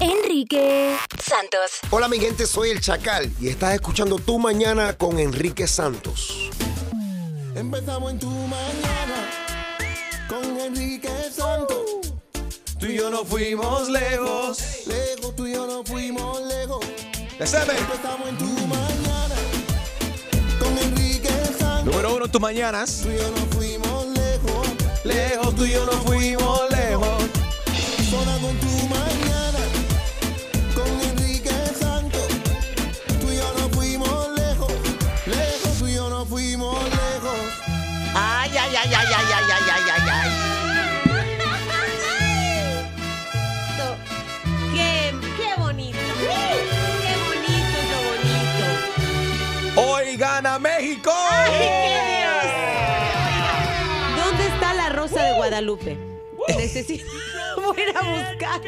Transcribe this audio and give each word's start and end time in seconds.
Enrique 0.00 0.96
Santos. 1.22 1.72
Hola 1.90 2.08
mi 2.08 2.18
gente, 2.18 2.46
soy 2.46 2.70
el 2.70 2.80
Chacal 2.80 3.30
y 3.38 3.48
estás 3.48 3.74
escuchando 3.74 4.18
Tu 4.18 4.38
Mañana 4.38 4.94
con 4.94 5.18
Enrique 5.18 5.66
Santos. 5.66 6.50
Empezamos 7.54 8.12
en 8.12 8.18
tu 8.18 8.30
mañana 8.30 9.28
con 10.26 10.58
Enrique 10.58 11.10
Santos. 11.30 11.82
Tú 12.78 12.86
y 12.86 12.96
yo 12.96 13.10
no 13.10 13.26
fuimos 13.26 13.90
lejos. 13.90 14.86
Lejos, 14.86 15.36
tú 15.36 15.46
y 15.46 15.52
yo 15.52 15.66
no 15.66 15.84
fuimos 15.84 16.40
lejos. 16.46 16.82
Empezamos 17.38 18.26
en 18.26 18.38
tu 18.38 18.46
mañana 18.46 19.34
con 20.58 20.78
Enrique 20.78 21.28
Santos. 21.58 21.84
Número 21.84 22.14
uno 22.14 22.24
en 22.24 22.32
tus 22.32 22.40
mañanas. 22.40 23.00
Tú 23.02 23.10
y 23.10 23.18
yo 23.18 23.30
no 23.30 23.46
fuimos 23.54 24.06
lejos. 24.06 24.66
Lejos, 25.04 25.54
tú 25.54 25.64
y 25.66 25.72
yo 25.72 25.84
no 25.84 25.92
fuimos 25.92 26.70
lejos. 26.70 27.22
Zona 28.10 28.38
con 28.38 28.56
tu 28.60 28.69
Necesito 56.56 57.04
voy 57.64 57.76
a 57.80 57.90
ir 57.90 57.96
a 57.96 58.00
buscar 58.00 58.60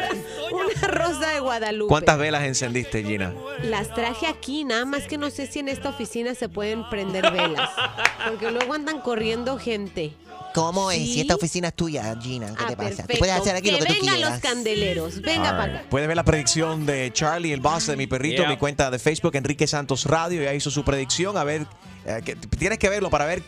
una 0.52 0.88
rosa 0.88 1.30
de 1.30 1.40
Guadalupe. 1.40 1.88
¿Cuántas 1.88 2.18
velas 2.18 2.42
encendiste, 2.44 3.02
Gina? 3.04 3.32
Las 3.62 3.92
traje 3.94 4.26
aquí, 4.26 4.64
nada 4.64 4.84
más 4.84 5.04
que 5.04 5.18
no 5.18 5.30
sé 5.30 5.46
si 5.46 5.58
en 5.60 5.68
esta 5.68 5.88
oficina 5.90 6.34
se 6.34 6.48
pueden 6.48 6.88
prender 6.90 7.30
velas. 7.32 7.70
Porque 8.28 8.50
luego 8.50 8.74
andan 8.74 9.00
corriendo 9.00 9.58
gente. 9.58 10.12
¿Cómo 10.54 10.90
es? 10.90 10.98
Si 10.98 11.22
esta 11.22 11.34
oficina 11.34 11.68
es 11.68 11.74
tuya, 11.74 12.14
Gina, 12.20 12.48
¿qué 12.54 12.64
Ah, 12.64 12.68
te 12.68 12.76
pasa? 12.76 13.06
Tú 13.06 13.14
puedes 13.18 13.34
hacer 13.34 13.56
aquí 13.56 13.70
que 13.70 13.72
lo 13.72 13.86
que 13.86 13.94
tú 13.94 14.00
quieras. 14.00 14.32
los 14.32 14.40
candeleros. 14.40 15.22
Venga 15.22 15.50
All 15.52 15.56
para 15.56 15.66
right. 15.66 15.76
acá. 15.80 15.86
Puedes 15.88 16.08
ver 16.08 16.16
la 16.16 16.24
predicción 16.24 16.84
de 16.84 17.10
Charlie, 17.14 17.52
el 17.54 17.60
boss 17.60 17.86
de 17.86 17.96
mi 17.96 18.06
perrito, 18.06 18.42
en 18.42 18.50
mi 18.50 18.56
cuenta 18.58 18.90
de 18.90 18.98
Facebook, 18.98 19.34
Enrique 19.34 19.66
Santos 19.66 20.04
Radio. 20.04 20.42
Ya 20.42 20.52
hizo 20.52 20.70
su 20.70 20.84
predicción. 20.84 21.38
A 21.38 21.44
ver, 21.44 21.66
eh, 22.04 22.20
que- 22.22 22.36
tienes 22.36 22.78
que 22.78 22.90
verlo 22.90 23.08
para 23.08 23.24
ver 23.24 23.42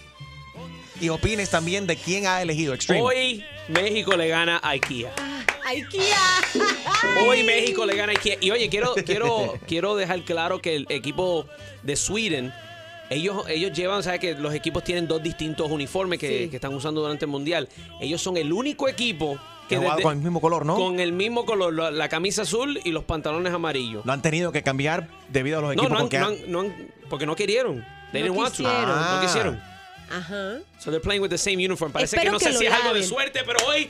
y 1.00 1.08
opines 1.08 1.50
también 1.50 1.86
de 1.86 1.96
quién 1.96 2.26
ha 2.26 2.40
elegido 2.42 2.74
Extreme. 2.74 3.02
Hoy 3.02 3.44
México 3.68 4.16
le 4.16 4.28
gana 4.28 4.58
a 4.62 4.70
IKEA. 4.70 5.12
IKEA. 5.66 6.18
Hoy 7.26 7.42
México 7.42 7.84
le 7.86 7.96
gana 7.96 8.12
a 8.12 8.16
IKEA. 8.16 8.36
Y 8.40 8.50
oye, 8.50 8.68
quiero, 8.68 8.94
quiero, 9.04 9.54
quiero 9.66 9.96
dejar 9.96 10.22
claro 10.22 10.60
que 10.60 10.76
el 10.76 10.86
equipo 10.88 11.46
de 11.82 11.96
Sweden, 11.96 12.52
ellos, 13.10 13.44
ellos 13.48 13.72
llevan, 13.72 14.02
¿sabes? 14.02 14.20
Que 14.20 14.34
los 14.34 14.54
equipos 14.54 14.84
tienen 14.84 15.06
dos 15.08 15.22
distintos 15.22 15.70
uniformes 15.70 16.18
que, 16.18 16.44
Sí. 16.44 16.48
que 16.48 16.56
están 16.56 16.74
usando 16.74 17.00
durante 17.00 17.24
el 17.24 17.30
Mundial. 17.30 17.68
Ellos 18.00 18.20
son 18.22 18.36
el 18.36 18.52
único 18.52 18.88
equipo 18.88 19.38
que 19.68 19.78
desde- 19.78 20.02
con 20.02 20.16
el 20.18 20.22
mismo 20.22 20.40
color, 20.42 20.66
¿no? 20.66 20.76
con 20.76 21.00
el 21.00 21.12
mismo 21.12 21.46
color, 21.46 21.72
la, 21.72 21.90
la 21.90 22.08
camisa 22.10 22.42
azul 22.42 22.78
y 22.84 22.90
los 22.90 23.04
pantalones 23.04 23.52
amarillos. 23.52 24.04
Lo 24.04 24.12
han 24.12 24.20
tenido 24.20 24.52
que 24.52 24.62
cambiar 24.62 25.08
debido 25.30 25.58
a 25.58 25.62
los 25.62 25.76
No, 25.76 25.82
equipos 25.84 26.10
no, 26.12 26.26
han- 26.26 26.50
no 26.52 26.60
han- 26.60 26.68
no 26.68 26.74
porque 27.08 27.24
no 27.26 27.34
querieron. 27.34 27.84
They 28.12 28.22
No 28.22 28.26
didn't 28.28 28.38
want 28.38 28.54
to. 28.54 28.62
quisieron. 28.62 28.90
Ah. 28.90 29.12
No 29.16 29.26
quisieron. 29.26 29.73
Ajá. 30.10 30.58
So 30.78 30.90
they're 30.90 31.00
playing 31.00 31.22
with 31.22 31.30
the 31.30 31.38
same 31.38 31.56
uniform. 31.64 31.92
Parece 31.92 32.16
Espero 32.16 32.30
que 32.30 32.32
no 32.32 32.38
que 32.38 32.44
sé 32.46 32.52
lo 32.52 32.58
si 32.58 32.66
es 32.66 32.72
algo 32.72 32.94
de 32.94 33.02
suerte, 33.02 33.40
pero 33.46 33.58
hoy 33.66 33.88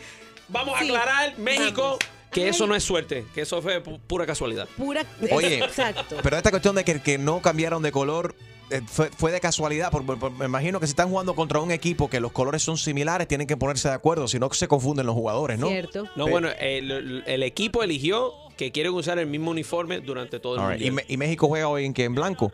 vamos 0.49 0.77
a 0.77 0.81
aclarar, 0.85 1.39
México, 1.39 1.83
vamos. 1.83 1.99
que 2.31 2.43
Ay. 2.45 2.49
eso 2.51 2.67
no 2.67 2.75
es 2.75 2.83
suerte, 2.85 3.25
que 3.35 3.43
eso 3.43 3.61
fue 3.63 3.83
pu- 3.83 4.01
pura 4.07 4.27
casualidad. 4.27 4.69
Pura. 4.77 5.05
Oye, 5.31 5.59
Exacto. 5.59 6.17
pero 6.23 6.37
esta 6.37 6.51
cuestión 6.51 6.75
de 6.75 6.85
que, 6.85 7.01
que 7.01 7.19
no 7.19 7.41
cambiaron 7.43 7.83
de 7.83 7.93
color 7.93 8.35
eh, 8.71 8.81
fue, 8.87 9.11
fue 9.11 9.31
de 9.31 9.41
casualidad. 9.41 9.91
por- 9.91 10.05
por- 10.07 10.19
por- 10.19 10.33
me 10.33 10.47
imagino 10.47 10.81
que 10.81 10.87
si 10.87 10.91
están 10.93 11.09
jugando 11.11 11.35
contra 11.35 11.61
un 11.61 11.71
equipo 11.71 12.09
que 12.09 12.19
los 12.21 12.33
colores 12.33 12.63
son 12.63 12.79
similares, 12.79 13.29
tienen 13.29 13.47
que 13.47 13.57
ponerse 13.57 13.89
de 13.89 13.95
acuerdo, 13.95 14.27
si 14.27 14.39
no 14.39 14.51
se 14.53 14.67
confunden 14.69 15.05
los 15.07 15.15
jugadores, 15.15 15.59
¿no? 15.59 15.69
Cierto. 15.69 16.09
No, 16.17 16.27
bueno, 16.27 16.49
el, 16.59 17.23
el 17.27 17.43
equipo 17.43 17.83
eligió 17.83 18.33
que 18.57 18.73
quieren 18.73 18.93
usar 18.95 19.19
el 19.19 19.27
mismo 19.27 19.51
uniforme 19.51 20.01
durante 20.01 20.39
todo 20.41 20.57
el 20.57 20.73
right. 20.73 20.81
¿Y, 20.81 20.91
mundial. 20.91 21.07
Y 21.09 21.17
México 21.17 21.49
juega 21.49 21.69
hoy 21.69 21.85
en 21.85 21.93
que 21.93 22.05
en 22.05 22.15
blanco. 22.15 22.53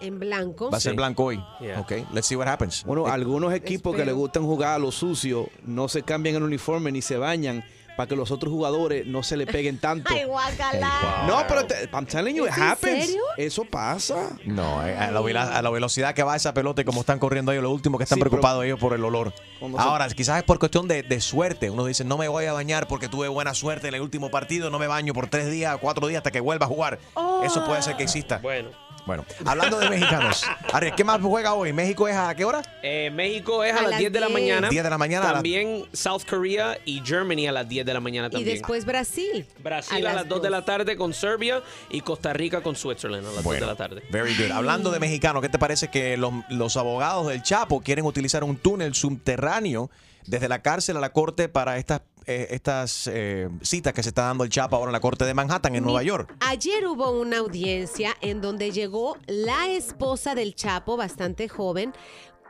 En 0.00 0.18
blanco. 0.18 0.70
Va 0.70 0.76
a 0.78 0.80
ser 0.80 0.92
Sí. 0.92 0.96
blanco 0.96 1.24
hoy. 1.24 1.42
Yeah. 1.60 1.80
Ok, 1.80 1.92
let's 2.12 2.26
see 2.26 2.36
what 2.36 2.48
happens. 2.48 2.84
Bueno, 2.84 3.06
Eh, 3.06 3.10
algunos 3.10 3.52
equipos 3.54 3.94
que 3.96 4.04
les 4.04 4.14
gustan 4.14 4.44
jugar 4.44 4.74
a 4.74 4.78
lo 4.78 4.92
sucio 4.92 5.48
no 5.64 5.88
se 5.88 6.02
cambian 6.02 6.36
el 6.36 6.42
uniforme 6.42 6.92
ni 6.92 7.02
se 7.02 7.16
bañan 7.16 7.64
para 7.96 8.08
que 8.08 8.14
los 8.14 8.30
otros 8.30 8.52
jugadores 8.52 9.06
no 9.06 9.22
se 9.22 9.38
le 9.38 9.46
peguen 9.46 9.78
tanto. 9.78 10.10
Ay, 10.14 10.24
guacala. 10.24 11.24
No, 11.26 11.42
pero 11.48 11.64
te- 11.66 11.88
I'm 11.94 12.04
telling 12.04 12.34
you, 12.36 12.44
it 12.44 12.50
¿Es 12.50 12.56
en 12.58 12.62
happens. 12.62 13.06
serio? 13.06 13.22
Eso 13.38 13.64
pasa. 13.64 14.36
No, 14.44 14.86
eh, 14.86 14.94
a 14.94 15.10
la, 15.10 15.42
a 15.56 15.62
la 15.62 15.70
velocidad 15.70 16.14
que 16.14 16.22
va 16.22 16.36
esa 16.36 16.52
pelota 16.52 16.82
y 16.82 16.84
como 16.84 17.00
están 17.00 17.18
corriendo 17.18 17.52
ellos, 17.52 17.62
lo 17.64 17.70
último 17.70 17.96
que 17.96 18.04
están 18.04 18.16
Sí, 18.16 18.20
preocupados 18.20 18.62
ellos 18.66 18.78
por 18.78 18.92
el 18.92 19.02
olor. 19.02 19.32
Se- 19.58 19.64
Ahora, 19.78 20.06
quizás 20.10 20.36
es 20.36 20.44
por 20.44 20.58
cuestión 20.58 20.86
de, 20.88 21.04
de 21.04 21.20
suerte. 21.22 21.70
Uno 21.70 21.86
dice, 21.86 22.04
no 22.04 22.18
me 22.18 22.28
voy 22.28 22.44
a 22.44 22.52
bañar 22.52 22.86
porque 22.86 23.08
tuve 23.08 23.28
buena 23.28 23.54
suerte 23.54 23.88
en 23.88 23.94
el 23.94 24.02
último 24.02 24.30
partido, 24.30 24.68
no 24.68 24.78
me 24.78 24.88
baño 24.88 25.14
por 25.14 25.28
tres 25.28 25.50
días, 25.50 25.78
cuatro 25.80 26.06
días 26.06 26.18
hasta 26.18 26.30
que 26.30 26.40
vuelva 26.40 26.66
a 26.66 26.68
jugar. 26.68 26.98
Eso 27.44 27.64
puede 27.64 27.80
ser 27.80 27.96
que 27.96 28.02
exista. 28.02 28.40
Bueno, 28.42 28.68
Bueno, 29.06 29.24
hablando 29.44 29.78
de 29.78 29.88
mexicanos. 29.88 30.44
Ari, 30.72 30.90
¿qué 30.92 31.04
más 31.04 31.20
juega 31.22 31.54
hoy? 31.54 31.72
¿México 31.72 32.08
es 32.08 32.16
a 32.16 32.34
qué 32.34 32.44
hora? 32.44 32.60
eh, 32.82 33.08
México 33.14 33.62
es 33.62 33.72
a, 33.72 33.78
A 33.78 33.82
las 33.82 33.90
las 33.92 34.00
10 34.00 34.12
de 34.12 34.20
la 34.20 34.26
10. 34.26 34.40
mañana. 34.40 34.68
10 34.68 34.82
de 34.84 34.90
la 34.90 34.98
mañana 34.98 35.30
a 35.30 35.32
También 35.34 35.84
South 35.92 36.22
Korea 36.28 36.76
y 36.84 37.00
Germany 37.04 37.46
a 37.46 37.52
las 37.52 37.68
10 37.68 37.86
de 37.86 37.94
la 37.94 38.00
mañana 38.00 38.26
Y 38.26 38.30
también. 38.32 38.54
después 38.58 38.84
Brasil. 38.84 39.46
Brasil 39.62 40.04
a 40.06 40.12
las, 40.12 40.28
2 40.28 40.42
de 40.42 40.50
la 40.50 40.64
tarde 40.64 40.96
con 40.96 41.14
Serbia 41.14 41.62
y 41.88 42.00
Costa 42.00 42.32
Rica 42.32 42.62
con 42.62 42.74
Switzerland 42.74 43.26
a 43.26 43.30
las 43.32 43.44
2 43.44 43.52
de 43.54 43.60
la 43.66 43.76
tarde. 43.76 44.02
Very 44.10 44.34
good. 44.36 44.50
Hablando 44.50 44.90
de 44.90 44.98
mexicanos, 44.98 45.40
¿qué 45.40 45.48
te 45.48 45.58
parece 45.58 45.88
que 45.88 46.16
los, 46.16 46.32
los 46.48 46.76
abogados 46.76 47.28
del 47.28 47.42
Chapo 47.42 47.80
quieren 47.82 48.04
utilizar 48.06 48.42
un 48.42 48.56
túnel 48.56 48.94
subterráneo 48.94 49.88
desde 50.26 50.48
la 50.48 50.62
cárcel 50.62 50.96
a 50.96 51.00
la 51.00 51.12
corte 51.12 51.48
para 51.48 51.78
estas, 51.78 52.00
eh, 52.26 52.48
estas 52.50 53.08
eh, 53.12 53.48
citas 53.62 53.92
que 53.92 54.02
se 54.02 54.08
está 54.08 54.22
dando 54.22 54.44
el 54.44 54.50
Chapo 54.50 54.76
ahora 54.76 54.90
en 54.90 54.94
la 54.94 55.00
corte 55.00 55.24
de 55.24 55.32
Manhattan, 55.32 55.76
en 55.76 55.84
Nueva 55.84 56.02
York? 56.02 56.34
Ayer 56.40 56.86
hubo 56.86 57.10
una 57.10 57.38
audiencia 57.38 58.16
en 58.20 58.40
donde 58.40 58.72
llegó 58.72 59.16
la 59.26 59.68
esposa 59.68 60.34
del 60.34 60.54
Chapo, 60.54 60.96
bastante 60.96 61.48
joven, 61.48 61.92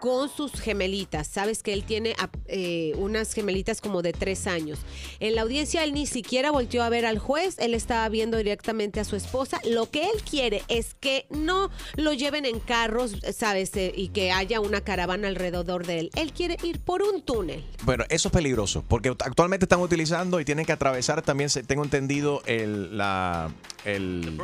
con 0.00 0.28
sus 0.28 0.52
gemelitas. 0.52 1.28
Sabes 1.28 1.62
que 1.62 1.72
él 1.72 1.84
tiene 1.84 2.14
ah, 2.18 2.28
eh, 2.46 2.92
unas 2.96 3.32
gemelitas 3.32 3.80
como 3.80 4.02
de 4.02 4.12
tres 4.12 4.46
años. 4.46 4.80
En 5.20 5.34
la 5.36 5.42
audiencia 5.42 5.84
él 5.84 5.94
ni 5.94 6.06
siquiera 6.06 6.50
volteó 6.50 6.82
a 6.82 6.88
ver 6.88 7.06
al 7.06 7.18
juez, 7.18 7.56
él 7.58 7.74
estaba 7.74 8.08
viendo 8.08 8.36
directamente 8.36 9.00
a 9.00 9.04
su 9.04 9.16
esposa. 9.16 9.60
Lo 9.64 9.90
que 9.90 10.04
él 10.04 10.22
quiere 10.28 10.62
es 10.68 10.94
que 10.94 11.26
no 11.30 11.70
lo 11.94 12.12
lleven 12.12 12.44
en 12.44 12.58
carros, 12.58 13.12
sabes, 13.32 13.76
Eh, 13.76 13.92
y 13.94 14.08
que 14.08 14.32
haya 14.32 14.60
una 14.60 14.80
caravana 14.80 15.28
alrededor 15.28 15.86
de 15.86 15.98
él. 15.98 16.10
Él 16.14 16.32
quiere 16.32 16.56
ir 16.62 16.80
por 16.80 17.02
un 17.02 17.22
túnel. 17.22 17.64
Bueno, 17.82 18.04
eso 18.08 18.28
es 18.28 18.32
peligroso, 18.32 18.82
porque 18.88 19.10
actualmente 19.10 19.64
están 19.64 19.80
utilizando 19.80 20.40
y 20.40 20.44
tienen 20.44 20.64
que 20.64 20.72
atravesar 20.72 21.20
también, 21.22 21.50
tengo 21.66 21.84
entendido, 21.84 22.42
el, 22.46 22.96
la, 22.96 23.52
el 23.84 24.38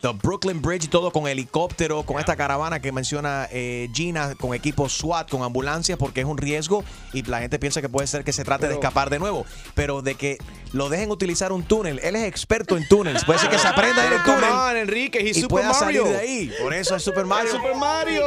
the 0.00 0.08
Brooklyn 0.20 0.60
Bridge 0.60 0.84
y 0.84 0.88
todo 0.88 1.12
con 1.12 1.28
helicóptero, 1.28 2.02
con 2.02 2.18
esta 2.18 2.34
caravana 2.34 2.80
que 2.80 2.90
menciona 2.92 3.48
eh, 3.52 3.88
Gina, 3.92 4.34
con 4.34 4.54
equipos 4.54 4.91
SWAT, 4.92 5.28
con 5.28 5.42
ambulancias, 5.42 5.98
porque 5.98 6.20
es 6.20 6.26
un 6.26 6.38
riesgo 6.38 6.84
y 7.12 7.22
la 7.22 7.40
gente 7.40 7.58
piensa 7.58 7.80
que 7.80 7.88
puede 7.88 8.06
ser 8.06 8.24
que 8.24 8.32
se 8.32 8.44
trate 8.44 8.68
de 8.68 8.74
escapar 8.74 9.10
de 9.10 9.18
nuevo. 9.18 9.44
Pero 9.74 10.02
de 10.02 10.14
que 10.14 10.38
lo 10.72 10.88
dejen 10.88 11.10
utilizar 11.10 11.52
un 11.52 11.62
túnel, 11.62 12.00
él 12.02 12.16
es 12.16 12.24
experto 12.24 12.76
en 12.76 12.86
túneles, 12.88 13.24
puede 13.24 13.38
ser 13.38 13.50
que 13.50 13.58
se 13.58 13.68
aprenda 13.68 14.06
en 14.06 14.12
el 14.14 14.22
Come 14.22 14.46
túnel 14.46 14.76
Enrique, 14.76 15.20
y 15.20 15.34
Super 15.34 15.48
pueda 15.48 15.74
salir 15.74 16.02
Mario. 16.02 16.16
de 16.16 16.22
ahí. 16.22 16.52
Por 16.60 16.74
eso 16.74 16.96
es 16.96 17.02
Super 17.02 17.24
Mario. 17.24 17.52
Super 17.52 17.76
Mario. 17.76 18.22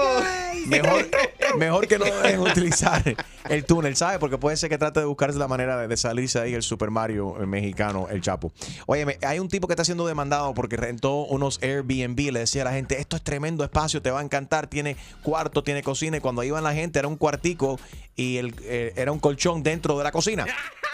Mejor, 0.70 1.08
mejor 1.58 1.88
que 1.88 2.00
no 2.00 2.06
dejen 2.06 2.40
utilizar 2.40 3.04
el 3.50 3.66
túnel, 3.66 3.96
¿sabes? 3.96 4.18
Porque 4.18 4.38
puede 4.38 4.58
ser 4.58 4.70
que 4.70 4.78
trate 4.78 5.00
de 5.00 5.06
buscarse 5.06 5.38
la 5.38 5.48
manera 5.48 5.78
de, 5.78 5.88
de 5.88 5.98
salirse 5.98 6.40
ahí 6.40 6.54
el 6.54 6.64
Super 6.64 6.90
Mario 6.90 7.36
el 7.40 7.48
mexicano, 7.48 8.08
el 8.10 8.22
Chapo. 8.22 8.52
Oye, 8.88 9.18
hay 9.22 9.40
un 9.40 9.48
tipo 9.48 9.68
que 9.68 9.74
está 9.74 9.86
siendo 9.86 10.08
demandado 10.08 10.54
porque 10.54 10.78
rentó 10.78 11.26
unos 11.26 11.60
Airbnb. 11.62 12.32
Le 12.32 12.40
decía 12.40 12.64
a 12.64 12.66
la 12.66 12.72
gente, 12.72 13.00
esto 13.00 13.16
es 13.16 13.22
tremendo 13.22 13.64
espacio, 13.64 14.02
te 14.02 14.12
va 14.12 14.20
a 14.20 14.24
encantar. 14.24 14.68
Tiene 14.68 14.98
cuarto, 15.24 15.64
tiene 15.64 15.84
cocina. 15.84 16.18
Y 16.18 16.20
cuando 16.20 16.44
iban 16.44 16.64
la 16.64 16.74
gente 16.74 17.00
era 17.00 17.08
un 17.08 17.18
cuartico 17.18 17.80
y 18.16 18.38
el, 18.38 18.56
eh, 18.64 18.94
era 18.96 19.12
un 19.12 19.20
colchón 19.20 19.62
dentro 19.64 19.98
de 19.98 20.04
la 20.04 20.12
cocina. 20.12 20.46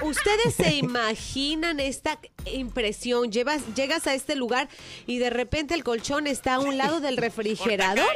¿Ustedes 0.01 0.55
se 0.55 0.73
imaginan 0.75 1.79
esta 1.79 2.17
impresión? 2.51 3.31
Llevas, 3.31 3.61
llegas 3.75 4.07
a 4.07 4.15
este 4.15 4.35
lugar 4.35 4.67
y 5.05 5.19
de 5.19 5.29
repente 5.29 5.75
el 5.75 5.83
colchón 5.83 6.25
está 6.25 6.55
a 6.55 6.59
un 6.59 6.77
lado 6.77 6.99
del 6.99 7.17
refrigerador. 7.25 8.07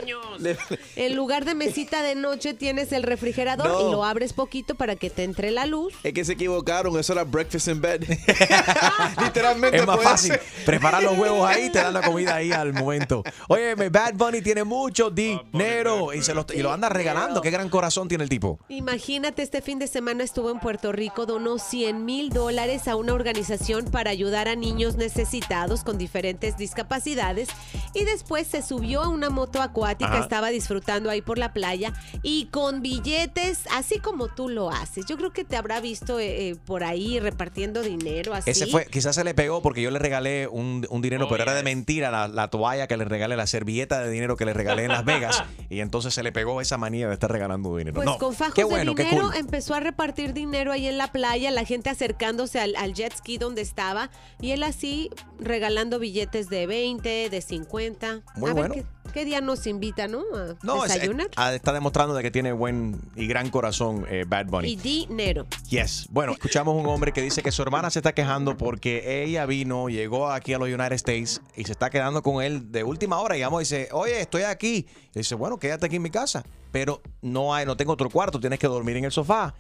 En 0.96 1.16
lugar 1.16 1.46
de 1.46 1.54
mesita 1.54 2.02
de 2.02 2.16
noche 2.16 2.54
tienes 2.56 2.92
el 2.92 3.04
refrigerador 3.04 3.68
No. 3.68 3.88
y 3.88 3.92
lo 3.92 4.04
abres 4.04 4.34
poquito 4.34 4.74
para 4.75 4.96
que 4.96 5.10
te 5.12 5.24
entre 5.24 5.51
la 5.51 5.66
luz. 5.68 5.94
Es 6.04 6.13
que 6.13 6.25
se 6.25 6.34
equivocaron, 6.34 6.98
eso 7.00 7.13
era 7.13 7.24
breakfast 7.24 7.68
in 7.68 7.81
bed. 7.81 8.04
Literalmente 9.22 9.78
Es 9.78 9.86
más 9.86 10.01
fácil 10.01 10.34
preparar 10.66 11.04
los 11.04 11.18
huevos 11.18 11.48
ahí 11.48 11.66
y 11.66 11.72
te 11.72 11.80
dan 11.80 11.94
la 11.94 12.01
comida 12.01 12.36
ahí 12.36 12.51
al 12.51 12.74
momento. 12.74 13.24
Oye, 13.48 13.75
Bad 13.75 14.13
Bunny 14.16 14.42
tiene 14.42 14.63
mucho 14.63 15.12
dinero 15.12 16.13
y, 16.13 16.24
se 16.24 16.34
lo, 16.34 16.46
y 16.54 16.62
lo 16.63 16.72
anda 16.72 16.90
regalando. 16.90 17.42
Qué 17.42 17.51
gran 17.51 17.69
corazón 17.69 18.08
tiene 18.08 18.24
el 18.24 18.30
tipo. 18.30 18.60
Imagínate, 18.69 18.95
este 18.96 19.62
fin 19.62 19.78
de 19.78 19.88
semana 19.88 20.24
estuvo 20.24 20.52
en 20.52 20.60
Puerto 20.60 20.94
Rico, 20.94 21.26
donó 21.26 21.58
100 21.58 22.06
mil 22.06 22.30
dólares 22.30 22.88
a 22.88 22.96
una 22.96 23.14
organización 23.14 23.86
para 23.86 24.10
ayudar 24.10 24.48
a 24.48 24.56
niños 24.56 24.96
necesitados 24.96 25.84
con 25.84 25.98
diferentes 25.98 26.58
discapacidades 26.58 27.50
y 27.94 28.06
después 28.06 28.48
se 28.48 28.62
subió 28.62 29.04
a 29.04 29.10
una 29.10 29.30
moto 29.30 29.62
acuática, 29.62 30.14
Ajá. 30.14 30.24
estaba 30.24 30.50
disfrutando 30.50 31.10
ahí 31.10 31.22
por 31.22 31.38
la 31.38 31.52
playa 31.52 31.94
y 32.24 32.46
con 32.46 32.82
billetes, 32.82 33.62
así 33.72 34.00
como 34.00 34.30
tú 34.30 34.48
lo 34.48 34.70
haces. 34.70 35.06
Yo 35.06 35.18
creo 35.18 35.32
que 35.32 35.44
te 35.44 35.58
habrá 35.58 35.82
visto 35.82 36.20
eh, 36.20 36.50
eh, 36.50 36.56
por 36.66 36.84
ahí 36.84 37.20
repartiendo 37.20 37.82
dinero 37.82 38.34
así. 38.34 38.50
Ese 38.50 38.68
fue, 38.68 38.86
quizás 38.86 39.16
se 39.16 39.24
le 39.26 39.34
pegó 39.34 39.62
porque 39.62 39.82
yo 39.82 39.92
le 39.92 40.00
regalé 40.00 40.48
un, 40.48 40.88
un 40.90 41.02
dinero, 41.02 41.28
pero 41.30 41.44
era 41.44 41.54
de 41.54 41.64
mentira 41.64 42.12
la, 42.12 42.30
la 42.30 42.48
toalla 42.50 42.88
que 42.88 42.96
le 42.96 43.04
regalé, 43.04 43.36
la 43.36 43.48
servilleta 43.48 44.00
de 44.02 44.10
dinero 44.10 44.38
que 44.38 44.46
le 44.46 44.54
regalé 44.54 44.84
en 44.84 44.90
Las 44.90 45.04
Vegas. 45.04 45.44
y 45.70 45.82
entonces 45.82 46.14
se 46.14 46.24
le 46.24 46.32
pegó 46.32 46.62
esa 46.62 46.78
manía 46.78 47.08
de 47.08 47.14
estar 47.14 47.32
regalando 47.32 47.76
dinero. 47.76 47.96
Pues 47.96 48.06
no, 48.06 48.18
con 48.18 48.34
fajos 48.34 48.54
qué 48.54 48.64
bueno, 48.64 48.85
de 48.94 49.06
qué 49.06 49.18
cool. 49.18 49.34
empezó 49.36 49.74
a 49.74 49.80
repartir 49.80 50.34
dinero 50.34 50.72
ahí 50.72 50.88
en 50.88 50.98
la 50.98 51.12
playa, 51.12 51.50
la 51.52 51.66
gente 51.66 51.90
acercándose 51.90 52.60
al, 52.60 52.76
al 52.76 52.94
jet 52.94 53.16
ski 53.16 53.38
donde 53.38 53.62
estaba 53.62 54.12
y 54.40 54.52
él 54.52 54.62
así 54.64 55.10
regalando 55.40 55.98
billetes 56.00 56.50
de 56.50 56.68
20, 56.68 57.30
de 57.30 57.42
50. 57.42 58.22
Muy 58.36 58.52
a 58.52 58.54
ver 58.54 58.68
bueno. 58.70 58.74
qué, 58.76 59.12
qué 59.14 59.26
día 59.26 59.42
nos 59.42 59.66
invita, 59.68 60.08
¿no? 60.08 60.20
A 60.36 60.56
No, 60.64 60.86
es- 60.86 60.94
desayunar. 60.94 61.30
ah, 61.36 61.54
está 61.54 61.74
demostrando 61.74 62.14
de 62.14 62.22
que 62.24 62.32
tiene 62.32 62.52
buen 62.52 63.00
y 63.16 63.28
gran 63.28 63.50
corazón 63.50 64.06
eh, 64.10 64.26
Bad 64.28 64.48
Bunny. 64.48 64.70
y 64.70 64.76
dinero. 64.76 65.48
Yes. 65.70 66.08
Bueno, 66.12 66.34
escuchamos 66.34 66.76
un 66.76 66.86
hombre 66.88 67.12
que 67.12 67.22
dice 67.22 67.42
que 67.42 67.52
su 67.52 67.62
hermana 67.62 67.90
se 67.90 68.00
está 68.00 68.14
quejando 68.14 68.58
porque 68.58 69.24
ella 69.24 69.46
vino, 69.46 69.90
llegó 69.90 70.30
aquí 70.30 70.54
a 70.54 70.58
los 70.58 70.68
United 70.70 70.94
States 70.94 71.42
y 71.56 71.64
se 71.64 71.72
está 71.72 71.90
quedando 71.90 72.22
con 72.22 72.44
él 72.44 72.72
de 72.72 72.84
última 72.84 73.20
hora. 73.20 73.36
Y 73.38 73.40
llamó 73.40 73.62
y 73.62 73.64
dice, 73.64 73.90
oye, 73.92 74.20
estoy 74.22 74.44
aquí. 74.44 74.86
Y 75.14 75.20
dice, 75.20 75.36
bueno, 75.36 75.58
quédate 75.60 75.86
aquí 75.86 75.96
en 75.96 76.02
mi 76.02 76.10
casa. 76.10 76.44
Pero 76.75 77.01
no 77.22 77.56
hay, 77.56 77.66
no 77.66 77.77
tengo 77.77 77.94
otro 77.94 78.10
cuarto, 78.10 78.38
tienes 78.38 78.60
que 78.60 78.68
dormir 78.68 78.98
en 78.98 79.06
el 79.06 79.12
sofá. 79.12 79.54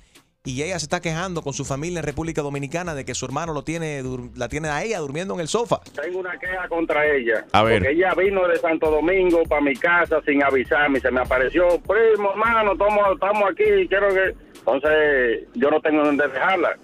Y 0.43 0.61
ella 0.63 0.77
se 0.79 0.85
está 0.85 0.99
quejando 0.99 1.41
con 1.41 1.53
su 1.53 1.63
familia 1.63 1.99
en 1.99 2.05
República 2.05 2.41
Dominicana 2.41 2.93
de 2.93 3.05
que 3.05 3.15
su 3.15 3.23
hermano 3.23 3.53
lo 3.53 3.63
tiene, 3.63 4.03
la 4.35 4.49
tiene 4.49 4.67
a 4.67 4.83
ella 4.83 4.99
durmiendo 4.99 5.33
en 5.33 5.39
el 5.39 5.47
sofá. 5.47 5.79
Tengo 5.95 6.19
una 6.19 6.37
queja 6.37 6.67
contra 6.67 7.07
ella. 7.07 7.45
A 7.53 7.63
ver. 7.63 7.79
Porque 7.79 7.93
ella 7.93 8.13
vino 8.15 8.45
de 8.49 8.57
Santo 8.57 8.91
Domingo 8.91 9.43
para 9.43 9.61
mi 9.61 9.73
casa 9.77 10.21
sin 10.25 10.43
avisarme. 10.43 10.99
Se 10.99 11.09
me 11.09 11.21
apareció, 11.21 11.79
primo, 11.87 12.31
hermano, 12.31 12.73
estamos, 12.73 13.13
estamos 13.13 13.43
aquí. 13.49 13.87
Quiero 13.87 14.09
que. 14.09 14.35
Entonces, 14.59 15.47
yo 15.53 15.71
no 15.71 15.79
tengo 15.79 16.03
dónde 16.03 16.27
dejarla. 16.27 16.77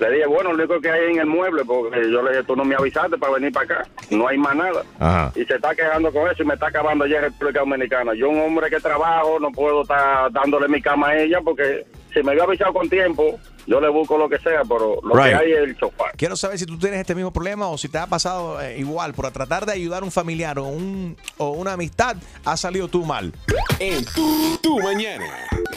Le 0.00 0.10
dije, 0.10 0.26
bueno, 0.26 0.52
lo 0.52 0.56
único 0.56 0.80
que 0.80 0.90
hay 0.90 1.12
en 1.12 1.20
el 1.20 1.26
mueble, 1.26 1.64
porque 1.64 2.10
yo 2.10 2.22
le 2.22 2.30
dije, 2.30 2.44
tú 2.44 2.56
no 2.56 2.64
me 2.64 2.74
avisaste 2.74 3.16
para 3.16 3.34
venir 3.34 3.52
para 3.52 3.64
acá. 3.64 3.88
No 4.10 4.28
hay 4.28 4.36
más 4.38 4.56
nada. 4.56 4.82
Ajá. 4.98 5.32
Y 5.34 5.44
se 5.44 5.54
está 5.54 5.74
quejando 5.74 6.12
con 6.12 6.28
eso 6.30 6.42
y 6.42 6.46
me 6.46 6.54
está 6.54 6.66
acabando 6.66 7.06
ya 7.06 7.18
en 7.18 7.24
República 7.24 7.60
Dominicana. 7.60 8.14
Yo, 8.14 8.28
un 8.28 8.40
hombre 8.40 8.70
que 8.70 8.80
trabajo, 8.80 9.38
no 9.38 9.50
puedo 9.52 9.82
estar 9.82 10.32
dándole 10.32 10.68
mi 10.68 10.82
cama 10.82 11.08
a 11.08 11.18
ella 11.18 11.40
porque 11.44 11.86
si 12.14 12.22
me 12.22 12.30
había 12.32 12.44
avisado 12.44 12.72
con 12.72 12.88
tiempo, 12.88 13.38
yo 13.66 13.80
le 13.80 13.88
busco 13.88 14.16
lo 14.18 14.28
que 14.28 14.38
sea, 14.38 14.62
pero 14.68 14.98
lo 15.02 15.14
Right. 15.14 15.28
que 15.30 15.34
hay 15.44 15.52
es 15.52 15.58
el 15.58 15.78
sofá. 15.78 16.04
Quiero 16.16 16.36
saber 16.36 16.58
si 16.58 16.66
tú 16.66 16.78
tienes 16.78 17.00
este 17.00 17.14
mismo 17.14 17.32
problema 17.32 17.68
o 17.68 17.76
si 17.78 17.88
te 17.88 17.98
ha 17.98 18.06
pasado 18.06 18.60
eh, 18.60 18.78
igual 18.78 19.12
por 19.14 19.30
tratar 19.30 19.66
de 19.66 19.72
ayudar 19.72 20.02
a 20.02 20.04
un 20.04 20.12
familiar 20.12 20.58
o, 20.58 20.64
un, 20.64 21.16
o 21.38 21.50
una 21.50 21.72
amistad, 21.72 22.16
ha 22.44 22.56
salido 22.56 22.88
tú 22.88 23.04
mal. 23.04 23.32
En 23.80 24.04
tu, 24.06 24.56
tu 24.62 24.78
mañana. 24.80 25.24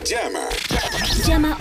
Llama. 0.05 0.39
Llama 1.25 1.57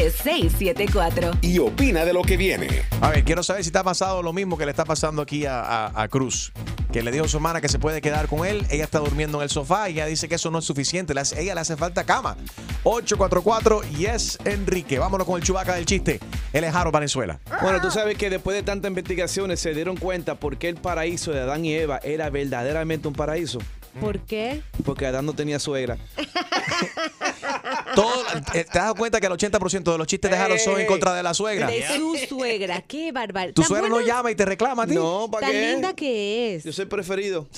1-844-937-3674. 0.00 1.38
Y 1.42 1.58
opina 1.58 2.04
de 2.04 2.12
lo 2.12 2.22
que 2.22 2.36
viene. 2.36 2.68
A 3.00 3.10
ver, 3.10 3.24
quiero 3.24 3.42
saber 3.42 3.64
si 3.64 3.70
te 3.70 3.78
ha 3.78 3.84
pasado 3.84 4.22
lo 4.22 4.32
mismo 4.32 4.56
que 4.58 4.64
le 4.64 4.70
está 4.70 4.84
pasando 4.84 5.22
aquí 5.22 5.46
a, 5.46 5.60
a- 5.60 6.02
a 6.02 6.08
Cruz. 6.08 6.52
Que 6.92 7.02
le 7.02 7.12
dijo 7.12 7.24
a 7.24 7.28
su 7.28 7.36
hermana 7.36 7.60
que 7.60 7.68
se 7.68 7.78
puede 7.78 8.00
quedar 8.00 8.26
con 8.26 8.44
él. 8.46 8.66
Ella 8.70 8.84
está 8.84 8.98
durmiendo 8.98 9.38
en 9.38 9.44
el 9.44 9.50
sofá 9.50 9.88
y 9.88 9.92
ella 9.94 10.06
dice 10.06 10.28
que 10.28 10.34
eso 10.36 10.50
no 10.50 10.58
es 10.58 10.64
suficiente. 10.64 11.12
Ella 11.36 11.54
le 11.54 11.60
hace 11.60 11.76
falta 11.80 12.04
cama. 12.04 12.36
844 12.84 13.82
Yes 13.98 14.38
Enrique. 14.44 14.98
Vámonos 14.98 15.26
con 15.26 15.36
el 15.40 15.42
chubaca 15.44 15.74
del 15.74 15.84
chiste. 15.86 16.20
Él 16.52 16.64
es 16.64 16.72
Jaro 16.72 16.92
Valenzuela. 16.92 17.40
Bueno, 17.60 17.80
tú 17.80 17.90
sabes 17.90 18.16
que 18.16 18.30
después 18.30 18.56
de 18.56 18.62
tantas 18.62 18.88
investigaciones 18.88 19.58
se 19.60 19.74
dieron 19.74 19.96
cuenta 19.96 20.36
por 20.36 20.56
qué 20.58 20.68
el 20.68 20.76
paraíso 20.76 21.32
de 21.32 21.40
Adán 21.40 21.64
y 21.64 21.74
Eva 21.74 21.98
era 22.02 22.30
verdaderamente 22.30 23.08
un 23.08 23.14
paraíso. 23.14 23.58
¿Por 24.00 24.20
qué? 24.20 24.62
Porque 24.84 25.06
Adán 25.06 25.26
no 25.26 25.32
tenía 25.32 25.58
suegra. 25.58 25.98
Todo, 27.94 28.22
eh, 28.54 28.64
¿Te 28.64 28.78
has 28.78 28.84
dado 28.84 28.94
cuenta 28.94 29.20
que 29.20 29.26
el 29.26 29.32
80% 29.32 29.92
de 29.92 29.98
los 29.98 30.06
chistes 30.06 30.30
de 30.30 30.36
Jaro 30.36 30.56
son 30.58 30.80
en 30.80 30.86
contra 30.86 31.14
de 31.14 31.22
la 31.22 31.34
suegra? 31.34 31.66
De 31.66 31.84
su 31.96 32.16
suegra. 32.28 32.82
Qué 32.82 33.10
bárbaro. 33.10 33.52
¿Tu 33.52 33.62
suegra 33.64 33.88
no 33.88 34.00
llama 34.00 34.30
y 34.30 34.34
te 34.36 34.44
reclama 34.44 34.84
a 34.84 34.86
ti? 34.86 34.94
No, 34.94 35.28
¿para 35.30 35.46
Tan 35.46 35.52
qué? 35.56 35.72
linda 35.72 35.92
que 35.94 36.54
es. 36.56 36.64
Yo 36.64 36.72
soy 36.72 36.86
preferido. 36.86 37.48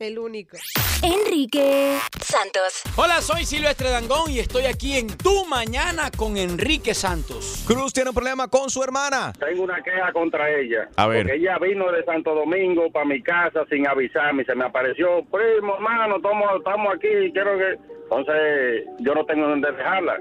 El 0.00 0.18
único. 0.18 0.56
Enrique 1.02 1.98
Santos. 2.22 2.82
Hola, 2.96 3.20
soy 3.20 3.44
Silvestre 3.44 3.90
Dangón 3.90 4.30
y 4.30 4.38
estoy 4.38 4.64
aquí 4.64 4.96
en 4.96 5.08
Tu 5.08 5.44
Mañana 5.44 6.10
con 6.16 6.38
Enrique 6.38 6.94
Santos. 6.94 7.62
Cruz 7.68 7.92
tiene 7.92 8.08
un 8.08 8.14
problema 8.14 8.48
con 8.48 8.70
su 8.70 8.82
hermana. 8.82 9.30
Tengo 9.38 9.62
una 9.62 9.82
queja 9.82 10.10
contra 10.14 10.50
ella. 10.50 10.88
A 10.96 11.06
ver. 11.06 11.24
Porque 11.26 11.36
ella 11.36 11.58
vino 11.58 11.92
de 11.92 12.02
Santo 12.04 12.34
Domingo 12.34 12.90
para 12.90 13.04
mi 13.04 13.22
casa 13.22 13.66
sin 13.68 13.86
avisarme. 13.86 14.42
y 14.42 14.46
Se 14.46 14.54
me 14.54 14.64
apareció, 14.64 15.22
primo, 15.30 15.74
hermano, 15.74 16.16
estamos, 16.16 16.48
estamos 16.56 16.94
aquí. 16.94 17.30
Quiero 17.34 17.58
que. 17.58 17.76
Entonces, 18.04 18.86
yo 19.00 19.14
no 19.14 19.26
tengo 19.26 19.48
dónde 19.48 19.70
dejarla. 19.70 20.18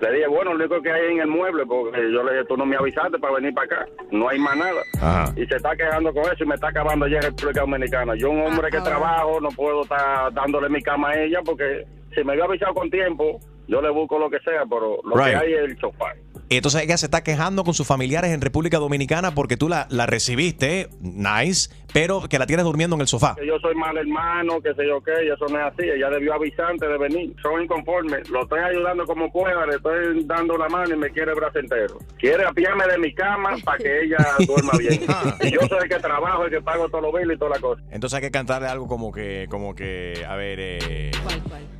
Le 0.00 0.12
dije, 0.12 0.26
bueno, 0.28 0.52
lo 0.52 0.56
único 0.64 0.82
que 0.82 0.90
hay 0.92 1.12
en 1.12 1.20
el 1.20 1.26
mueble, 1.28 1.64
porque 1.66 1.98
yo 2.12 2.22
le 2.22 2.32
dije, 2.32 2.44
tú 2.46 2.56
no 2.56 2.66
me 2.66 2.76
avisaste 2.76 3.18
para 3.18 3.34
venir 3.34 3.54
para 3.54 3.66
acá. 3.66 3.86
No 4.10 4.28
hay 4.28 4.38
más 4.38 4.56
nada. 4.56 4.82
Ajá. 5.00 5.32
Y 5.36 5.46
se 5.46 5.56
está 5.56 5.74
quejando 5.74 6.12
con 6.12 6.24
eso 6.24 6.44
y 6.44 6.46
me 6.46 6.54
está 6.54 6.68
acabando 6.68 7.06
ya 7.06 7.16
en 7.16 7.22
República 7.22 7.60
Dominicana. 7.62 8.14
Yo, 8.16 8.30
un 8.30 8.42
hombre 8.42 8.70
que 8.70 8.80
trabajo, 8.80 9.40
no 9.40 9.48
puedo 9.48 9.82
estar 9.82 10.32
dándole 10.34 10.68
mi 10.68 10.82
cama 10.82 11.10
a 11.10 11.22
ella 11.22 11.40
porque 11.44 11.84
si 12.14 12.22
me 12.24 12.32
había 12.32 12.44
avisado 12.44 12.74
con 12.74 12.90
tiempo, 12.90 13.40
yo 13.68 13.80
le 13.80 13.90
busco 13.90 14.18
lo 14.18 14.28
que 14.30 14.38
sea, 14.40 14.64
pero 14.68 14.98
lo 15.02 15.16
Right. 15.16 15.30
que 15.30 15.36
hay 15.46 15.52
es 15.54 15.60
el 15.60 15.78
sofá. 15.78 16.12
Y 16.48 16.56
entonces 16.56 16.82
ella 16.82 16.96
se 16.96 17.06
está 17.06 17.24
quejando 17.24 17.64
con 17.64 17.74
sus 17.74 17.86
familiares 17.86 18.30
en 18.30 18.40
República 18.40 18.78
Dominicana 18.78 19.34
porque 19.34 19.56
tú 19.56 19.68
la, 19.68 19.88
la 19.90 20.06
recibiste, 20.06 20.88
nice, 21.00 21.70
pero 21.92 22.22
que 22.28 22.38
la 22.38 22.46
tienes 22.46 22.64
durmiendo 22.64 22.94
en 22.94 23.00
el 23.00 23.08
sofá. 23.08 23.34
que 23.34 23.46
yo 23.46 23.58
soy 23.58 23.74
mal 23.74 23.96
hermano, 23.96 24.60
que 24.60 24.72
sé 24.74 24.86
yo 24.86 25.02
qué, 25.02 25.24
y 25.24 25.28
eso 25.28 25.46
no 25.48 25.58
es 25.58 25.72
así. 25.72 25.88
Ella 25.88 26.08
debió 26.10 26.34
avisar 26.34 26.66
antes 26.66 26.88
de 26.88 26.98
venir. 26.98 27.34
Soy 27.42 27.64
inconforme. 27.64 28.18
Lo 28.30 28.42
estoy 28.42 28.60
ayudando 28.60 29.04
como 29.06 29.32
pueda, 29.32 29.66
le 29.66 29.76
estoy 29.76 30.24
dando 30.24 30.56
la 30.56 30.68
mano 30.68 30.94
y 30.94 30.98
me 30.98 31.10
quiere 31.10 31.32
el 31.32 31.36
brazo 31.36 31.58
entero. 31.58 31.98
Quiere 32.18 32.44
apiarme 32.44 32.86
de 32.86 32.98
mi 32.98 33.12
cama 33.12 33.56
para 33.64 33.78
que 33.78 34.02
ella 34.04 34.18
duerma 34.46 34.72
bien. 34.78 35.00
y 35.42 35.50
yo 35.50 35.60
soy 35.68 35.78
el 35.82 35.88
que 35.88 35.98
trabajo, 35.98 36.44
el 36.44 36.50
que 36.50 36.60
pago 36.60 36.88
todos 36.88 37.02
los 37.02 37.12
billes 37.12 37.34
y 37.34 37.38
toda 37.38 37.52
la 37.52 37.60
cosa. 37.60 37.82
Entonces 37.90 38.16
hay 38.18 38.22
que 38.22 38.30
cantarle 38.30 38.68
algo 38.68 38.86
como 38.86 39.10
que, 39.10 39.46
como 39.50 39.74
que, 39.74 40.24
a 40.28 40.36
ver, 40.36 40.58
eh, 40.60 41.10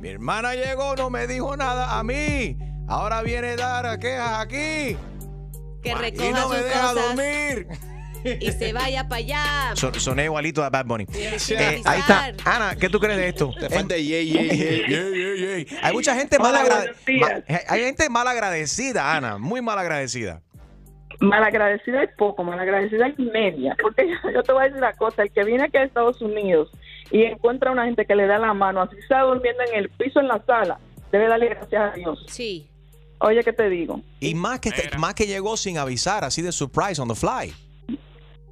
mi 0.01 0.09
hermana 0.09 0.55
llegó, 0.55 0.95
no 0.97 1.09
me 1.09 1.25
dijo 1.25 1.55
nada 1.55 1.97
a 1.97 2.03
mí. 2.03 2.57
Ahora 2.87 3.21
viene 3.21 3.49
a 3.49 3.55
dar 3.55 3.99
quejas 3.99 4.39
aquí 4.39 4.97
Que 5.83 5.89
y 5.89 5.93
recoja 5.93 6.29
no 6.31 6.49
me 6.49 6.55
sus 6.57 6.65
deja 6.65 6.81
cosas 6.81 7.15
dormir. 7.15 7.67
y 8.41 8.51
se 8.51 8.73
vaya 8.73 9.07
para 9.07 9.19
allá. 9.19 9.43
Son- 9.75 9.93
soné 9.93 10.25
igualito 10.25 10.63
a 10.63 10.69
Bad 10.69 10.85
Bunny. 10.85 11.05
Eh, 11.13 11.81
ahí 11.85 11.99
está. 11.99 12.33
Ana, 12.45 12.75
¿qué 12.75 12.89
tú 12.89 12.99
crees 12.99 13.17
de 13.17 13.27
esto? 13.29 13.51
Te 13.59 13.69
falta 13.69 13.95
yey, 13.95 14.31
yey, 14.31 14.49
yey. 14.49 14.83
Yey, 14.87 15.13
yey, 15.13 15.37
yey. 15.65 15.67
Hay 15.83 15.93
mucha 15.93 16.15
gente 16.15 16.39
mal 16.39 16.55
agradecida. 16.55 17.41
días. 17.47 17.63
Hay 17.69 17.81
gente 17.83 18.09
mal 18.09 18.27
agradecida, 18.27 19.15
Ana. 19.15 19.37
Muy 19.37 19.61
mal 19.61 19.77
agradecida. 19.79 20.41
Malagradecida 21.19 22.03
es 22.03 22.09
poco, 22.17 22.43
malagradecida 22.43 23.07
es 23.07 23.17
media. 23.19 23.75
Porque 23.81 24.07
yo 24.33 24.43
te 24.43 24.51
voy 24.51 24.61
a 24.61 24.65
decir 24.65 24.77
una 24.77 24.93
cosa, 24.93 25.23
el 25.23 25.31
que 25.31 25.43
viene 25.43 25.63
aquí 25.65 25.77
a 25.77 25.83
Estados 25.83 26.21
Unidos 26.21 26.69
y 27.11 27.23
encuentra 27.23 27.69
a 27.69 27.73
una 27.73 27.85
gente 27.85 28.05
que 28.05 28.15
le 28.15 28.27
da 28.27 28.37
la 28.37 28.53
mano, 28.53 28.81
así 28.81 28.95
está 28.99 29.21
durmiendo 29.21 29.63
en 29.71 29.79
el 29.79 29.89
piso 29.89 30.19
en 30.19 30.27
la 30.27 30.43
sala, 30.45 30.79
debe 31.11 31.27
darle 31.27 31.47
gracias 31.49 31.91
a 31.93 31.95
Dios. 31.95 32.23
Sí. 32.27 32.69
Oye, 33.19 33.43
¿qué 33.43 33.53
te 33.53 33.69
digo? 33.69 34.01
Y 34.19 34.35
más 34.35 34.59
que, 34.59 34.71
más 34.97 35.13
que 35.13 35.25
llegó 35.25 35.57
sin 35.57 35.77
avisar, 35.77 36.23
así 36.23 36.41
de 36.41 36.51
surprise 36.51 37.01
on 37.01 37.07
the 37.07 37.15
fly. 37.15 37.53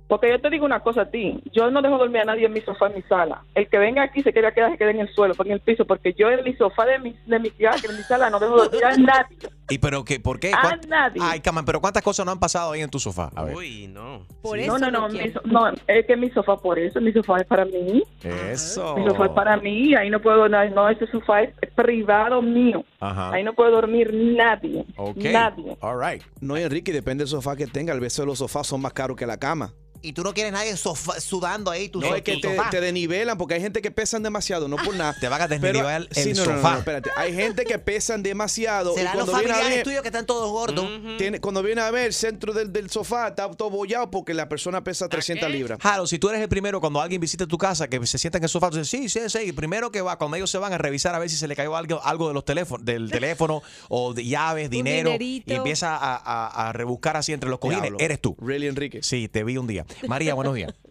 Porque 0.07 0.29
yo 0.29 0.39
te 0.39 0.49
digo 0.51 0.65
una 0.65 0.81
cosa 0.81 1.01
a 1.01 1.09
ti, 1.09 1.41
yo 1.51 1.71
no 1.71 1.81
dejo 1.81 1.97
dormir 1.97 2.21
a 2.21 2.25
nadie 2.25 2.45
en 2.45 2.53
mi 2.53 2.61
sofá 2.61 2.87
en 2.87 2.95
mi 2.95 3.01
sala. 3.03 3.43
El 3.55 3.67
que 3.67 3.79
venga 3.79 4.03
aquí 4.03 4.21
se 4.21 4.31
quiera 4.31 4.53
quedar, 4.53 4.71
se 4.71 4.77
quede 4.77 4.91
en 4.91 4.99
el 4.99 5.09
suelo, 5.09 5.33
en 5.43 5.51
el 5.51 5.59
piso, 5.61 5.85
porque 5.85 6.13
yo 6.13 6.29
en 6.29 6.43
mi 6.43 6.53
sofá 6.53 6.85
de 6.85 6.99
mi, 6.99 7.15
de 7.25 7.39
mi, 7.39 7.49
casa, 7.49 7.87
en 7.89 7.97
mi 7.97 8.03
sala 8.03 8.29
no 8.29 8.39
dejo 8.39 8.55
dormir 8.55 8.85
a 8.85 8.97
nadie. 8.97 9.37
¿Y 9.67 9.79
pero 9.79 10.05
qué? 10.05 10.19
¿Por 10.19 10.39
qué? 10.39 10.51
A 10.53 10.61
¿Cuán- 10.61 10.81
nadie. 10.87 11.19
Ay, 11.23 11.39
Caman, 11.39 11.65
pero 11.65 11.81
¿cuántas 11.81 12.03
cosas 12.03 12.25
no 12.25 12.31
han 12.31 12.39
pasado 12.39 12.73
ahí 12.73 12.81
en 12.81 12.89
tu 12.89 12.99
sofá? 12.99 13.31
A 13.35 13.43
ver. 13.45 13.55
Uy, 13.55 13.87
no. 13.87 14.25
Por 14.41 14.57
no, 14.57 14.63
eso 14.63 14.77
no, 14.77 14.91
no, 14.91 15.01
no 15.01 15.09
mi 15.09 15.19
quiero. 15.19 15.41
so- 15.41 15.47
no, 15.47 15.69
es 15.87 16.05
que 16.05 16.15
mi 16.15 16.29
sofá 16.29 16.57
por 16.57 16.77
eso, 16.77 17.01
mi 17.01 17.11
sofá 17.11 17.37
es 17.39 17.47
para 17.47 17.65
mí. 17.65 18.03
Eso. 18.23 18.95
Mi 18.95 19.05
sofá 19.09 19.25
es 19.25 19.31
para 19.31 19.57
mí, 19.57 19.95
ahí 19.95 20.09
no 20.09 20.21
puedo, 20.21 20.47
no, 20.49 20.69
no, 20.69 20.89
ese 20.89 21.07
sofá 21.07 21.41
es 21.43 21.53
privado 21.75 22.41
mío. 22.41 22.83
Ajá. 22.99 23.31
Ahí 23.31 23.43
no 23.43 23.53
puede 23.53 23.71
dormir 23.71 24.13
nadie. 24.13 24.85
Ok. 24.97 25.17
Nadie. 25.17 25.77
All 25.81 25.99
right. 25.99 26.21
No, 26.41 26.57
Enrique, 26.57 26.91
depende 26.91 27.23
del 27.23 27.29
sofá 27.29 27.55
que 27.55 27.67
tenga. 27.67 27.93
A 27.93 27.97
veces 27.99 28.25
los 28.25 28.39
sofás 28.39 28.67
son 28.67 28.81
más 28.81 28.93
caros 28.93 29.17
que 29.17 29.25
la 29.25 29.37
cama. 29.37 29.73
Y 30.01 30.13
tú 30.13 30.21
no 30.23 30.35
quieres 30.35 30.53
nadie 30.53 30.75
sofa- 30.77 31.19
sudando 31.19 31.71
ahí, 31.71 31.89
tu, 31.89 31.99
No, 31.99 32.09
so- 32.09 32.15
es 32.15 32.21
que 32.21 32.37
te, 32.37 32.55
te 32.69 32.79
denivelan 32.79 33.39
porque 33.39 33.55
hay 33.55 33.61
gente 33.61 33.81
que 33.81 33.89
pesan 33.89 34.21
demasiado, 34.21 34.67
no 34.67 34.75
por 34.75 34.95
nada. 34.95 35.15
Te 35.19 35.27
van 35.29 35.41
a 35.41 35.47
Pero- 35.47 35.61
desnivelar 35.61 36.01
el 36.01 36.09
sí, 36.11 36.33
no, 36.33 36.45
no, 36.45 36.51
no, 36.51 36.57
sofá. 36.57 36.71
no, 36.73 36.77
espérate. 36.79 37.09
Hay 37.17 37.33
gente 37.33 37.63
que 37.63 37.79
pesan 37.79 38.21
demasiado. 38.21 38.93
y 38.93 39.03
cuando 39.03 39.35
viene 39.37 39.54
ver- 39.63 39.83
tuyos 39.83 40.01
que 40.01 40.07
están 40.09 40.25
todos 40.25 40.49
gordos. 40.51 40.85
tiene- 41.17 41.39
cuando 41.39 41.61
viene 41.63 41.81
a 41.81 41.91
ver 41.91 42.07
el 42.07 42.13
centro 42.13 42.53
del, 42.53 42.71
del 42.73 42.89
sofá 42.89 43.27
está 43.29 43.49
todo 43.51 43.69
bollado 43.69 44.11
porque 44.11 44.33
la 44.33 44.47
persona 44.49 44.83
pesa 44.83 45.07
300 45.09 45.49
libras. 45.49 45.79
Jaro, 45.81 46.07
si 46.07 46.19
tú 46.19 46.29
eres 46.29 46.41
el 46.41 46.49
primero 46.49 46.79
cuando 46.81 47.01
alguien 47.01 47.21
visita 47.21 47.45
tu 47.47 47.57
casa, 47.57 47.87
que 47.87 48.05
se 48.05 48.17
sienta 48.17 48.37
en 48.37 48.43
el 48.43 48.49
sofá, 48.49 48.69
tú 48.69 48.77
dices, 48.77 48.89
sí, 48.89 49.09
sí, 49.09 49.19
sí, 49.29 49.39
y 49.47 49.51
primero 49.51 49.91
que 49.91 50.01
va, 50.01 50.17
cuando 50.17 50.37
ellos 50.37 50.49
se 50.49 50.57
van 50.57 50.73
a 50.73 50.77
revisar 50.77 51.15
a 51.15 51.19
ver 51.19 51.29
si 51.29 51.35
se 51.37 51.47
le 51.47 51.55
cayó 51.55 51.75
algo, 51.75 52.01
algo 52.03 52.27
de 52.27 52.33
los 52.33 52.45
teléfonos, 52.45 52.85
del 52.85 53.09
teléfono 53.11 53.61
o 53.89 54.13
de 54.13 54.25
llaves, 54.25 54.69
dinero, 54.69 55.11
dinerito. 55.11 55.53
y 55.53 55.55
empieza 55.55 55.95
a, 55.95 56.15
a- 56.15 56.69
a 56.69 56.73
rebuscar 56.73 57.17
así 57.17 57.33
entre 57.33 57.49
los 57.49 57.59
cojines, 57.59 57.83
Diablo. 57.83 57.99
eres 57.99 58.19
tú. 58.21 58.35
Really, 58.39 58.67
Enrique. 58.67 59.01
Sí, 59.03 59.27
te 59.27 59.43
vi 59.43 59.57
un 59.57 59.67
día. 59.67 59.85
María, 60.07 60.33
buenos 60.33 60.55
días. 60.55 60.73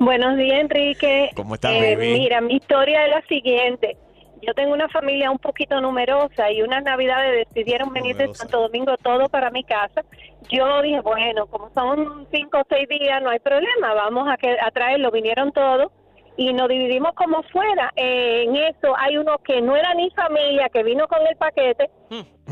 Buenos 0.00 0.36
días, 0.38 0.60
Enrique. 0.60 1.30
¿Cómo 1.34 1.56
estás, 1.56 1.72
Eh, 1.74 1.96
baby? 1.96 2.12
Mira, 2.20 2.40
mi 2.40 2.54
historia 2.54 3.04
es 3.06 3.10
la 3.10 3.22
siguiente. 3.26 3.96
Yo 4.42 4.54
tengo 4.54 4.72
una 4.72 4.88
familia 4.88 5.30
un 5.30 5.38
poquito 5.38 5.80
numerosa 5.80 6.50
y 6.50 6.62
unas 6.62 6.82
navidades 6.82 7.46
decidieron 7.48 7.92
venir 7.92 8.16
de. 8.16 8.24
Santo 8.34 8.60
Domingo 8.62 8.96
todo 8.98 9.28
para 9.28 9.50
mi 9.50 9.64
casa. 9.64 10.02
Yo 10.48 10.82
dije, 10.82 11.00
bueno, 11.00 11.46
como 11.46 11.70
son 11.74 12.26
cinco 12.32 12.58
o 12.60 12.66
seis 12.68 12.88
días, 12.88 13.22
no 13.22 13.30
hay 13.30 13.38
problema, 13.40 13.94
vamos 13.94 14.28
a, 14.28 14.36
que, 14.36 14.56
a 14.60 14.70
traerlo. 14.70 15.10
Vinieron 15.10 15.52
todos 15.52 15.90
y 16.36 16.52
nos 16.52 16.68
dividimos 16.68 17.12
como 17.14 17.42
fuera. 17.44 17.92
Eh, 17.96 18.44
en 18.44 18.54
eso 18.56 18.94
hay 18.96 19.16
uno 19.18 19.38
que 19.38 19.60
no 19.60 19.74
era 19.76 19.92
ni 19.94 20.08
familia, 20.10 20.68
que 20.72 20.82
vino 20.84 21.06
con 21.08 21.18
el 21.26 21.36
paquete 21.36 21.90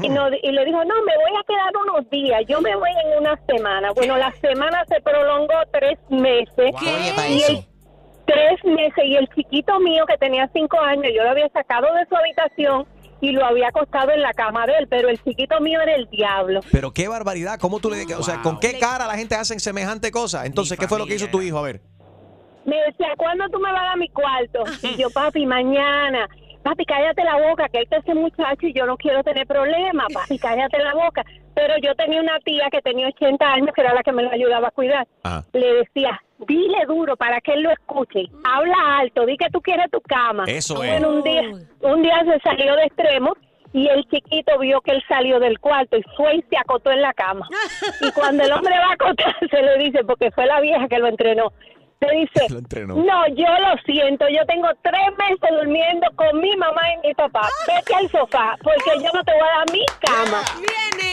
y, 0.03 0.09
nos- 0.09 0.33
y 0.43 0.51
le 0.51 0.65
dijo, 0.65 0.85
no, 0.85 0.95
me 1.03 1.15
voy 1.17 1.41
a 1.41 1.45
quedar 1.47 1.73
unos 1.89 2.11
días, 2.11 2.43
yo 2.49 2.61
me 2.61 2.75
voy 2.75 2.91
en 2.91 3.19
una 3.23 3.37
semana. 3.47 3.93
Bueno, 3.93 4.17
la 4.17 4.33
semana 4.33 4.85
se 4.89 5.01
prolongó 5.01 5.55
tres 5.73 5.99
meses. 6.11 6.73
Y 7.31 7.43
el- 7.59 7.76
tres 8.27 8.65
meses 8.65 9.05
y 9.05 9.17
el 9.17 9.29
chiquito 9.29 9.79
mío 9.81 10.05
que 10.07 10.19
tenía 10.19 10.49
cinco 10.53 10.81
años, 10.81 11.07
yo 11.15 11.23
lo 11.23 11.31
había 11.31 11.49
sacado 11.51 11.87
de 11.95 12.07
su 12.07 12.17
habitación 12.17 12.87
y 13.21 13.33
lo 13.33 13.45
había 13.45 13.69
acostado 13.69 14.11
en 14.11 14.21
la 14.21 14.33
cama 14.35 14.67
de 14.67 14.75
él, 14.79 14.89
pero 14.89 15.09
el 15.09 15.23
chiquito 15.23 15.61
mío 15.61 15.81
era 15.81 15.95
el 15.95 16.07
diablo. 16.11 16.61
Pero 16.71 16.93
qué 16.93 17.09
barbaridad, 17.09 17.59
¿cómo 17.59 17.81
tú 17.81 17.91
le 17.91 18.03
O 18.15 18.23
sea, 18.23 18.43
¿con 18.43 18.59
qué 18.61 18.79
cara 18.79 19.07
la 19.07 19.17
gente 19.17 19.35
hace 19.35 19.59
semejante 19.59 20.11
cosa? 20.11 20.45
Entonces, 20.45 20.79
¿qué 20.79 20.87
fue 20.87 20.99
lo 20.99 21.07
que 21.07 21.15
hizo 21.15 21.29
tu 21.29 21.41
hijo? 21.41 21.59
A 21.59 21.63
ver. 21.63 21.81
Me 22.65 22.77
decía, 22.83 23.09
¿cuándo 23.17 23.49
tú 23.49 23.61
me 23.61 23.71
vas 23.73 23.95
a 23.95 23.97
mi 23.97 24.09
cuarto? 24.09 24.65
Y 24.83 24.97
yo, 24.97 25.09
papi, 25.11 25.47
mañana. 25.47 26.29
Papi, 26.65 26.85
cállate 26.85 27.23
la 27.23 27.49
boca, 27.49 27.69
que 27.69 27.83
este 27.83 27.97
es 27.97 28.03
ese 28.03 28.15
muchacho 28.15 28.67
y 28.67 28.73
yo 28.73 28.87
no 28.87 28.97
quiero 28.97 29.23
tener 29.23 29.47
problemas. 29.47 30.07
Papi, 30.13 30.39
cállate 30.41 30.79
la 30.79 30.95
boca. 30.95 31.25
Pero 31.55 31.75
yo 31.81 31.95
tenía 31.95 32.21
una 32.21 32.39
tía 32.41 32.69
que 32.71 32.83
tenía 32.83 33.07
80 33.07 33.47
años, 33.47 33.71
que 33.75 33.81
era 33.81 33.95
la 33.95 34.03
que 34.03 34.13
me 34.13 34.25
lo 34.25 34.31
ayudaba 34.33 34.69
a 34.69 34.73
cuidar. 34.73 35.07
Ajá. 35.23 35.45
Le 35.53 35.75
decía, 35.75 36.21
dile 36.47 36.85
duro 36.87 37.17
para 37.17 37.41
que 37.41 37.53
él 37.53 37.63
lo 37.63 37.71
escuche. 37.71 38.25
Habla 38.45 38.99
alto, 38.99 39.27
di 39.27 39.37
que 39.37 39.51
tú 39.51 39.61
quieres 39.61 39.91
tu 39.91 40.01
cama. 40.01 40.45
Eso 40.47 40.83
es. 40.83 40.91
Bueno, 40.91 41.11
un 41.11 41.23
día, 41.23 41.43
un 41.81 42.03
día 42.03 42.25
se 42.25 42.41
salió 42.41 42.75
de 42.77 42.85
extremo 42.85 43.35
y 43.73 43.89
el 43.89 44.05
chiquito 44.09 44.59
vio 44.59 44.81
que 44.81 44.93
él 44.93 45.05
salió 45.09 45.39
del 45.39 45.59
cuarto 45.59 45.97
y 45.97 46.03
fue 46.17 46.37
y 46.37 46.43
se 46.49 46.57
acotó 46.57 46.91
en 46.91 47.03
la 47.03 47.13
cama. 47.13 47.47
Y 48.01 48.11
cuando 48.13 48.45
el 48.45 48.53
hombre 48.53 48.75
va 48.79 48.91
a 48.91 48.93
acotarse, 48.93 49.63
le 49.63 49.79
dice, 49.79 50.05
porque 50.05 50.31
fue 50.31 50.47
la 50.47 50.61
vieja 50.61 50.87
que 50.89 50.99
lo 50.99 51.09
entrenó, 51.09 51.53
le 52.01 52.21
dice, 52.21 52.47
no, 52.87 53.27
yo 53.29 53.47
lo 53.47 53.77
siento, 53.85 54.29
yo 54.29 54.45
tengo 54.47 54.69
tres 54.83 55.09
meses 55.19 55.59
durmiendo 55.59 56.07
con 56.15 56.41
mi 56.41 56.55
mamá 56.57 56.83
y 56.95 57.09
mi 57.09 57.15
papá. 57.15 57.49
Vete 57.67 57.95
al 57.95 58.11
sofá, 58.11 58.57
porque 58.63 59.03
yo 59.03 59.11
no 59.13 59.25
te 59.25 59.33
voy 59.33 59.43
a 59.43 59.59
dar 59.59 59.73
mi 59.73 59.85
cama. 60.01 60.43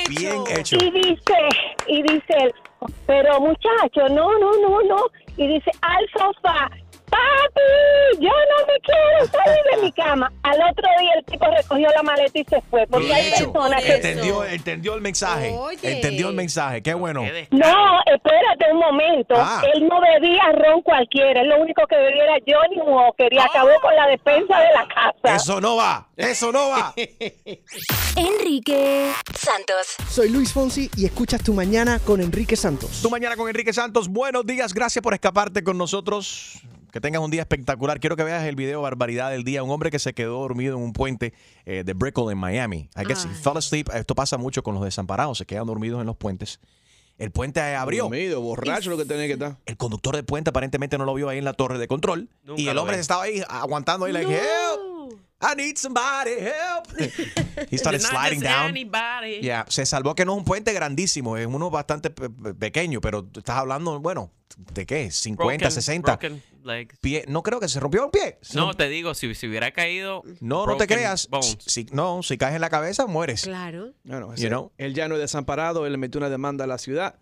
Bien 0.07 0.41
hecho. 0.47 0.47
Bien 0.47 0.59
hecho. 0.59 0.77
Y 0.77 0.91
dice, 0.91 1.37
y 1.87 2.03
dice 2.03 2.33
él, 2.39 2.53
pero 3.05 3.39
muchacho, 3.39 4.07
no, 4.09 4.37
no, 4.39 4.51
no, 4.61 4.81
no. 4.83 4.97
Y 5.37 5.47
dice, 5.47 5.71
al 5.81 6.07
sofá, 6.17 6.69
papi, 7.13 8.19
yo 8.19 8.29
no 8.29 8.65
me 8.67 8.79
quiero 8.81 9.31
salir 9.31 9.63
de 9.75 9.81
mi 9.83 9.91
cama. 9.91 10.31
Al 10.43 10.57
otro 10.71 10.87
día 10.99 11.11
el 11.17 11.25
tipo 11.25 11.45
recogió 11.45 11.89
la 11.95 12.03
maleta 12.03 12.39
y 12.39 12.43
se 12.45 12.61
fue, 12.69 12.87
porque 12.87 13.05
Bien 13.05 13.17
hay 13.17 13.27
hecho. 13.27 13.51
personas 13.51 13.83
que... 13.83 13.93
Entendió, 13.95 14.45
entendió 14.45 14.95
el 14.95 15.01
mensaje. 15.01 15.51
Oye. 15.57 15.91
Entendió 15.95 16.29
el 16.29 16.35
mensaje. 16.35 16.81
Qué 16.81 16.93
bueno. 16.93 17.21
No, 17.51 17.99
espérate 18.05 18.71
un 18.71 18.79
momento. 18.79 19.35
Ah. 19.37 19.61
Él 19.73 19.87
no 19.87 19.99
bebía 20.01 20.43
ron 20.53 20.81
cualquiera. 20.81 21.41
Él 21.41 21.49
lo 21.49 21.61
único 21.61 21.85
que 21.87 21.95
bebía 21.95 22.23
era 22.23 22.35
Johnny 22.45 22.81
Walker 22.81 23.31
y 23.31 23.37
acabó 23.39 23.69
con 23.81 23.95
la 23.95 24.07
despensa 24.07 24.59
de 24.59 24.73
la 24.73 24.87
casa. 24.87 25.35
Eso 25.35 25.61
no 25.61 25.75
va. 25.75 26.07
Eso 26.17 26.51
no 26.51 26.69
va. 26.69 26.93
Enrique 28.15 29.11
Santos. 29.35 29.95
Soy 30.09 30.29
Luis 30.29 30.53
Fonsi 30.53 30.89
y 30.95 31.05
escuchas 31.05 31.43
Tu 31.43 31.53
Mañana 31.53 31.99
con 31.99 32.21
Enrique 32.21 32.55
Santos. 32.55 33.01
Tu 33.01 33.09
mañana 33.09 33.35
con 33.35 33.47
Enrique 33.49 33.73
Santos. 33.73 34.07
Buenos 34.07 34.45
días. 34.45 34.73
Gracias 34.73 35.01
por 35.01 35.13
escaparte 35.13 35.63
con 35.63 35.77
nosotros. 35.77 36.61
Que 36.93 37.01
tengas 37.01 37.23
un 37.23 37.31
día 37.31 37.41
espectacular. 37.41 37.99
Quiero 37.99 38.15
que 38.15 38.23
veas 38.23 38.43
el 38.45 38.55
video 38.55 38.83
Barbaridad 38.83 39.31
del 39.31 39.43
Día. 39.43 39.63
Un 39.63 39.71
hombre 39.71 39.89
que 39.89 39.97
se 39.97 40.13
quedó 40.13 40.41
dormido 40.41 40.77
en 40.77 40.83
un 40.83 40.93
puente 40.93 41.33
eh, 41.65 41.83
de 41.83 41.93
Brickell 41.93 42.29
en 42.29 42.37
Miami. 42.37 42.87
I 42.95 43.03
guess 43.07 43.25
he 43.25 43.29
Ay. 43.29 43.33
fell 43.33 43.57
asleep. 43.57 43.89
Esto 43.95 44.13
pasa 44.13 44.37
mucho 44.37 44.61
con 44.61 44.75
los 44.75 44.83
desamparados. 44.83 45.39
Se 45.39 45.47
quedan 45.47 45.65
dormidos 45.65 45.99
en 46.01 46.05
los 46.05 46.15
puentes. 46.15 46.59
El 47.17 47.31
puente 47.31 47.59
abrió. 47.61 48.03
Dormido, 48.03 48.41
borracho 48.41 48.91
lo 48.91 48.97
que 48.97 49.05
tenía 49.05 49.25
que 49.25 49.33
estar. 49.33 49.57
El 49.65 49.75
conductor 49.75 50.15
del 50.15 50.23
puente 50.23 50.51
aparentemente 50.51 50.99
no 50.99 51.05
lo 51.05 51.15
vio 51.15 51.29
ahí 51.29 51.39
en 51.39 51.45
la 51.45 51.53
torre 51.53 51.79
de 51.79 51.87
control. 51.87 52.29
Nunca 52.43 52.61
y 52.61 52.67
el 52.67 52.77
hombre 52.77 52.99
estaba 52.99 53.23
ahí 53.23 53.41
aguantando 53.49 54.05
ahí, 54.05 54.13
like, 54.13 54.31
help. 54.31 54.82
I 55.43 55.55
need 55.55 55.75
somebody, 55.77 56.31
help. 56.39 56.87
He 57.71 57.77
started 57.77 58.01
sliding 58.01 58.39
down. 58.39 58.73
Yeah, 59.41 59.65
se 59.67 59.85
salvó 59.85 60.15
que 60.15 60.25
no 60.25 60.33
es 60.33 60.37
un 60.39 60.45
puente 60.45 60.71
grandísimo, 60.73 61.37
es 61.37 61.45
uno 61.47 61.69
bastante 61.69 62.09
pe- 62.09 62.29
pe- 62.29 62.53
pequeño, 62.53 63.01
pero 63.01 63.27
estás 63.35 63.57
hablando, 63.57 63.99
bueno, 63.99 64.31
¿de 64.73 64.85
qué? 64.85 65.11
50, 65.11 65.67
Broken- 65.67 65.71
60. 65.71 66.11
broken 66.15 66.43
legs. 66.63 66.97
Pie, 67.01 67.25
no 67.27 67.43
creo 67.43 67.59
que 67.59 67.67
se 67.67 67.79
rompió 67.79 68.05
un 68.05 68.11
pie. 68.11 68.37
Se 68.41 68.57
No, 68.57 68.73
te 68.73 68.87
digo, 68.87 69.13
si, 69.13 69.35
si 69.35 69.47
hubiera 69.47 69.71
caído. 69.71 70.23
no, 70.39 70.65
no 70.65 70.77
te 70.77 70.87
creas. 70.87 71.27
Si, 71.59 71.85
no, 71.91 72.23
si 72.23 72.37
caes 72.37 72.55
en 72.55 72.61
la 72.61 72.69
cabeza, 72.69 73.05
mueres. 73.07 73.43
Claro. 73.43 73.93
Ese- 74.33 74.47
know? 74.49 74.71
Él 74.77 74.93
ya 74.93 75.07
no 75.07 75.15
es 75.15 75.21
desamparado, 75.21 75.85
él 75.85 75.91
le 75.91 75.97
metió 75.97 76.19
una 76.19 76.29
demanda 76.29 76.63
a 76.63 76.67
la 76.67 76.77
ciudad 76.77 77.15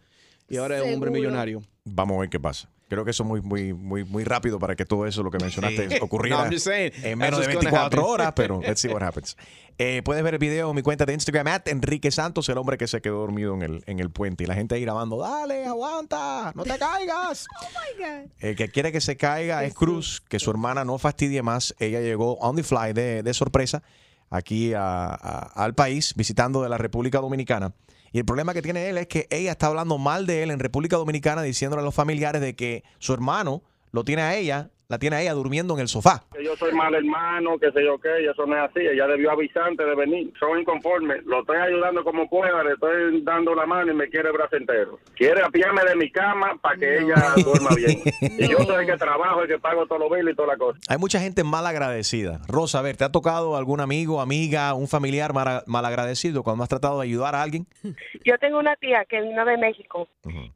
y 0.47 0.57
ahora 0.57 0.77
es 0.77 0.83
un 0.85 0.93
hombre 0.93 1.09
millonario. 1.11 1.61
Vamos 1.85 2.17
a 2.17 2.19
ver 2.21 2.29
qué 2.29 2.39
pasa. 2.39 2.69
Creo 2.91 3.05
que 3.05 3.11
eso 3.11 3.23
es 3.23 3.29
muy, 3.29 3.39
muy, 3.41 3.71
muy, 3.73 4.03
muy 4.03 4.25
rápido 4.25 4.59
para 4.59 4.75
que 4.75 4.83
todo 4.83 5.05
eso, 5.07 5.23
lo 5.23 5.31
que 5.31 5.37
mencionaste, 5.37 5.89
Sí. 5.91 5.97
ocurriera 6.01 6.49
No, 6.49 6.59
saying, 6.59 6.91
en 7.03 7.17
menos 7.17 7.39
de 7.39 7.45
what's 7.45 7.55
gonna 7.55 7.69
24 7.71 7.85
happen. 7.85 7.99
horas, 8.01 8.33
pero 8.35 8.59
let's 8.61 8.81
see 8.81 8.89
what 8.89 9.01
happens. 9.01 9.37
Eh, 9.77 10.01
puedes 10.03 10.21
ver 10.25 10.33
el 10.33 10.39
video 10.39 10.69
en 10.71 10.75
mi 10.75 10.81
cuenta 10.81 11.05
de 11.05 11.13
Instagram, 11.13 11.47
at 11.47 11.67
Enrique 11.69 12.11
Santos, 12.11 12.49
el 12.49 12.57
hombre 12.57 12.77
que 12.77 12.87
se 12.87 12.99
quedó 13.01 13.19
dormido 13.19 13.53
en 13.55 13.61
el, 13.61 13.83
en 13.87 14.01
el 14.01 14.09
puente. 14.09 14.43
Y 14.43 14.47
la 14.47 14.55
gente 14.55 14.75
ahí 14.75 14.81
grabando, 14.81 15.17
dale, 15.19 15.65
aguanta, 15.65 16.51
no 16.53 16.63
te 16.65 16.77
caigas. 16.77 17.47
El 18.39 18.57
que 18.57 18.67
quiere 18.67 18.91
que 18.91 18.99
se 18.99 19.15
caiga 19.15 19.63
es 19.63 19.73
Cruz, 19.73 20.21
que 20.27 20.37
su 20.39 20.51
hermana 20.51 20.83
no 20.83 20.97
fastidie 20.97 21.41
más. 21.41 21.73
Ella 21.79 22.01
llegó 22.01 22.33
on 22.39 22.57
the 22.57 22.63
fly 22.63 22.91
de, 22.93 23.23
de 23.23 23.33
sorpresa 23.33 23.83
aquí 24.29 24.73
a- 24.73 25.07
a- 25.13 25.51
al 25.63 25.75
país, 25.75 26.13
visitando 26.15 26.61
de 26.61 26.67
la 26.67 26.77
República 26.77 27.19
Dominicana. 27.19 27.73
Y 28.11 28.19
el 28.19 28.25
problema 28.25 28.53
que 28.53 28.61
tiene 28.61 28.89
él 28.89 28.97
es 28.97 29.07
que 29.07 29.27
ella 29.29 29.51
está 29.51 29.67
hablando 29.67 29.97
mal 29.97 30.25
de 30.25 30.43
él 30.43 30.51
en 30.51 30.59
República 30.59 30.97
Dominicana, 30.97 31.41
diciéndole 31.41 31.81
a 31.81 31.85
los 31.85 31.95
familiares 31.95 32.41
de 32.41 32.55
que 32.55 32.83
su 32.99 33.13
hermano 33.13 33.63
lo 33.91 34.03
tiene 34.03 34.21
a 34.21 34.35
ella, 34.35 34.69
la 34.87 34.99
tiene 34.99 35.15
a 35.15 35.21
ella 35.21 35.33
durmiendo 35.33 35.73
en 35.75 35.79
el 35.79 35.87
sofá. 35.87 36.23
Que 36.35 36.43
yo 36.43 36.53
soy 36.57 36.73
mal 36.73 36.93
hermano, 36.93 37.57
que 37.57 37.71
sé 37.71 37.81
yo 37.81 37.97
qué, 37.97 38.23
y 38.23 38.27
eso 38.27 38.45
no 38.45 38.57
es 38.57 38.69
así. 38.69 38.81
Ella 38.81 39.07
debió 39.07 39.31
avisar 39.31 39.63
antes 39.63 39.85
de 39.87 39.95
venir. 39.95 40.33
Soy 40.37 40.59
inconforme. 40.61 41.21
Lo 41.23 41.39
estoy 41.39 41.55
ayudando 41.57 42.03
como 42.03 42.27
pueda, 42.29 42.61
le 42.61 42.73
estoy 42.73 43.23
dando 43.23 43.55
la 43.55 43.65
mano 43.65 43.89
y 43.89 43.95
me 43.95 44.09
quiere 44.09 44.29
brazo 44.33 44.57
entero. 44.57 44.99
Quiere 45.15 45.41
apiarme 45.43 45.81
de 45.85 45.95
mi 45.95 46.11
cama 46.11 46.57
para 46.61 46.75
que 46.77 46.97
ella 46.97 47.15
duerma 47.41 47.69
bien. 47.73 48.01
Y 48.37 48.49
yo 48.49 48.57
soy 48.65 48.81
el 48.83 48.91
que 48.91 48.97
trabajo, 48.97 49.43
el 49.43 49.47
que 49.47 49.59
pago 49.59 49.85
todos 49.87 50.01
los 50.01 50.09
biles 50.11 50.33
y 50.33 50.35
toda 50.35 50.49
la 50.49 50.57
cosa. 50.57 50.77
Hay 50.89 50.97
mucha 50.97 51.21
gente 51.21 51.43
mal 51.45 51.65
agradecida. 51.65 52.41
Rosa, 52.49 52.79
a 52.79 52.81
ver, 52.81 52.97
¿te 52.97 53.05
ha 53.05 53.11
tocado 53.13 53.55
algún 53.55 53.79
amigo, 53.79 54.19
amiga, 54.19 54.73
un 54.73 54.89
familiar 54.89 55.31
mal, 55.33 55.63
mal 55.67 55.85
agradecido 55.85 56.43
cuando 56.43 56.63
has 56.63 56.69
tratado 56.69 56.99
de 56.99 57.05
ayudar 57.07 57.35
a 57.35 57.41
alguien? 57.43 57.65
Yo 58.25 58.37
tengo 58.39 58.59
una 58.59 58.75
tía 58.75 59.05
que 59.05 59.21
vino 59.21 59.45
de 59.45 59.57
México 59.57 60.09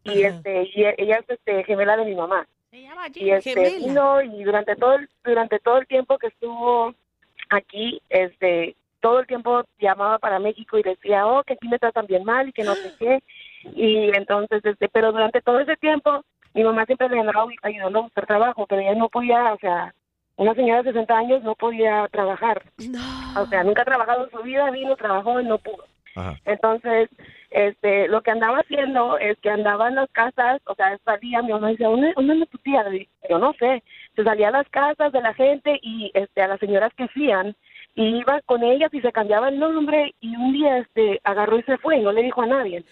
y 0.03 0.23
este 0.23 0.63
y 0.75 0.83
e- 0.83 0.95
ella 0.97 1.19
es 1.19 1.29
este, 1.29 1.63
gemela 1.63 1.95
de 1.95 2.03
mi 2.05 2.15
mamá. 2.15 2.45
Y 3.23 3.29
este 3.31 3.75
vino 3.77 4.21
y 4.21 4.43
durante 4.43 4.75
todo 4.75 4.95
el, 4.95 5.09
durante 5.23 5.59
todo 5.59 5.77
el 5.77 5.87
tiempo 5.87 6.17
que 6.17 6.27
estuvo 6.27 6.93
aquí, 7.49 8.01
este 8.09 8.75
todo 8.99 9.19
el 9.19 9.27
tiempo 9.27 9.63
llamaba 9.79 10.17
para 10.17 10.39
México 10.39 10.77
y 10.77 10.83
decía, 10.83 11.27
"Oh, 11.27 11.43
que 11.43 11.53
aquí 11.53 11.67
me 11.67 11.77
tratan 11.77 12.07
bien 12.07 12.23
mal 12.23 12.49
y 12.49 12.53
que 12.53 12.63
no 12.63 12.73
sé 12.73 12.91
qué." 12.97 13.23
Y 13.75 14.15
entonces 14.15 14.65
este, 14.65 14.89
pero 14.89 15.11
durante 15.11 15.41
todo 15.41 15.59
ese 15.59 15.77
tiempo 15.77 16.23
mi 16.53 16.63
mamá 16.63 16.85
siempre 16.85 17.09
le 17.09 17.19
andaba 17.19 17.45
ayudando 17.61 17.99
a 17.99 18.03
buscar 18.03 18.25
trabajo, 18.25 18.65
pero 18.65 18.81
ella 18.81 18.95
no 18.95 19.09
podía, 19.09 19.53
o 19.53 19.57
sea, 19.59 19.93
una 20.37 20.53
señora 20.55 20.83
de 20.83 20.91
60 20.91 21.17
años 21.17 21.43
no 21.43 21.53
podía 21.55 22.07
trabajar. 22.11 22.63
O 23.37 23.45
sea, 23.47 23.63
nunca 23.63 23.81
ha 23.81 23.85
trabajado 23.85 24.25
en 24.25 24.31
su 24.31 24.41
vida, 24.41 24.71
vino, 24.71 24.95
trabajó 24.95 25.39
y 25.39 25.45
no 25.45 25.57
pudo. 25.57 25.85
Entonces, 26.45 27.09
este, 27.49 28.07
lo 28.07 28.21
que 28.21 28.31
andaba 28.31 28.59
haciendo 28.59 29.17
es 29.17 29.37
que 29.39 29.49
andaba 29.49 29.89
en 29.89 29.95
las 29.95 30.09
casas, 30.11 30.61
o 30.65 30.75
sea, 30.75 30.97
salía, 31.03 31.41
mi 31.41 31.51
mamá 31.51 31.69
decía, 31.69 31.89
¿dónde, 31.89 32.13
dónde 32.15 32.33
anda 32.33 32.45
tu 32.45 32.57
tía? 32.59 32.85
Yo 33.29 33.37
no 33.39 33.53
sé. 33.53 33.83
Se 34.15 34.23
salía 34.23 34.47
a 34.47 34.51
las 34.51 34.69
casas 34.69 35.11
de 35.11 35.21
la 35.21 35.33
gente 35.33 35.77
y 35.81 36.11
este, 36.13 36.41
a 36.41 36.47
las 36.47 36.59
señoras 36.59 36.93
que 36.95 37.03
hacían, 37.03 37.55
y 37.95 38.19
iba 38.19 38.41
con 38.41 38.63
ellas 38.63 38.93
y 38.93 39.01
se 39.01 39.11
cambiaba 39.11 39.49
el 39.49 39.59
nombre 39.59 40.13
y 40.19 40.35
un 40.35 40.53
día 40.53 40.77
este, 40.79 41.19
agarró 41.23 41.57
y 41.59 41.63
se 41.63 41.77
fue 41.77 41.97
y 41.97 42.01
no 42.01 42.11
le 42.11 42.23
dijo 42.23 42.41
a 42.41 42.47
nadie. 42.47 42.83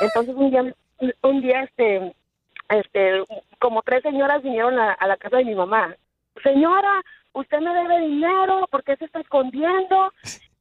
Entonces, 0.00 0.34
un 0.34 0.50
día, 0.50 0.74
un 1.22 1.40
día 1.40 1.62
este, 1.62 2.12
este, 2.68 3.24
como 3.58 3.82
tres 3.82 4.02
señoras 4.02 4.42
vinieron 4.42 4.78
a, 4.78 4.92
a 4.92 5.06
la 5.06 5.16
casa 5.16 5.36
de 5.36 5.44
mi 5.44 5.54
mamá. 5.54 5.94
Señora, 6.42 7.02
usted 7.32 7.60
me 7.60 7.74
debe 7.74 8.00
dinero, 8.00 8.66
¿por 8.70 8.82
qué 8.82 8.96
se 8.96 9.04
está 9.04 9.20
escondiendo? 9.20 10.12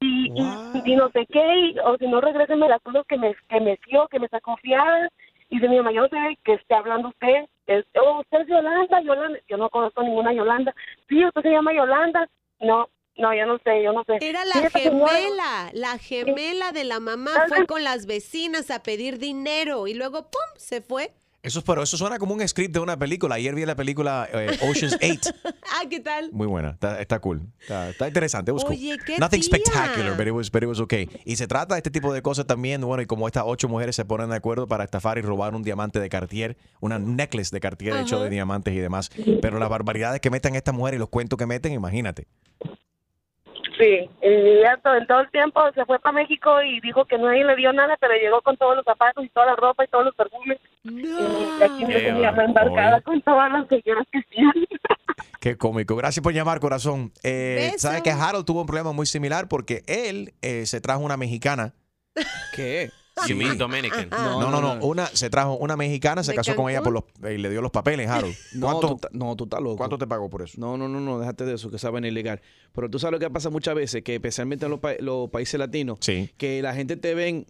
Y, 0.01 0.31
y, 0.35 0.91
y 0.91 0.95
no 0.95 1.09
sé 1.11 1.25
qué, 1.31 1.39
y- 1.59 1.79
o 1.79 1.95
si 1.97 2.07
no, 2.07 2.19
regréseme 2.21 2.67
las 2.67 2.81
cosas 2.81 3.05
que 3.07 3.17
me, 3.17 3.35
que 3.49 3.59
me 3.61 3.79
dio, 3.87 4.07
que 4.07 4.19
me 4.19 4.27
sacó 4.29 4.57
fiadas. 4.57 5.11
Y 5.49 5.59
de 5.59 5.67
mi 5.69 5.77
mamá, 5.77 5.91
yo 5.91 6.01
no 6.01 6.07
sé 6.09 6.37
que 6.43 6.53
esté 6.53 6.73
hablando 6.73 7.09
usted. 7.09 7.45
Es, 7.67 7.85
oh, 8.01 8.19
usted 8.21 8.41
es 8.41 8.47
Yolanda, 8.47 9.01
Yolanda. 9.01 9.39
Yo 9.49 9.57
no 9.57 9.69
conozco 9.69 10.01
ninguna 10.01 10.33
Yolanda. 10.33 10.73
Sí, 11.09 11.23
usted 11.25 11.41
se 11.41 11.49
llama 11.51 11.73
Yolanda. 11.73 12.27
No, 12.61 12.87
no, 13.17 13.33
yo 13.33 13.45
no 13.45 13.57
sé, 13.59 13.83
yo 13.83 13.91
no 13.93 14.03
sé. 14.05 14.17
Era 14.21 14.45
la 14.45 14.69
gemela, 14.69 15.69
la 15.73 15.97
gemela 15.97 16.71
de 16.71 16.85
la 16.85 16.99
mamá 16.99 17.31
fue 17.47 17.67
con 17.67 17.83
las 17.83 18.05
vecinas 18.05 18.71
a 18.71 18.81
pedir 18.81 19.17
dinero 19.19 19.87
y 19.87 19.93
luego 19.93 20.21
¡pum! 20.23 20.41
se 20.55 20.81
fue. 20.81 21.11
Eso, 21.43 21.63
pero 21.63 21.81
eso 21.81 21.97
suena 21.97 22.19
como 22.19 22.35
un 22.35 22.47
script 22.47 22.71
de 22.71 22.79
una 22.79 22.97
película. 22.99 23.35
Ayer 23.35 23.55
vi 23.55 23.65
la 23.65 23.75
película 23.75 24.29
eh, 24.31 24.59
Ocean's 24.61 24.95
8. 25.01 25.31
Ah, 25.63 25.83
¿qué 25.89 25.99
tal? 25.99 26.31
Muy 26.31 26.45
buena, 26.45 26.71
está, 26.71 27.01
está 27.01 27.19
cool, 27.19 27.41
está, 27.59 27.89
está 27.89 28.07
interesante. 28.07 28.51
Cool. 28.51 28.77
Qué 29.05 29.17
Nothing 29.17 29.41
tía. 29.41 29.43
spectacular, 29.43 30.15
but 30.15 30.27
it, 30.27 30.33
was, 30.33 30.51
but 30.51 30.61
it 30.61 30.69
was 30.69 30.79
okay. 30.79 31.09
Y 31.25 31.37
se 31.37 31.47
trata 31.47 31.73
de 31.73 31.79
este 31.79 31.89
tipo 31.89 32.13
de 32.13 32.21
cosas 32.21 32.45
también, 32.45 32.81
bueno, 32.81 33.01
y 33.01 33.07
como 33.07 33.25
estas 33.25 33.43
ocho 33.47 33.67
mujeres 33.67 33.95
se 33.95 34.05
ponen 34.05 34.29
de 34.29 34.35
acuerdo 34.35 34.67
para 34.67 34.83
estafar 34.83 35.17
y 35.17 35.21
robar 35.21 35.55
un 35.55 35.63
diamante 35.63 35.99
de 35.99 36.09
Cartier, 36.09 36.57
una 36.79 36.99
necklace 36.99 37.49
de 37.55 37.59
Cartier 37.59 37.95
hecho 37.97 38.21
de 38.21 38.29
diamantes 38.29 38.73
y 38.75 38.77
demás. 38.77 39.09
Pero 39.41 39.57
las 39.57 39.69
barbaridades 39.69 40.21
que 40.21 40.29
meten 40.29 40.55
estas 40.55 40.75
mujeres 40.75 40.97
y 40.97 40.99
los 40.99 41.09
cuentos 41.09 41.39
que 41.39 41.47
meten, 41.47 41.73
imagínate. 41.73 42.27
Sí, 43.81 44.07
en 44.21 45.07
todo 45.07 45.21
el 45.21 45.31
tiempo 45.31 45.59
se 45.73 45.83
fue 45.85 45.97
para 45.97 46.13
México 46.13 46.61
y 46.61 46.79
dijo 46.81 47.03
que 47.05 47.17
nadie 47.17 47.43
le 47.43 47.55
dio 47.55 47.73
nada, 47.73 47.97
pero 47.99 48.13
llegó 48.13 48.39
con 48.43 48.55
todos 48.55 48.75
los 48.75 48.85
zapatos 48.85 49.25
y 49.25 49.29
toda 49.29 49.47
la 49.47 49.55
ropa 49.55 49.83
y 49.83 49.87
todos 49.87 50.05
los 50.05 50.15
perfumes. 50.15 50.59
Y 50.83 51.63
aquí 51.63 51.85
me 51.85 51.95
tenía 51.95 52.29
embarcada 52.29 53.01
con 53.01 53.19
todas 53.23 53.51
las 53.51 53.67
señoras 53.67 54.05
que 54.11 54.19
hacían. 54.19 54.51
Qué 55.39 55.57
cómico. 55.57 55.95
Gracias 55.95 56.21
por 56.21 56.31
llamar, 56.31 56.59
corazón. 56.59 57.11
Eh. 57.23 57.73
¿Sabes 57.77 58.03
que 58.03 58.11
Harold 58.11 58.45
tuvo 58.45 58.61
un 58.61 58.67
problema 58.67 58.91
muy 58.91 59.07
similar? 59.07 59.47
Porque 59.47 59.81
él 59.87 60.35
eh, 60.43 60.67
se 60.67 60.79
trajo 60.79 61.01
una 61.01 61.17
mexicana. 61.17 61.73
¿Qué? 62.55 62.91
You 63.27 63.35
mean 63.35 63.57
Dominican. 63.57 64.09
No, 64.09 64.49
no, 64.49 64.61
no, 64.61 64.85
Una, 64.85 65.07
se 65.07 65.29
trajo 65.29 65.55
una 65.57 65.75
mexicana, 65.75 66.23
se 66.23 66.31
¿De 66.31 66.35
casó 66.37 66.55
con 66.55 66.69
ella 66.69 66.81
por 66.81 66.93
los, 66.93 67.03
y 67.31 67.37
le 67.37 67.49
dio 67.49 67.61
los 67.61 67.71
papeles, 67.71 68.07
Harold. 68.09 68.35
No, 68.53 68.67
¿Cuánto, 68.67 68.95
tú, 68.97 69.07
no, 69.17 69.35
tú 69.35 69.43
estás 69.45 69.61
loco. 69.61 69.77
¿Cuánto 69.77 69.97
te 69.97 70.07
pagó 70.07 70.29
por 70.29 70.41
eso? 70.41 70.59
No, 70.59 70.77
no, 70.77 70.87
no, 70.87 70.99
no, 70.99 71.19
déjate 71.19 71.45
de 71.45 71.55
eso, 71.55 71.69
que 71.71 71.77
saben 71.79 72.05
ilegal. 72.05 72.41
Pero 72.73 72.89
tú 72.89 72.99
sabes 72.99 73.13
lo 73.13 73.19
que 73.19 73.29
pasa 73.29 73.49
muchas 73.49 73.75
veces, 73.75 74.03
que 74.03 74.15
especialmente 74.15 74.65
en 74.65 74.71
los, 74.71 74.79
pa- 74.79 74.95
los 74.99 75.29
países 75.29 75.59
latinos, 75.59 75.99
que 76.37 76.61
la 76.61 76.73
gente 76.73 76.95
te 76.97 77.13
ven 77.15 77.45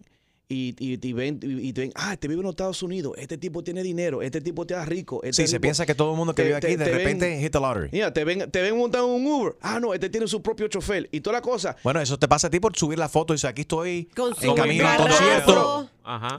y, 0.51 0.75
y, 0.79 0.99
y 1.07 1.13
ven, 1.13 1.39
y, 1.41 1.71
ven, 1.71 1.91
ah, 1.95 2.13
este 2.13 2.27
vive 2.27 2.39
en 2.41 2.43
los 2.43 2.51
Estados 2.53 2.83
Unidos, 2.83 3.13
este 3.17 3.37
tipo 3.37 3.63
tiene 3.63 3.81
dinero, 3.83 4.21
este 4.21 4.41
tipo 4.41 4.65
te 4.65 4.73
da 4.73 4.83
rico. 4.85 5.21
Este 5.23 5.43
Sí, 5.43 5.47
se 5.47 5.59
piensa 5.59 5.85
que 5.85 5.95
todo 5.95 6.11
el 6.11 6.17
mundo 6.17 6.35
que 6.35 6.41
te- 6.41 6.47
vive 6.49 6.57
aquí 6.57 6.67
te- 6.67 6.77
de 6.77 6.85
te 6.85 6.91
ven- 6.91 6.97
repente 6.99 7.39
hit 7.39 7.51
the 7.51 7.59
lottery. 7.59 7.89
Mira, 7.91 8.13
te 8.13 8.23
ven, 8.23 8.51
te 8.51 8.61
ven 8.61 8.77
montando 8.77 9.07
en 9.15 9.25
un 9.25 9.31
Uber. 9.31 9.55
Ah, 9.61 9.79
no, 9.79 9.93
este 9.93 10.09
tiene 10.09 10.27
su 10.27 10.41
propio 10.41 10.67
chofer. 10.67 11.07
Y 11.11 11.21
toda 11.21 11.37
la 11.37 11.41
cosa. 11.41 11.75
Bueno, 11.83 12.01
eso 12.01 12.19
te 12.19 12.27
pasa 12.27 12.47
a 12.47 12.49
ti 12.49 12.59
por 12.59 12.75
subir 12.75 12.99
la 12.99 13.07
foto 13.09 13.33
y 13.33 13.35
dice, 13.37 13.47
aquí 13.47 13.61
estoy 13.61 14.09
Con 14.15 14.33
en 14.41 14.55
camino 14.55 14.87
a 14.87 14.91
un 14.91 14.97
carrazo. 14.97 15.17
concierto. 15.17 15.89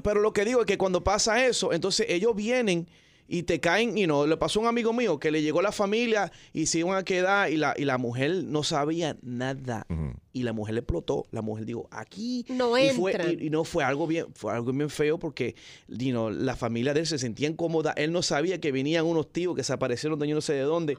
Pero 0.04 0.20
lo 0.20 0.32
que 0.32 0.44
digo 0.44 0.60
es 0.60 0.66
que 0.66 0.76
cuando 0.76 1.02
pasa 1.02 1.46
eso, 1.46 1.72
entonces 1.72 2.06
ellos 2.08 2.34
vienen 2.36 2.86
y 3.28 3.44
te 3.44 3.60
caen, 3.60 3.96
y 3.96 4.06
no, 4.06 4.26
le 4.26 4.36
pasó 4.36 4.58
a 4.60 4.62
un 4.62 4.68
amigo 4.68 4.92
mío 4.92 5.18
que 5.18 5.30
le 5.30 5.40
llegó 5.42 5.62
la 5.62 5.72
familia 5.72 6.30
y 6.52 6.66
se 6.66 6.80
iban 6.80 6.96
a 6.96 7.02
quedar 7.04 7.50
y 7.50 7.56
la, 7.56 7.74
y 7.76 7.84
la 7.84 7.96
mujer 7.98 8.44
no 8.44 8.62
sabía 8.62 9.16
nada. 9.22 9.86
Y 10.34 10.42
la 10.44 10.52
mujer 10.52 10.74
le 10.74 10.80
explotó. 10.80 11.26
La 11.30 11.42
mujer 11.42 11.64
dijo, 11.66 11.88
aquí 11.90 12.44
No 12.48 12.76
y, 12.78 12.90
fue- 12.90 13.12
y, 13.40 13.46
y 13.46 13.50
no 13.50 13.64
fue 13.64 13.84
algo 13.84 14.06
bien, 14.06 14.26
fue 14.34 14.52
algo 14.52 14.72
bien 14.72 14.88
feo 14.90 15.18
porque 15.18 15.54
you 15.88 16.10
know, 16.10 16.30
la 16.30 16.56
familia 16.56 16.94
de 16.94 17.00
él 17.00 17.06
se 17.06 17.18
sentía 17.18 17.48
incómoda. 17.48 17.92
Él 17.96 18.12
no 18.12 18.22
sabía 18.22 18.60
que 18.60 18.72
venían 18.72 19.04
unos 19.06 19.30
tíos 19.32 19.54
que 19.54 19.62
se 19.64 19.72
aparecieron 19.72 20.18
de 20.18 20.28
yo 20.28 20.34
no 20.34 20.40
sé 20.40 20.54
de 20.54 20.62
dónde. 20.62 20.96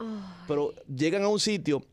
Pero 0.48 0.74
llegan 0.88 1.24
a 1.24 1.28
un 1.30 1.40
sitio 1.40 1.84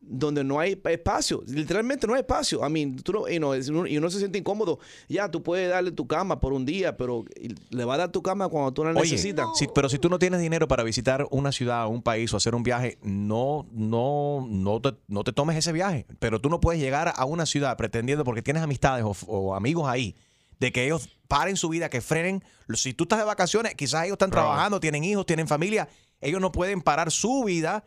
donde 0.00 0.44
no 0.44 0.58
hay 0.60 0.80
espacio, 0.84 1.42
literalmente 1.46 2.06
no 2.06 2.14
hay 2.14 2.20
espacio. 2.20 2.66
I 2.66 2.70
mean, 2.70 2.96
tú 2.96 3.12
no, 3.12 3.26
es- 3.54 3.68
uno- 3.68 3.86
y 3.86 3.98
uno 3.98 4.08
se 4.10 4.18
siente 4.18 4.38
incómodo. 4.38 4.78
Ya, 5.08 5.28
tú 5.30 5.42
puedes 5.42 5.68
darle 5.68 5.90
tu 5.90 6.06
cama 6.06 6.38
por 6.40 6.52
un 6.52 6.64
día, 6.64 6.96
pero 6.96 7.24
le 7.70 7.84
va 7.84 7.94
a 7.94 7.98
dar 7.98 8.12
tu 8.12 8.22
cama 8.22 8.48
cuando 8.48 8.72
tú 8.72 8.84
la 8.84 8.90
Oye, 8.90 9.10
necesitas. 9.10 9.46
si- 9.56 9.66
pero 9.74 9.88
si 9.88 9.98
tú 9.98 10.08
no 10.08 10.18
tienes 10.18 10.40
dinero 10.40 10.68
para 10.68 10.82
visitar 10.84 11.26
una 11.30 11.50
ciudad, 11.52 11.88
un 11.88 12.00
país 12.02 12.32
o 12.32 12.36
hacer 12.36 12.54
un 12.54 12.62
viaje, 12.62 12.98
no, 13.02 13.66
no, 13.72 14.46
no 14.48 14.80
te, 14.80 14.94
no 15.08 15.24
te 15.24 15.32
tomes 15.32 15.56
ese 15.56 15.72
viaje. 15.72 16.06
Pero 16.20 16.40
tú 16.40 16.48
no 16.48 16.60
puedes 16.60 16.80
llegar 16.80 17.12
a 17.14 17.24
una 17.24 17.44
ciudad 17.44 17.76
pretendiendo, 17.76 18.24
porque 18.24 18.40
tienes 18.42 18.62
amistades 18.62 19.04
o, 19.04 19.14
o 19.26 19.54
amigos 19.54 19.88
ahí, 19.88 20.14
de 20.60 20.72
que 20.72 20.84
ellos 20.84 21.10
paren 21.26 21.56
su 21.56 21.68
vida, 21.68 21.90
que 21.90 22.00
frenen. 22.00 22.42
Si 22.74 22.94
tú 22.94 23.04
estás 23.04 23.18
de 23.18 23.24
vacaciones, 23.24 23.74
quizás 23.74 24.04
ellos 24.04 24.14
están 24.14 24.30
Bro. 24.30 24.40
trabajando, 24.42 24.80
tienen 24.80 25.04
hijos, 25.04 25.26
tienen 25.26 25.48
familia. 25.48 25.88
Ellos 26.20 26.40
no 26.40 26.50
pueden 26.52 26.82
parar 26.82 27.10
su 27.10 27.44
vida 27.44 27.84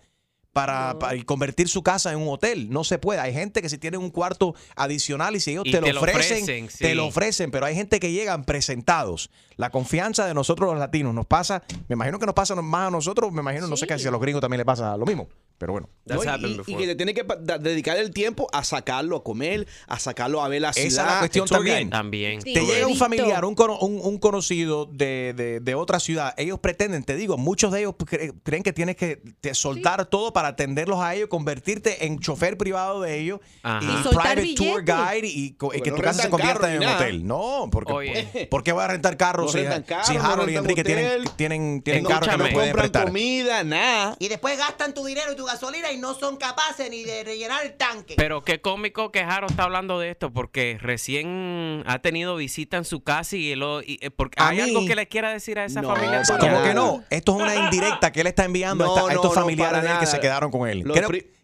para, 0.53 0.97
convertir 1.25 1.67
su 1.67 1.83
casa 1.83 2.11
en 2.11 2.19
un 2.19 2.29
hotel. 2.29 2.69
No 2.69 2.83
se 2.83 2.99
puede. 2.99 3.19
Hay 3.19 3.33
gente 3.33 3.61
que 3.61 3.69
si 3.69 3.77
tienen 3.77 4.01
un 4.01 4.09
cuarto 4.09 4.55
adicional 4.75 5.35
y 5.35 5.39
si 5.39 5.51
ellos 5.51 5.63
Y 5.65 5.71
te, 5.71 5.79
te 5.79 5.93
lo 5.93 6.01
ofrecen, 6.01 6.67
te 6.67 6.95
lo 6.95 7.07
ofrecen, 7.07 7.51
pero 7.51 7.65
hay 7.65 7.75
gente 7.75 7.99
que 7.99 8.11
llegan 8.11 8.43
presentados. 8.43 9.29
La 9.55 9.69
confianza 9.69 10.25
de 10.25 10.33
nosotros 10.33 10.69
los 10.69 10.79
latinos 10.79 11.13
nos 11.13 11.25
pasa, 11.25 11.63
me 11.87 11.93
imagino 11.93 12.19
que 12.19 12.25
nos 12.25 12.35
pasa 12.35 12.55
más 12.55 12.87
a 12.87 12.91
nosotros, 12.91 13.31
me 13.31 13.41
imagino, 13.41 13.67
no 13.67 13.77
sé 13.77 13.87
que 13.87 13.97
si 13.99 14.07
a 14.07 14.11
los 14.11 14.21
gringos 14.21 14.41
también 14.41 14.59
le 14.59 14.65
pasa 14.65 14.97
lo 14.97 15.05
mismo, 15.05 15.27
pero 15.61 15.73
bueno. 15.73 15.89
No, 16.05 16.15
y, 16.23 16.61
y 16.71 16.75
que 16.75 16.87
te 16.87 16.95
tiene 16.95 17.13
que 17.13 17.23
dedicar 17.59 17.95
el 17.95 18.09
tiempo 18.09 18.47
a 18.51 18.63
sacarlo 18.63 19.17
a 19.17 19.23
comer, 19.23 19.67
a 19.87 19.99
sacarlo 19.99 20.41
a 20.43 20.47
ver 20.47 20.63
la 20.63 20.73
ciudad. 20.73 20.87
Esa 20.87 21.01
es 21.03 21.07
la 21.13 21.19
cuestión 21.19 21.47
también. 21.47 22.41
Te 22.41 22.65
llega 22.65 22.87
un 22.87 22.97
familiar, 22.97 23.45
un, 23.45 23.53
cono- 23.53 23.77
un- 23.79 24.01
un 24.03 24.17
conocido 24.17 24.87
de, 24.87 25.33
de- 25.37 25.59
de 25.59 25.75
otra 25.75 25.99
ciudad. 25.99 26.33
Ellos 26.37 26.57
pretenden, 26.59 27.03
te 27.03 27.15
digo, 27.15 27.37
muchos 27.37 27.71
de 27.71 27.81
ellos 27.81 27.93
cre- 27.93 28.33
creen 28.43 28.63
que 28.63 28.73
tienes 28.73 28.95
que 28.95 29.21
te 29.39 29.53
soltar 29.53 30.07
todo 30.07 30.33
para 30.33 30.47
atenderlos 30.49 30.99
a 30.99 31.13
ellos, 31.13 31.29
convertirte 31.29 32.05
en 32.07 32.19
chofer 32.19 32.57
privado 32.57 33.01
de 33.01 33.19
ellos 33.19 33.39
Ajá. 33.61 33.85
y, 33.85 34.07
private 34.09 34.53
tour 34.55 34.83
guide 34.83 35.27
y, 35.27 35.51
que 35.51 35.91
no 35.91 35.95
tu 35.97 36.01
casa 36.01 36.23
se 36.23 36.29
convierta 36.31 36.73
en 36.73 36.81
un 36.81 36.87
hotel. 36.87 37.27
No, 37.27 37.69
porque 37.71 37.93
Oye. 37.93 38.47
¿por 38.49 38.63
qué 38.63 38.71
voy 38.71 38.83
a 38.83 38.87
rentar 38.87 39.15
carros 39.17 39.45
No 39.45 39.51
si, 39.51 39.59
rentan 39.59 39.83
carro, 39.83 40.05
si 40.05 40.15
no 40.15 40.23
Harold 40.25 40.49
y 40.49 40.55
Enrique 40.55 40.83
tienen, 40.83 41.05
hotel. 41.05 41.29
tienen, 41.35 41.81
tienen 41.83 42.05
carros 42.05 42.27
que 42.27 42.37
no 42.37 42.43
pueden 42.45 42.71
compran 42.71 42.73
prestar? 42.73 43.05
comida, 43.05 43.63
nada. 43.63 44.15
Y 44.17 44.27
después 44.29 44.57
gastan 44.57 44.95
tu 44.95 45.05
dinero 45.05 45.31
y 45.31 45.35
tu 45.35 45.45
gasolina 45.53 45.91
y 45.91 45.97
no 45.97 46.13
son 46.13 46.37
capaces 46.37 46.89
ni 46.89 47.03
de 47.03 47.23
rellenar 47.23 47.65
el 47.65 47.73
tanque. 47.77 48.15
Pero 48.17 48.43
qué 48.43 48.61
cómico 48.61 49.11
que 49.11 49.23
Jaro 49.23 49.47
está 49.47 49.63
hablando 49.63 49.99
de 49.99 50.09
esto 50.11 50.31
porque 50.31 50.77
recién 50.81 51.83
ha 51.87 51.99
tenido 51.99 52.35
visita 52.35 52.77
en 52.77 52.85
su 52.85 53.03
casa 53.03 53.35
y, 53.35 53.55
lo, 53.55 53.81
y- 53.81 53.99
eh, 54.01 54.11
porque 54.11 54.41
hay 54.41 54.57
mí- 54.57 54.61
algo 54.63 54.85
que 54.85 54.95
le 54.95 55.07
quiera 55.07 55.31
decir 55.31 55.59
a 55.59 55.65
esa 55.65 55.81
No, 55.81 55.89
familia. 55.95 56.21
para 56.27 56.51
nada. 56.51 56.63
que 56.67 56.73
no? 56.73 57.03
Esto 57.09 57.35
es 57.37 57.41
una 57.43 57.55
indirecta 57.55 58.11
que 58.11 58.21
él 58.21 58.27
está 58.27 58.45
enviando 58.45 58.85
No, 58.85 58.95
a, 58.95 58.99
esta- 58.99 59.11
a 59.11 59.13
estos 59.15 59.35
no, 59.35 59.41
familiares 59.41 59.81
de 59.83 59.91
él 59.91 59.99
que 59.99 60.05
se 60.07 60.19
quedaron 60.19 60.51
con 60.51 60.67
él. 60.67 60.79
Los 60.85 60.97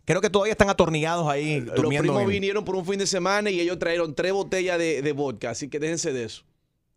Creo, 0.05 0.21
que 0.21 0.29
todavía 0.29 0.53
están 0.53 0.69
atornillados 0.69 1.27
ahí 1.27 1.59
Los 1.59 1.75
durmiendo. 1.75 2.03
primos 2.03 2.21
en- 2.23 2.29
vinieron 2.29 2.63
por 2.63 2.77
un 2.77 2.85
fin 2.85 2.97
de 2.97 3.05
semana 3.05 3.49
y 3.49 3.59
ellos 3.59 3.77
trajeron 3.77 4.15
tres 4.15 4.31
botellas 4.31 4.77
de, 4.77 5.01
de 5.01 5.11
vodka, 5.11 5.49
así 5.49 5.69
que 5.69 5.79
déjense 5.79 6.13
de 6.13 6.23
eso. 6.23 6.43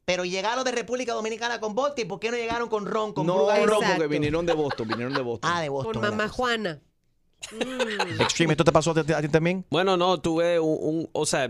Pero 0.04 0.24
llegaron 0.24 0.62
de 0.64 0.70
República 0.70 1.12
Dominicana 1.12 1.58
con 1.60 1.74
vodka 1.74 2.02
y 2.02 2.04
¿por 2.04 2.20
qué 2.20 2.30
no 2.30 2.36
llegaron 2.36 2.68
con 2.68 2.86
ron, 2.86 3.12
con 3.12 3.26
no, 3.26 3.48
ron? 3.66 3.80
porque 3.84 4.06
vinieron 4.06 4.46
de 4.46 4.52
Boston, 4.52 4.86
vinieron 4.88 5.12
de 5.12 5.22
Boston. 5.22 5.50
Ah, 5.52 5.60
de 5.60 5.68
Boston. 5.68 5.92
Con 5.92 6.02
mamá 6.02 6.28
Juana. 6.28 6.80
Extreme, 8.18 8.52
¿esto 8.52 8.64
te 8.64 8.72
pasó 8.72 8.90
a 8.92 9.04
ti, 9.04 9.12
a 9.12 9.20
ti 9.20 9.28
también? 9.28 9.64
Bueno, 9.70 9.96
no, 9.96 10.20
tuve 10.20 10.60
un, 10.60 10.76
un- 10.80 11.08
o 11.12 11.26
sea, 11.26 11.48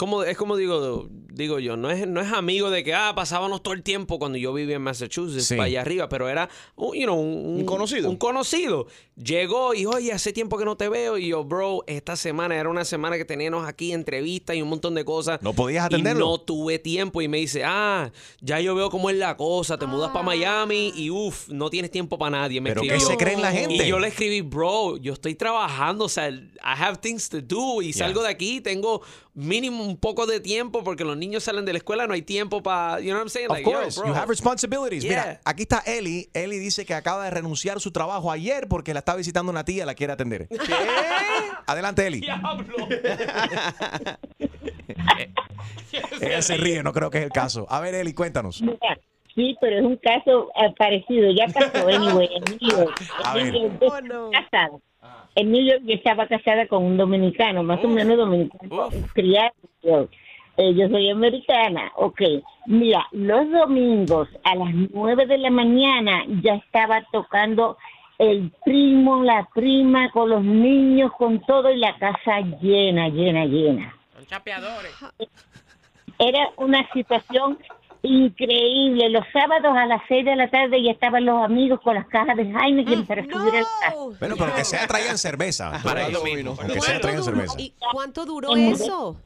como, 0.00 0.22
es 0.24 0.36
como 0.36 0.56
digo, 0.56 1.08
digo 1.32 1.58
yo, 1.58 1.76
no 1.76 1.90
es, 1.90 2.08
no 2.08 2.20
es 2.22 2.32
amigo 2.32 2.70
de 2.70 2.82
que, 2.82 2.94
ah, 2.94 3.12
pasábamos 3.14 3.62
todo 3.62 3.74
el 3.74 3.82
tiempo 3.82 4.18
cuando 4.18 4.38
yo 4.38 4.52
vivía 4.54 4.76
en 4.76 4.82
Massachusetts, 4.82 5.46
Sí. 5.46 5.54
para 5.56 5.66
allá 5.66 5.82
arriba, 5.82 6.08
pero 6.08 6.28
era, 6.28 6.48
un, 6.76 6.96
you 6.96 7.04
know, 7.04 7.18
un, 7.20 7.58
Un 7.60 7.64
conocido. 7.66 8.08
Un 8.08 8.16
conocido. 8.16 8.86
Llegó 9.16 9.74
y, 9.74 9.84
oye, 9.84 10.12
hace 10.12 10.32
tiempo 10.32 10.56
que 10.56 10.64
no 10.64 10.76
te 10.76 10.88
veo, 10.88 11.18
y 11.18 11.28
yo, 11.28 11.44
bro, 11.44 11.84
esta 11.86 12.16
semana 12.16 12.56
era 12.56 12.68
una 12.70 12.84
semana 12.86 13.18
que 13.18 13.24
teníamos 13.26 13.66
aquí 13.68 13.92
entrevistas 13.92 14.56
y 14.56 14.62
un 14.62 14.68
montón 14.70 14.94
de 14.94 15.04
cosas. 15.04 15.42
¿No 15.42 15.52
podías 15.52 15.84
Y 15.84 15.86
atenderlo? 15.86 16.26
no 16.26 16.38
tuve 16.40 16.78
tiempo 16.78 17.20
y 17.20 17.28
me 17.28 17.36
dice, 17.38 17.62
ah, 17.64 18.10
ya 18.40 18.58
yo 18.60 18.74
veo 18.74 18.88
cómo 18.90 19.10
es 19.10 19.16
la 19.16 19.36
cosa, 19.36 19.76
te 19.78 19.86
mudas 19.86 20.10
para 20.12 20.24
Miami 20.24 20.92
y 20.96 21.10
uff, 21.10 21.48
no 21.48 21.68
tienes 21.68 21.90
tiempo 21.90 22.18
para 22.18 22.38
nadie. 22.38 22.60
Me 22.60 22.70
¿Pero 22.70 22.80
qué 22.82 22.88
escribió. 22.88 23.08
se 23.08 23.16
creen 23.16 23.42
la 23.42 23.52
gente? 23.52 23.74
Y 23.74 23.86
yo 23.88 23.98
le 23.98 24.08
escribí, 24.08 24.40
bro, 24.40 24.96
yo 24.96 25.12
estoy 25.12 25.34
trabajando, 25.34 26.06
o 26.06 26.08
sea, 26.08 26.30
I 26.30 26.48
have 26.62 26.96
things 26.98 27.28
to 27.28 27.40
do 27.42 27.82
y 27.82 27.90
Yeah. 27.92 28.06
salgo 28.06 28.22
de 28.22 28.28
aquí, 28.30 28.60
tengo 28.60 29.02
mínimo 29.34 29.84
un 29.84 29.96
poco 29.96 30.26
de 30.26 30.40
tiempo 30.40 30.82
porque 30.84 31.04
los 31.04 31.16
niños 31.16 31.44
salen 31.44 31.64
de 31.64 31.72
la 31.72 31.78
escuela, 31.78 32.06
no 32.06 32.14
hay 32.14 32.22
tiempo 32.22 32.62
para, 32.62 32.98
you 33.00 33.06
know 33.06 33.16
what 33.16 33.22
I'm 33.22 33.28
saying? 33.30 33.46
Of 33.50 33.52
Like, 33.56 33.70
yo, 33.70 33.78
course, 33.80 33.98
bro. 34.00 34.08
you 34.08 34.14
have 34.14 34.28
responsibilities. 34.28 35.04
Mira, 35.04 35.24
Yeah. 35.24 35.40
aquí 35.44 35.62
está 35.62 35.82
Eli. 35.86 36.28
Eli 36.34 36.58
dice 36.58 36.84
que 36.84 36.94
acaba 36.94 37.24
de 37.24 37.30
renunciar 37.30 37.76
a 37.76 37.80
su 37.80 37.92
trabajo 37.92 38.30
ayer 38.32 38.66
porque 38.68 38.92
la 38.94 39.00
está 39.00 39.14
visitando 39.14 39.50
una 39.50 39.64
tía, 39.64 39.86
la 39.86 39.94
quiere 39.94 40.12
atender. 40.12 40.48
¿Qué? 40.48 40.56
Adelante, 41.66 42.06
Eli. 42.06 42.20
Ella 46.20 46.42
se 46.42 46.56
ríe, 46.56 46.82
no 46.82 46.92
creo 46.92 47.10
que 47.10 47.18
es 47.18 47.24
el 47.24 47.30
caso. 47.30 47.66
A 47.70 47.80
ver, 47.80 47.94
Eli, 47.94 48.12
cuéntanos. 48.14 48.60
Mira, 48.62 48.98
Sí, 49.32 49.56
pero 49.60 49.78
es 49.78 49.84
un 49.84 49.96
caso 49.98 50.50
eh, 50.56 50.74
parecido. 50.76 51.30
Ya 51.30 51.46
pasó, 51.46 51.86
anyway, 51.86 52.28
York. 52.60 53.00
A 53.24 53.34
ver. 53.34 53.54
Casada. 54.32 54.70
En 55.34 55.52
New 55.52 55.64
York 55.64 55.82
yo 55.84 55.94
estaba 55.94 56.26
casada 56.26 56.66
con 56.66 56.84
un 56.84 56.96
dominicano, 56.96 57.62
más 57.62 57.82
o 57.84 57.88
menos 57.88 58.16
dominicano, 58.16 58.88
criado. 59.14 59.52
Eh, 60.56 60.74
yo 60.74 60.88
soy 60.88 61.08
americana, 61.08 61.92
ok. 61.96 62.20
Mira, 62.66 63.06
los 63.12 63.50
domingos 63.50 64.28
a 64.44 64.54
las 64.56 64.74
nueve 64.92 65.26
de 65.26 65.38
la 65.38 65.50
mañana 65.50 66.24
ya 66.42 66.54
estaba 66.54 67.02
tocando 67.12 67.78
el 68.18 68.50
primo, 68.64 69.22
la 69.22 69.48
prima, 69.54 70.10
con 70.10 70.28
los 70.28 70.42
niños, 70.42 71.12
con 71.16 71.40
todo 71.40 71.70
y 71.70 71.78
la 71.78 71.96
casa 71.96 72.40
llena, 72.60 73.08
llena, 73.08 73.46
llena. 73.46 73.96
Son 74.14 74.26
chapeadores. 74.26 74.92
Era 76.18 76.50
una 76.58 76.86
situación 76.92 77.58
increíble. 78.02 79.08
Los 79.10 79.24
sábados 79.32 79.76
a 79.76 79.86
las 79.86 80.00
seis 80.08 80.24
de 80.24 80.36
la 80.36 80.48
tarde 80.50 80.82
ya 80.82 80.92
estaban 80.92 81.24
los 81.24 81.42
amigos 81.44 81.80
con 81.82 81.94
las 81.94 82.06
cajas 82.06 82.36
de 82.36 82.42
Heineken 82.44 83.06
para 83.06 83.22
subir 83.22 83.36
a 83.36 83.60
la 83.60 83.66
casa. 83.80 83.94
Bueno, 84.18 84.34
pero 84.38 84.54
que 84.54 84.64
sea 84.64 84.86
traían 84.86 85.18
cerveza. 85.18 85.72
Para 85.82 86.06
ellos 86.08 86.22
mismos. 86.24 86.58
Que 86.60 86.80
sea 86.80 87.00
traían 87.00 87.22
cerveza. 87.22 87.54
¿Y 87.58 87.74
cuánto 87.92 88.24
duró 88.24 88.52
Me 88.52 88.60
mudé- 88.70 88.72
eso? 88.84 89.16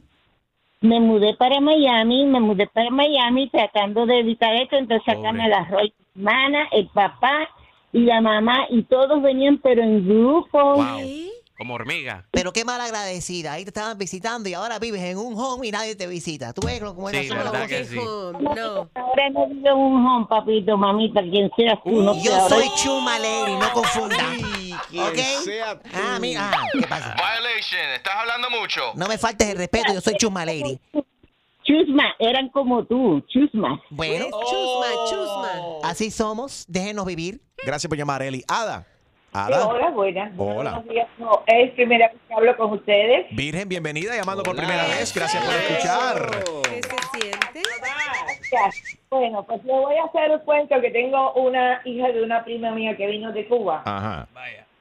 Me 0.80 1.00
mudé 1.00 1.34
para 1.34 1.60
Miami, 1.60 2.26
me 2.26 2.40
mudé 2.40 2.66
para 2.66 2.90
Miami 2.90 3.48
tratando 3.48 4.04
de 4.04 4.18
evitar 4.20 4.54
esto, 4.54 4.76
entonces 4.76 5.08
acá 5.08 5.32
me 5.32 5.44
agarró 5.44 5.78
la 5.80 5.90
hermana, 6.14 6.68
el 6.72 6.88
papá 6.88 7.48
y 7.90 8.00
la 8.00 8.20
mamá 8.20 8.66
y 8.68 8.82
todos 8.82 9.22
venían 9.22 9.58
pero 9.58 9.82
en 9.82 10.06
grupos. 10.06 10.76
Wow. 10.76 11.00
Como 11.56 11.74
hormiga. 11.74 12.26
Pero 12.32 12.52
qué 12.52 12.64
mal 12.64 12.80
agradecida. 12.80 13.52
Ahí 13.52 13.62
te 13.64 13.70
estaban 13.70 13.96
visitando 13.96 14.48
y 14.48 14.54
ahora 14.54 14.80
vives 14.80 15.00
en 15.02 15.18
un 15.18 15.38
home 15.38 15.68
y 15.68 15.70
nadie 15.70 15.94
te 15.94 16.06
visita. 16.08 16.52
¿Tú 16.52 16.62
ves 16.66 16.80
cómo 16.80 17.08
es 17.10 17.16
Sí, 17.16 17.28
la 17.28 17.36
verdad 17.36 17.68
que 17.68 17.84
sí. 17.84 17.94
No. 17.96 18.90
Ahora 18.94 19.30
no 19.32 19.46
vivo 19.48 19.68
en 19.68 19.74
un 19.76 20.04
home, 20.06 20.26
papito, 20.28 20.76
mamita, 20.76 21.20
quien 21.22 21.48
seas 21.56 21.78
tú. 21.84 22.02
no 22.02 22.20
Yo 22.20 22.34
ahora- 22.34 22.48
soy 22.48 22.68
Chuma 22.82 23.18
Lady, 23.20 23.52
no 23.56 23.72
confundan. 23.72 24.36
¿Ok? 24.98 25.18
sea 25.44 25.80
Ah, 25.94 26.18
mira, 26.20 26.50
ah, 26.52 26.66
¿qué 26.72 26.86
pasa? 26.88 27.14
Violation, 27.14 27.80
estás 27.94 28.14
hablando 28.16 28.50
mucho. 28.50 28.80
No 28.96 29.06
me 29.06 29.16
faltes 29.16 29.48
el 29.48 29.56
respeto, 29.58 29.92
yo 29.94 30.00
soy 30.00 30.14
Chuma 30.14 30.44
Lady. 30.44 30.80
Chusma, 31.62 32.14
eran 32.18 32.48
como 32.50 32.84
tú, 32.84 33.22
chusmas. 33.28 33.80
Bueno, 33.90 34.26
Chusma, 34.50 34.86
chusma. 35.08 35.50
así 35.88 36.10
somos, 36.10 36.64
déjenos 36.68 37.06
vivir. 37.06 37.40
Gracias 37.64 37.88
por 37.88 37.96
llamar, 37.96 38.22
Eli. 38.22 38.44
Ada. 38.48 38.86
Sí, 39.34 39.40
Ada. 39.40 39.66
hola, 39.66 39.90
buenas. 39.90 40.32
Hola. 40.38 40.54
Buenos 40.70 40.88
días. 40.88 41.08
No, 41.18 41.42
es 41.48 41.72
primera 41.72 42.06
vez 42.06 42.16
que 42.28 42.34
hablo 42.34 42.56
con 42.56 42.70
ustedes. 42.74 43.26
Virgen, 43.34 43.68
bienvenida, 43.68 44.14
llamando 44.14 44.44
por 44.44 44.54
primera 44.54 44.84
vez. 44.84 45.12
Gracias 45.12 45.44
por 45.44 45.54
escuchar. 45.56 46.30
¿Qué 46.62 46.80
se 46.84 47.18
siente? 47.20 47.62
Gracias. 48.52 49.00
Bueno, 49.10 49.42
pues 49.42 49.64
le 49.64 49.72
voy 49.72 49.96
a 49.96 50.04
hacer 50.04 50.30
un 50.30 50.38
cuento 50.38 50.80
que 50.80 50.88
tengo 50.92 51.32
una 51.32 51.80
hija 51.84 52.12
de 52.12 52.22
una 52.22 52.44
prima 52.44 52.70
mía 52.70 52.96
que 52.96 53.08
vino 53.08 53.32
de 53.32 53.44
Cuba. 53.48 53.82
Ajá. 53.84 54.28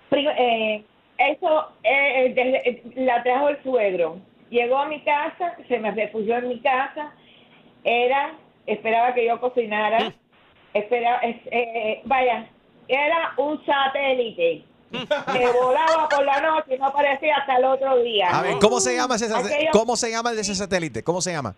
Pri- 0.10 0.28
eh, 0.38 0.84
eso 1.18 1.70
eh, 1.82 2.32
desde- 2.36 2.70
eh, 2.70 2.84
la 2.98 3.24
trajo 3.24 3.50
el 3.50 3.63
suegro. 3.63 4.20
Llegó 4.52 4.78
a 4.78 4.86
mi 4.86 5.02
casa, 5.02 5.56
se 5.68 5.80
me 5.80 5.89
refugió 5.89 6.38
en 6.38 6.50
mi 6.50 6.60
casa. 6.60 7.12
Era, 7.84 8.34
esperaba 8.68 9.16
que 9.16 9.26
yo 9.26 9.39
cocinara. 9.42 10.13
Esperaba, 10.76 11.18
es- 11.22 11.42
eh, 11.50 12.02
vaya, 12.06 12.46
era 12.88 13.34
un 13.38 13.60
satélite. 13.65 14.65
que 14.91 15.48
volaba 15.60 16.08
por 16.08 16.24
la 16.24 16.39
noche 16.39 16.76
y 16.76 16.78
no 16.78 16.86
aparecía 16.86 17.38
hasta 17.38 17.56
el 17.58 17.65
otro 17.65 17.98
día. 18.04 18.28
A 18.32 18.41
ver, 18.43 18.60
¿cómo 18.62 18.80
se 18.80 18.96
llama 18.96 19.15
ese 19.15 19.28
satélite? 19.28 19.56
Aquello- 19.56 19.72
¿Cómo 19.72 19.96
se 19.98 20.12
llama 20.12 20.30
el 20.30 20.36
de 20.36 20.41
ese 20.43 20.54
satélite? 20.54 21.04
¿Cómo 21.04 21.19
se 21.19 21.32
llama? 21.32 21.56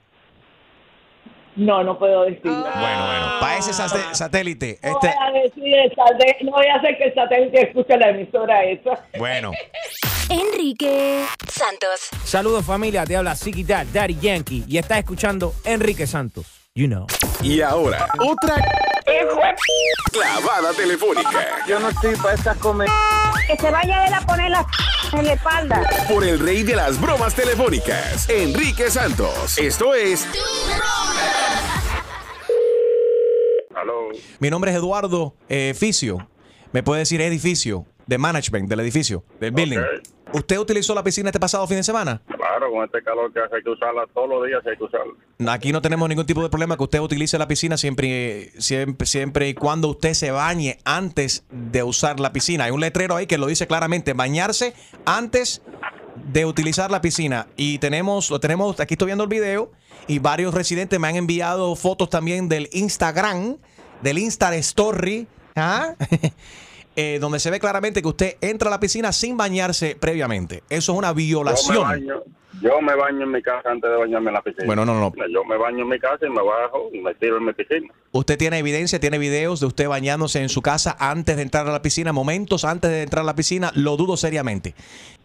No, 1.57 1.83
no 1.83 1.97
puedo 1.99 2.23
decirlo. 2.23 2.53
Bueno, 2.53 3.05
bueno, 3.07 3.27
para 3.39 3.57
ese 3.57 3.71
satélite, 3.73 4.79
No 4.83 4.89
este, 4.89 5.07
voy 5.07 5.15
a 5.38 5.41
decir 5.41 5.73
el 5.73 5.95
satélite, 5.95 6.43
no 6.43 6.51
voy 6.51 6.65
a 6.67 6.75
hacer 6.75 6.97
que 6.97 7.03
el 7.05 7.13
satélite 7.13 7.61
escuche 7.67 7.97
la 7.97 8.09
emisora 8.09 8.63
esa. 8.65 9.05
bueno, 9.17 9.51
Enrique 10.29 11.25
Santos. 11.47 12.09
Saludos 12.23 12.65
familia, 12.65 13.05
te 13.05 13.15
habla 13.15 13.35
Dad, 13.65 13.85
Daddy 13.93 14.17
Yankee 14.19 14.63
y 14.67 14.77
estás 14.77 14.99
escuchando 14.99 15.53
Enrique 15.63 16.07
Santos. 16.07 16.64
You 16.77 16.89
know. 16.89 17.07
Y 17.41 17.61
ahora, 17.61 18.05
otra 18.19 18.57
clavada 20.11 20.73
telefónica 20.73 21.63
Yo 21.65 21.79
no 21.79 21.88
estoy 21.88 22.17
para 22.17 22.33
estas 22.33 22.57
comer. 22.57 22.89
Que 23.47 23.55
se 23.55 23.71
vaya 23.71 24.05
él 24.05 24.13
a 24.13 24.19
poner 24.19 24.51
la 24.51 24.67
en 25.13 25.25
la 25.25 25.33
espalda. 25.33 25.89
por 26.09 26.25
el 26.25 26.38
rey 26.38 26.63
de 26.63 26.75
las 26.75 26.99
bromas 26.99 27.33
telefónicas, 27.33 28.27
Enrique 28.27 28.91
Santos. 28.91 29.57
Esto 29.57 29.93
es 29.93 30.27
Aló. 33.73 34.09
mi 34.39 34.49
nombre 34.49 34.71
es 34.71 34.75
Eduardo 34.77 35.33
eh, 35.47 35.73
Ficio. 35.79 36.27
Me 36.73 36.83
puede 36.83 36.99
decir 36.99 37.21
edificio, 37.21 37.85
de 38.05 38.17
management 38.17 38.67
del 38.67 38.81
edificio, 38.81 39.23
del 39.39 39.51
building. 39.51 39.79
¿Usted 40.33 40.57
utilizó 40.57 40.93
la 40.93 41.03
piscina 41.03 41.29
este 41.29 41.39
pasado 41.39 41.65
fin 41.67 41.77
de 41.77 41.83
semana? 41.83 42.21
Claro, 42.27 42.71
con 42.71 42.83
este 42.83 43.01
calor 43.03 43.31
que 43.31 43.39
hace 43.39 43.55
hay 43.55 43.63
que 43.63 43.69
usarla 43.69 44.05
todos 44.13 44.29
los 44.29 44.45
días, 44.45 44.61
hay 44.65 44.77
que 44.77 44.83
usarla. 44.83 45.13
Aquí 45.53 45.71
no 45.71 45.81
tenemos 45.81 46.09
ningún 46.09 46.25
tipo 46.25 46.41
de 46.41 46.49
problema 46.49 46.77
que 46.77 46.83
usted 46.83 46.99
utilice 46.99 47.38
la 47.38 47.47
piscina 47.47 47.77
siempre, 47.77 48.51
siempre, 48.59 49.05
siempre 49.05 49.49
y 49.49 49.53
cuando 49.53 49.89
usted 49.89 50.13
se 50.13 50.31
bañe 50.31 50.79
antes 50.83 51.45
de 51.49 51.83
usar 51.83 52.19
la 52.19 52.33
piscina. 52.33 52.65
Hay 52.65 52.71
un 52.71 52.81
letrero 52.81 53.15
ahí 53.15 53.27
que 53.27 53.38
lo 53.38 53.47
dice 53.47 53.67
claramente, 53.67 54.13
bañarse 54.13 54.73
antes 55.05 55.61
de 56.31 56.45
utilizar 56.45 56.91
la 56.91 57.01
piscina. 57.01 57.47
Y 57.55 57.79
tenemos, 57.79 58.29
lo 58.31 58.39
tenemos, 58.39 58.79
aquí 58.79 58.95
estoy 58.95 59.07
viendo 59.07 59.23
el 59.23 59.29
video 59.29 59.71
y 60.07 60.19
varios 60.19 60.53
residentes 60.53 60.99
me 60.99 61.07
han 61.07 61.15
enviado 61.15 61.75
fotos 61.75 62.09
también 62.09 62.49
del 62.49 62.69
Instagram, 62.71 63.57
del 64.01 64.17
Insta 64.19 64.55
Story, 64.55 65.27
¿ah? 65.55 65.95
Eh, 66.95 67.19
donde 67.19 67.39
se 67.39 67.49
ve 67.51 67.60
claramente 67.60 68.01
que 68.01 68.08
usted 68.08 68.36
entra 68.41 68.69
a 68.69 68.71
la 68.71 68.79
piscina 68.79 69.12
sin 69.12 69.36
bañarse 69.38 69.97
previamente. 69.99 70.63
Eso 70.69 70.93
es 70.93 70.97
una 70.97 71.10
Yo 71.10 71.15
me, 71.15 71.21
violación. 71.23 71.84
baño, 71.84 72.23
yo 72.62 72.81
me 72.81 72.95
baño 72.95 73.23
en 73.23 73.31
mi 73.31 73.41
casa 73.41 73.69
antes 73.69 73.89
de 73.91 73.97
bañarme 73.97 74.29
en 74.29 74.34
la 74.34 74.41
piscina. 74.41 74.65
Bueno, 74.65 74.86
no, 74.86 74.97
no. 74.97 75.12
Yo 75.29 75.43
me 75.43 75.58
baño 75.58 75.84
en 75.84 75.89
mi 75.89 75.99
casa 75.99 76.25
y 76.25 76.29
me 76.29 76.41
bajo 76.41 76.89
y 76.93 76.99
me 77.01 77.13
tiro 77.15 77.38
en 77.38 77.45
mi 77.45 77.51
piscina. 77.53 77.88
Usted 78.13 78.38
tiene 78.38 78.60
evidencia, 78.60 78.97
tiene 78.97 79.17
videos 79.17 79.60
de 79.60 79.65
usted 79.65 79.89
bañándose 79.89 80.41
en 80.41 80.47
su 80.47 80.62
casa 80.62 80.95
antes 80.97 81.36
de 81.36 81.41
entrar 81.41 81.67
a 81.67 81.71
la 81.73 81.81
piscina, 81.81 82.13
momentos 82.13 82.63
antes 82.63 82.89
de 82.89 83.01
entrar 83.03 83.23
a 83.23 83.25
la 83.25 83.36
piscina, 83.36 83.71
lo 83.75 83.97
dudo 83.97 84.15
seriamente. 84.15 84.73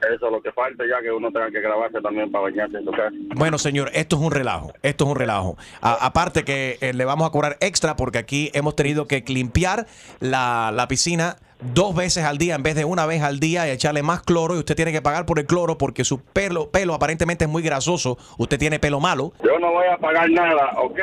Eso 0.01 0.27
es 0.27 0.33
lo 0.33 0.43
que 0.43 0.51
falta 0.51 0.83
ya 0.89 1.01
que 1.01 1.13
uno 1.13 1.31
tenga 1.31 1.53
que 1.53 1.61
grabarse 1.61 2.01
también 2.01 2.33
para 2.33 2.43
bañarse 2.45 2.79
en 2.79 2.85
su 2.85 2.91
casa. 2.91 3.13
Bueno, 3.37 3.59
señor, 3.59 3.93
esto 3.95 4.17
es 4.17 4.23
un 4.23 4.33
relajo, 4.33 4.73
esto 4.83 5.05
es 5.05 5.11
un 5.11 5.17
relajo. 5.17 5.57
A- 5.81 6.05
aparte 6.05 6.43
que 6.45 6.79
eh, 6.81 6.93
le 6.95 7.05
vamos 7.05 7.29
a 7.29 7.31
cobrar 7.31 7.59
extra 7.61 7.95
porque 7.95 8.19
aquí 8.19 8.51
hemos 8.55 8.75
tenido 8.75 9.07
que 9.07 9.23
limpiar 9.29 9.87
la, 10.19 10.73
la 10.75 10.89
piscina 10.89 11.37
dos 11.61 11.95
veces 11.95 12.25
al 12.25 12.39
día 12.39 12.55
en 12.55 12.63
vez 12.63 12.75
de 12.75 12.85
una 12.85 13.07
vez 13.07 13.23
al 13.23 13.41
día 13.41 13.67
y 13.69 13.71
echarle 13.71 14.03
más 14.03 14.23
cloro 14.23 14.57
y 14.57 14.59
usted 14.59 14.77
tiene 14.77 14.93
que 14.93 15.03
pagar 15.03 15.27
por 15.27 15.39
el 15.39 15.47
cloro 15.47 15.79
porque 15.79 16.05
su 16.05 16.21
pelo, 16.21 16.71
pelo 16.71 16.95
aparentemente 16.95 17.45
es 17.45 17.51
muy 17.51 17.63
grasoso, 17.63 18.19
usted 18.39 18.59
tiene 18.59 18.79
pelo 18.79 19.01
malo. 19.01 19.33
Yo 19.45 19.59
no 19.59 19.73
voy 19.73 19.87
a 19.87 19.97
pagar 19.99 20.31
nada, 20.31 20.71
¿ok? 20.79 20.99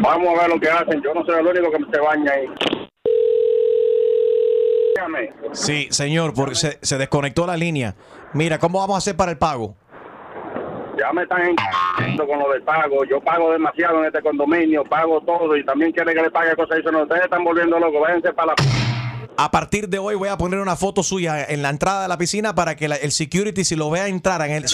Vamos 0.00 0.28
a 0.28 0.42
ver 0.42 0.50
lo 0.50 0.60
que 0.60 0.68
hacen. 0.68 1.02
Yo 1.02 1.14
no 1.14 1.24
soy 1.24 1.40
el 1.40 1.46
único 1.46 1.70
que 1.70 1.78
se 1.92 2.00
baña 2.00 2.32
ahí. 2.32 2.46
Sí, 5.52 5.88
señor, 5.90 6.32
porque 6.34 6.54
se, 6.54 6.78
se 6.82 6.98
desconectó 6.98 7.46
la 7.46 7.56
línea. 7.56 7.94
Mira, 8.32 8.58
¿cómo 8.58 8.80
vamos 8.80 8.94
a 8.96 8.98
hacer 8.98 9.16
para 9.16 9.30
el 9.30 9.38
pago? 9.38 9.76
Ya 10.98 11.12
me 11.12 11.22
están 11.22 11.42
en 11.42 11.56
con 12.16 12.38
lo 12.38 12.50
del 12.50 12.62
pago. 12.62 13.04
Yo 13.04 13.20
pago 13.20 13.52
demasiado 13.52 14.00
en 14.00 14.06
este 14.06 14.22
condominio, 14.22 14.84
pago 14.84 15.20
todo 15.20 15.56
y 15.56 15.64
también 15.64 15.92
quieren 15.92 16.14
que 16.14 16.22
le 16.22 16.30
pague 16.30 16.56
cosas. 16.56 16.78
Eso 16.78 16.90
no, 16.90 17.02
ustedes 17.02 17.24
están 17.24 17.44
volviendo 17.44 17.78
locos. 17.78 18.00
Váyanse 18.00 18.32
para 18.32 18.48
la... 18.48 18.85
A 19.38 19.50
partir 19.50 19.88
de 19.88 19.98
hoy 19.98 20.14
voy 20.14 20.28
a 20.28 20.38
poner 20.38 20.60
una 20.60 20.76
foto 20.76 21.02
suya 21.02 21.44
en 21.44 21.62
la 21.62 21.68
entrada 21.70 22.02
de 22.02 22.08
la 22.08 22.16
piscina 22.18 22.54
para 22.54 22.74
que 22.76 22.88
la- 22.88 22.96
el 22.96 23.12
security 23.12 23.64
si 23.64 23.76
lo 23.76 23.90
vea 23.90 24.08
entrar 24.08 24.40
en 24.42 24.52
el 24.52 24.68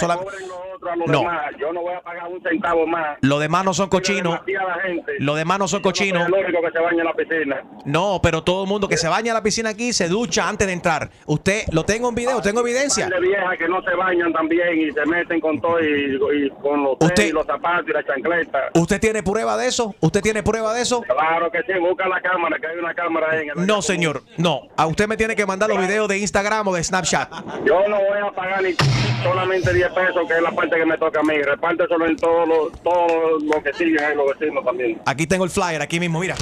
sola- 0.82 0.92
a 0.92 0.96
lo 0.96 1.06
No. 1.06 1.18
demás. 1.20 1.54
Yo 1.58 1.72
no 1.72 1.80
voy 1.82 1.94
a 1.94 2.00
pagar 2.00 2.28
un 2.28 2.42
centavo 2.42 2.86
más. 2.86 3.18
Lo 3.20 3.38
demás 3.38 3.64
no 3.64 3.72
son 3.74 3.88
cochinos. 3.88 4.44
Demasiada 4.46 4.80
gente. 4.82 5.12
Lo 5.18 5.34
demás 5.34 5.58
no 5.58 5.68
son 5.68 5.78
Yo 5.78 5.82
no 5.82 5.90
cochinos. 5.90 6.26
el 6.28 6.34
único 6.34 6.60
que 6.62 6.70
se 6.72 6.78
baña 6.78 6.98
en 7.00 7.04
la 7.04 7.14
piscina. 7.14 7.62
No, 7.84 8.20
pero 8.22 8.42
todo 8.42 8.64
el 8.64 8.68
mundo 8.68 8.88
que 8.88 8.96
se 8.96 9.08
baña 9.08 9.28
en 9.28 9.34
la 9.34 9.42
piscina 9.42 9.70
aquí 9.70 9.92
se 9.92 10.08
ducha 10.08 10.48
antes 10.48 10.66
de 10.66 10.72
entrar. 10.72 11.10
Usted 11.26 11.62
lo 11.72 11.84
tengo 11.84 12.08
en 12.08 12.14
video, 12.14 12.40
tengo 12.40 12.60
evidencia. 12.60 13.08
De 13.08 13.20
viejas 13.20 13.56
que 13.58 13.68
no 13.68 13.82
se 13.82 13.94
bañan 13.94 14.32
también 14.32 14.80
y 14.80 14.90
se 14.92 15.04
meten 15.06 15.40
con 15.40 15.60
todo 15.60 15.80
y, 15.80 16.16
y 16.16 16.50
con 16.62 16.82
los 16.84 16.96
Usted- 17.00 17.32
los 17.32 17.46
zapatos 17.46 17.88
y 17.88 17.92
la 17.92 18.04
chancleta. 18.04 18.58
¿Usted 18.74 19.00
tiene 19.00 19.22
prueba 19.22 19.56
de 19.56 19.68
eso? 19.68 19.94
¿Usted 20.00 20.20
tiene 20.20 20.42
prueba 20.42 20.74
de 20.74 20.82
eso? 20.82 21.02
Claro 21.02 21.50
que 21.50 21.62
sí, 21.62 21.72
busca 21.78 22.08
la 22.08 22.20
cámara, 22.20 22.58
que 22.58 22.66
hay 22.66 22.78
una 22.78 22.94
cámara 22.94 23.28
ahí 23.30 23.42
en 23.48 23.60
el... 23.60 23.66
No, 23.66 23.82
señor. 23.82 24.22
No. 24.36 24.62
A 24.76 24.86
usted 24.86 25.06
me 25.06 25.16
tiene 25.16 25.36
que 25.36 25.46
mandar 25.46 25.68
los 25.68 25.78
videos 25.78 26.08
de 26.08 26.18
Instagram 26.18 26.66
o 26.68 26.74
de 26.74 26.82
Snapchat. 26.84 27.30
Yo 27.64 27.88
no 27.88 27.96
voy 27.98 28.18
a 28.26 28.30
pagar 28.32 28.62
ni 28.62 28.74
solamente 29.22 29.72
10 29.72 29.92
pesos, 29.92 30.26
que 30.28 30.34
es 30.34 30.42
la 30.42 30.50
parte 30.50 30.71
que 30.76 30.86
me 30.86 30.98
toca 30.98 31.20
a 31.20 31.22
mí. 31.22 31.34
Repárteselo 31.42 32.06
en 32.06 32.16
todo 32.16 32.46
lo, 32.46 32.70
todo 32.82 33.38
lo 33.40 33.62
que 33.62 33.72
siguen 33.74 34.00
ahí 34.02 34.14
los 34.16 34.38
vecinos 34.38 34.64
también. 34.64 35.00
Aquí 35.06 35.26
tengo 35.26 35.44
el 35.44 35.50
flyer, 35.50 35.80
aquí 35.82 35.98
mismo, 36.00 36.20
mira. 36.20 36.34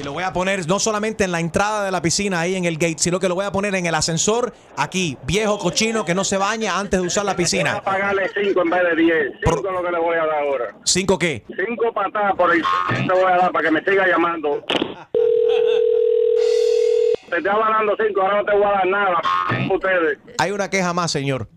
Y 0.00 0.04
lo 0.04 0.12
voy 0.12 0.22
a 0.24 0.32
poner 0.32 0.66
no 0.66 0.78
solamente 0.78 1.24
en 1.24 1.32
la 1.32 1.40
entrada 1.40 1.84
de 1.84 1.90
la 1.90 2.00
piscina, 2.00 2.40
ahí 2.40 2.54
en 2.56 2.64
el 2.64 2.74
gate, 2.78 2.96
sino 2.98 3.20
que 3.20 3.28
lo 3.28 3.34
voy 3.34 3.44
a 3.44 3.52
poner 3.52 3.74
en 3.74 3.84
el 3.86 3.94
ascensor, 3.94 4.52
aquí, 4.76 5.18
viejo 5.26 5.58
cochino 5.58 6.04
que 6.04 6.14
no 6.14 6.24
se 6.24 6.38
baña 6.38 6.78
antes 6.78 7.00
de 7.00 7.06
usar 7.06 7.24
la 7.24 7.32
Voy 7.32 7.34
a 7.34 7.36
piscina. 7.36 7.82
pagarle 7.82 8.28
5 8.34 8.62
en 8.62 8.70
vez 8.70 8.82
de 8.84 8.96
10. 8.96 9.16
5 9.44 9.56
es 9.68 9.72
lo 9.74 9.82
que 9.84 9.92
le 9.92 9.98
voy 9.98 10.16
a 10.16 10.26
dar 10.26 10.38
ahora. 10.44 10.74
¿Cinco 10.84 11.18
qué? 11.18 11.44
5 11.54 11.92
patadas 11.92 12.34
por 12.36 12.52
el 12.54 12.62
te 13.06 13.12
voy 13.12 13.24
a 13.32 13.36
dar 13.36 13.52
para 13.52 13.64
que 13.66 13.70
me 13.70 13.84
siga 13.84 14.06
llamando. 14.08 14.64
Te 17.28 17.38
estaba 17.38 17.70
dando 17.70 17.94
5, 17.96 18.20
ahora 18.20 18.36
no 18.38 18.44
te 18.44 18.52
voy 18.56 18.64
a 18.64 18.70
dar 18.70 18.86
nada. 18.86 19.20
Ustedes. 19.72 20.18
Hay 20.38 20.50
una 20.52 20.68
queja 20.70 20.92
más, 20.92 21.10
señor. 21.10 21.48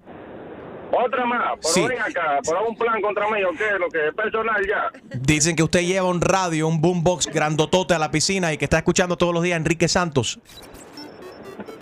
Otra 0.91 1.25
más, 1.25 1.53
pero 1.61 1.73
Sí. 1.73 1.85
ven 1.87 1.99
acá, 1.99 2.39
por 2.45 2.57
un 2.67 2.75
plan 2.77 3.01
contra 3.01 3.25
mí, 3.29 3.43
¿o 3.43 3.51
qué? 3.51 3.77
Lo 3.79 3.89
que 3.89 4.07
es 4.07 4.13
personal 4.13 4.61
ya. 4.67 4.91
Dicen 5.19 5.55
que 5.55 5.63
usted 5.63 5.81
lleva 5.81 6.07
un 6.07 6.21
radio, 6.21 6.67
un 6.67 6.79
boombox 6.81 7.27
grandotote 7.27 7.93
a 7.93 7.99
la 7.99 8.11
piscina 8.11 8.53
y 8.53 8.57
que 8.57 8.65
está 8.65 8.77
escuchando 8.77 9.17
todos 9.17 9.33
los 9.33 9.43
días 9.43 9.55
a 9.55 9.57
Enrique 9.57 9.87
Santos. 9.87 10.39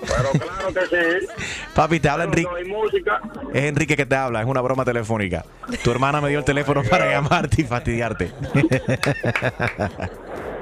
Pero 0.02 0.32
claro 0.32 0.74
que 0.74 0.86
sí. 0.88 1.28
Papi, 1.76 2.00
te 2.00 2.10
habla 2.10 2.26
Enrique. 2.26 2.50
No 2.50 2.56
hay 2.56 2.66
música. 2.66 3.22
Es 3.54 3.64
Enrique 3.64 3.96
que 3.96 4.06
te 4.06 4.16
habla, 4.16 4.42
es 4.42 4.48
una 4.48 4.62
broma 4.62 4.84
telefónica. 4.84 5.46
Tu 5.84 5.92
hermana 5.92 6.20
me 6.20 6.30
dio 6.30 6.40
el 6.40 6.46
teléfono 6.46 6.84
para 6.84 7.10
llamarte 7.12 7.62
y 7.62 7.66
fastidiarte. 7.66 8.32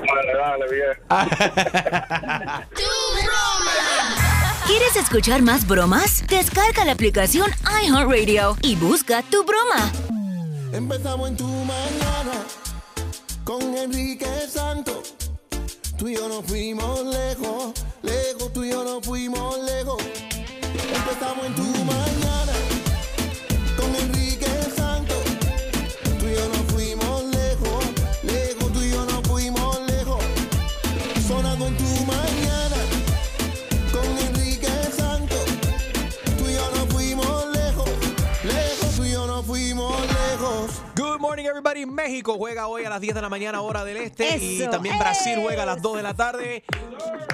Dale, 0.02 0.34
dale, 0.36 0.66
bien. 0.70 0.98
¿Quieres 4.66 4.96
escuchar 4.96 5.42
más 5.42 5.68
bromas? 5.68 6.26
Descarga 6.28 6.86
la 6.86 6.92
aplicación 6.94 7.50
iHeartRadio 7.84 8.58
y 8.62 8.76
busca 8.76 9.24
tu 9.24 9.44
broma. 9.44 9.92
Empezamos 10.72 11.30
en 11.30 11.38
tu 11.38 11.48
mañana 11.48 12.46
con 13.44 13.62
Enrique 13.76 14.28
Santos. 14.50 15.16
Tú 15.98 16.08
y 16.08 16.16
yo 16.16 16.28
nos 16.30 16.46
fuimos 16.46 17.04
lejos, 17.06 17.74
lejos, 18.02 18.54
tú 18.54 18.64
y 18.64 18.70
yo 18.72 18.84
nos 18.84 19.06
fuimos 19.06 19.60
lejos. 19.60 20.02
Empezamos 20.94 21.46
en 21.46 21.56
tu 21.56 21.64
mañana 21.84 22.41
everybody. 41.52 41.86
México 41.86 42.36
juega 42.38 42.68
hoy 42.68 42.86
a 42.86 42.90
las 42.90 43.02
10 43.02 43.16
de 43.16 43.22
la 43.22 43.30
mañana, 43.30 43.62
hora 43.62 43.84
del 43.84 43.98
este. 43.98 44.38
y 44.38 44.68
también 44.70 44.98
Brasil 44.98 45.38
juega 45.42 45.64
a 45.64 45.66
las 45.66 45.82
2 45.82 45.98
de 45.98 46.04
la 46.04 46.14
tarde. 46.14 46.64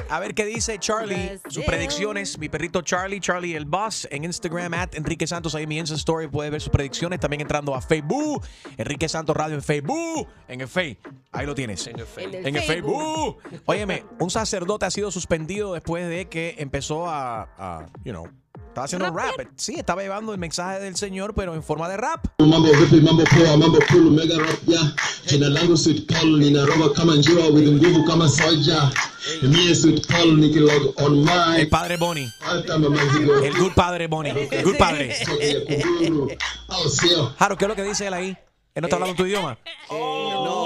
A 0.10 0.20
ver 0.20 0.34
qué 0.34 0.46
dice 0.46 0.78
Charlie. 0.80 1.40
Sus 1.50 1.64
predicciones. 1.66 2.38
Mi 2.38 2.50
perrito 2.50 2.82
Charlie, 2.82 3.20
Charlie 3.20 3.56
el 3.56 3.66
boss. 3.66 4.08
En 4.12 4.24
Instagram, 4.24 4.74
at 4.74 4.96
Enrique 4.96 5.28
Santos. 5.28 5.54
Ahí 5.56 5.64
en 5.64 5.70
mi 5.70 5.78
Insta 5.78 5.96
Story 5.96 6.28
puede 6.28 6.50
ver 6.50 6.62
sus 6.62 6.72
predicciones. 6.72 7.20
También 7.20 7.42
entrando 7.42 7.76
a 7.76 7.82
Facebook. 7.82 8.44
Enrique 8.78 9.08
Santos 9.08 9.36
Radio 9.36 9.56
en 9.56 9.64
Facebook. 9.64 10.28
En 10.48 10.62
el 10.62 10.68
Facebook. 10.68 11.14
Ahí 11.32 11.46
lo 11.46 11.54
tienes. 11.54 11.86
En 11.88 12.00
el 12.00 12.06
Facebook. 12.06 12.36
En 12.48 12.56
el 12.56 12.64
Facebook. 12.64 13.38
Óyeme, 13.66 14.04
un 14.20 14.30
sacerdote 14.30 14.86
ha 14.86 14.92
sido 14.92 15.12
suspendido 15.12 15.74
después 15.74 16.08
de 16.10 16.28
que 16.28 16.56
empezó 16.58 17.08
a, 17.08 17.50
a, 17.58 17.86
you 18.04 18.12
know, 18.12 18.28
estaba 18.78 18.86
haciendo 18.86 19.12
rap. 19.12 19.48
Sí, 19.56 19.76
estaba 19.76 20.02
llevando 20.04 20.34
el 20.34 20.38
mensaje 20.38 20.80
del 20.80 20.96
Señor, 20.96 21.34
pero 21.34 21.56
en 21.56 21.64
forma 21.64 21.90
de 21.90 21.98
rap. 21.98 22.26
Mambo 22.40 22.70
vipi, 22.72 23.02
mambo 23.02 23.24
poa, 23.24 23.58
mambo 23.58 23.80
cool, 23.90 24.12
mega 24.12 24.38
rap 24.38 24.60
ya. 24.68 24.94
Jina 25.26 25.50
langu 25.50 25.76
Sweet 25.76 26.06
Paul, 26.06 26.40
ninaroga 26.40 26.94
kama 26.94 27.16
njiwa 27.16 27.48
with 27.48 27.68
nguvu 27.68 28.06
kama 28.06 28.30
soja. 28.30 28.92
Mie 29.42 29.76
Sweet 29.76 30.08
Paul 30.08 30.38
nikilog 30.38 30.94
on 31.02 31.24
my. 31.24 31.62
El 31.62 31.70
padre 31.70 31.98
Bonnie. 31.98 32.30
El 33.44 33.54
good 33.58 33.74
padre 33.74 34.08
Bonnie. 34.08 34.48
El 34.52 34.64
good 34.64 34.78
padre. 34.78 35.16
Oh. 36.70 37.32
Jaro, 37.40 37.58
¿qué 37.58 37.66
es 37.66 37.70
lo 37.70 37.76
que 37.76 37.84
dice 37.84 38.06
él 38.06 38.14
ahí? 38.14 38.38
Él 38.76 38.82
no 38.82 38.88
está 38.88 38.98
hablando 38.98 39.16
tu 39.16 39.26
idioma. 39.26 39.58
No, 39.90 40.57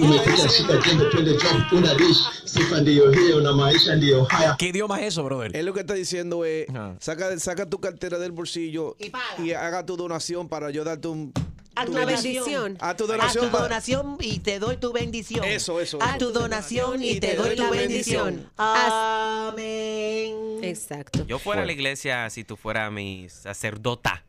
Umepiga 0.00 0.48
shika 0.48 0.80
jembe 0.82 1.04
twende 1.10 1.32
job 1.32 1.72
una 1.72 1.94
dish. 1.94 2.18
Sifa 2.44 2.80
ndiyo 2.80 3.10
hiyo 3.12 3.40
na 3.40 3.52
maisha 3.52 3.96
ndiyo 3.96 4.26
haya. 4.30 4.56
¿Qué 4.58 4.68
idioma 4.68 5.00
es 5.00 5.08
eso, 5.08 5.24
brother? 5.24 5.56
Él 5.56 5.66
lo 5.66 5.72
que 5.74 5.80
está 5.80 5.94
diciendo 5.94 6.44
es, 6.44 6.66
saca, 7.00 7.38
saca 7.38 7.68
tu 7.68 7.80
cartera 7.80 8.18
del 8.18 8.32
bolsillo 8.32 8.96
y, 9.38 9.52
haga 9.52 9.84
tu 9.86 9.96
donación 9.96 10.48
para 10.48 10.70
yo 10.70 10.84
darte 10.84 11.08
un... 11.08 11.32
A 11.76 11.84
tu 11.86 11.92
tu 11.92 11.98
bendición. 12.06 12.76
A 12.80 12.94
tu 12.96 13.06
donación. 13.08 13.46
A 13.46 13.50
tu 13.50 13.56
donación 13.58 14.16
y 14.20 14.38
te 14.38 14.60
doy 14.60 14.76
tu 14.76 14.92
bendición. 14.92 15.44
Eso, 15.44 15.80
eso. 15.80 15.98
A 16.00 16.18
tu 16.18 16.30
donación 16.30 17.02
y 17.02 17.18
te 17.18 17.34
doy 17.34 17.56
tu 17.56 17.68
bendición. 17.68 18.48
Amén. 18.56 20.34
Exacto. 20.62 21.26
Yo 21.26 21.38
fuera 21.40 21.62
a 21.62 21.66
la 21.66 21.72
iglesia 21.72 22.30
si 22.30 22.44
tú 22.44 22.56
fueras 22.56 22.92
mi 22.92 23.28
sacerdota. 23.28 24.24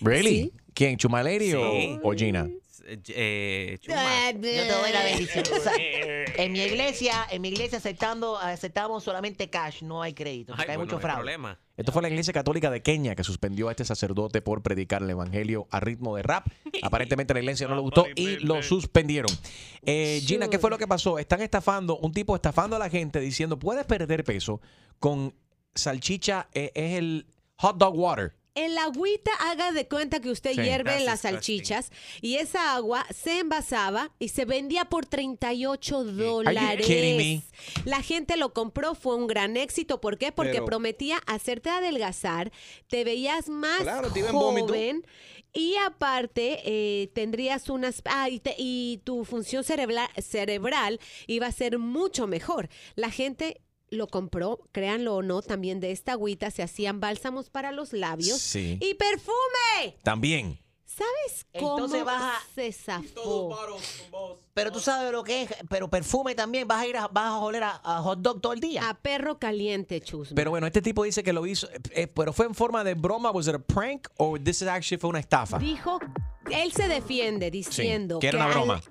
Really? 0.00 0.52
¿Quién? 0.74 0.98
¿Chuma 0.98 1.22
Lady 1.22 1.54
o- 1.54 1.70
Sí. 1.70 1.98
o, 2.02 2.12
Gina? 2.12 2.50
Eh, 2.86 3.78
Chuma. 3.80 4.32
Yo 4.32 4.40
te 4.40 4.68
doy 4.68 4.92
la 4.92 5.04
bendición. 5.04 5.44
O 5.56 5.60
sea, 5.60 5.72
en 5.76 6.52
mi 6.52 6.60
iglesia, 6.60 7.26
en 7.30 7.42
mi 7.42 7.48
iglesia 7.48 7.78
aceptando, 7.78 8.38
aceptamos 8.38 9.02
solamente 9.02 9.48
cash, 9.48 9.82
no 9.82 10.02
hay 10.02 10.12
crédito. 10.12 10.54
porque 10.54 10.70
hay 10.70 10.78
mucho 10.78 10.98
fraude. 10.98 11.36
Esto 11.76 11.92
fue 11.92 12.00
la 12.02 12.08
Iglesia 12.08 12.32
Católica 12.32 12.70
de 12.70 12.82
Kenia 12.82 13.14
que 13.14 13.22
suspendió 13.22 13.68
a 13.68 13.70
este 13.72 13.84
sacerdote 13.84 14.40
por 14.40 14.62
predicar 14.62 15.02
el 15.02 15.10
evangelio 15.10 15.66
a 15.70 15.80
ritmo 15.80 16.16
de 16.16 16.22
rap. 16.22 16.46
Aparentemente 16.82 17.34
la 17.34 17.40
iglesia 17.40 17.68
no 17.68 17.74
le 17.74 17.82
gustó 17.82 18.06
y 18.14 18.36
lo 18.38 18.62
suspendieron. 18.62 19.30
Eh, 19.82 20.22
Gina, 20.24 20.48
¿qué 20.48 20.58
fue 20.58 20.70
lo 20.70 20.78
que 20.78 20.86
pasó? 20.86 21.18
Están 21.18 21.42
estafando, 21.42 21.98
un 21.98 22.12
tipo 22.12 22.34
estafando 22.34 22.76
a 22.76 22.78
la 22.78 22.88
gente 22.88 23.20
diciendo, 23.20 23.58
puedes 23.58 23.84
perder 23.84 24.24
peso 24.24 24.60
con 24.98 25.34
salchicha, 25.74 26.48
eh, 26.54 26.72
es 26.74 26.98
el 26.98 27.26
hot 27.56 27.76
dog 27.76 27.96
water. 27.96 28.35
En 28.56 28.74
la 28.74 28.84
agüita 28.84 29.30
haga 29.38 29.70
de 29.72 29.86
cuenta 29.86 30.18
que 30.20 30.30
usted 30.30 30.52
Sí. 30.54 30.62
hierve 30.62 30.98
las 31.00 31.20
salchichas 31.20 31.90
y 32.22 32.36
esa 32.36 32.74
agua 32.74 33.06
se 33.14 33.38
envasaba 33.40 34.10
y 34.18 34.30
se 34.30 34.44
vendía 34.46 34.86
por 34.86 35.04
38 35.06 36.04
dólares. 36.04 36.86
La 37.84 38.02
gente 38.02 38.36
lo 38.36 38.52
compró, 38.54 38.94
fue 38.94 39.14
un 39.16 39.26
gran 39.26 39.56
éxito. 39.56 40.00
¿Por 40.00 40.16
qué? 40.18 40.32
Porque 40.32 40.52
Pero- 40.54 40.64
prometía 40.64 41.18
hacerte 41.26 41.68
adelgazar, 41.70 42.50
te 42.88 43.04
veías 43.04 43.48
más 43.48 43.82
Claro, 43.82 44.10
joven 44.32 45.04
y 45.52 45.74
aparte 45.76 46.60
eh, 46.64 47.08
tendrías 47.14 47.68
unas... 47.68 48.02
Ah, 48.06 48.28
y, 48.28 48.40
te- 48.40 48.54
y 48.58 49.00
tu 49.04 49.24
función 49.24 49.64
cerebral, 49.64 50.08
cerebral 50.18 50.98
iba 51.26 51.46
a 51.46 51.52
ser 51.52 51.78
mucho 51.78 52.26
mejor. 52.26 52.68
La 52.94 53.10
gente... 53.10 53.60
Lo 53.90 54.08
compró, 54.08 54.60
créanlo 54.72 55.16
o 55.16 55.22
no, 55.22 55.42
también 55.42 55.78
de 55.80 55.92
esta 55.92 56.12
agüita 56.12 56.50
se 56.50 56.62
hacían 56.62 56.98
bálsamos 57.00 57.50
para 57.50 57.70
los 57.72 57.92
labios 57.92 58.38
Sí. 58.40 58.78
y 58.80 58.94
perfume. 58.94 59.96
También. 60.02 60.58
¿Sabes 60.84 61.46
cómo 61.58 61.74
Entonces 61.76 62.04
baja- 62.04 62.40
se 62.54 62.72
zafó? 62.72 63.54
Pero 64.54 64.72
tú 64.72 64.80
sabes 64.80 65.12
lo 65.12 65.22
que 65.22 65.42
es, 65.42 65.50
pero 65.68 65.88
perfume 65.90 66.34
también, 66.34 66.66
vas 66.66 66.80
a 66.82 66.86
ir 66.86 66.96
a, 66.96 67.06
vas 67.08 67.26
a 67.26 67.38
oler 67.38 67.62
a, 67.64 67.80
a 67.84 68.00
hot 68.02 68.20
dog 68.20 68.40
todo 68.40 68.54
el 68.54 68.60
día. 68.60 68.88
A 68.88 68.94
perro 68.94 69.38
caliente, 69.38 70.00
chus. 70.00 70.32
Pero 70.34 70.50
bueno, 70.50 70.66
este 70.66 70.80
tipo 70.80 71.04
dice 71.04 71.22
que 71.22 71.34
lo 71.34 71.44
hizo, 71.46 71.68
eh, 71.90 72.06
pero 72.06 72.32
fue 72.32 72.46
en 72.46 72.54
forma 72.54 72.82
de 72.82 72.94
broma, 72.94 73.30
was 73.30 73.46
it 73.46 73.54
a 73.54 73.58
prank 73.58 74.08
o 74.16 74.38
this 74.38 74.62
is 74.62 74.68
actually 74.68 74.98
fue 74.98 75.10
una 75.10 75.18
estafa? 75.20 75.58
Dijo, 75.58 75.98
él 76.50 76.72
se 76.72 76.88
defiende 76.88 77.50
diciendo 77.50 78.18
que 78.18 78.28
era 78.28 78.38
una 78.38 78.46
al- 78.46 78.52
broma. 78.52 78.82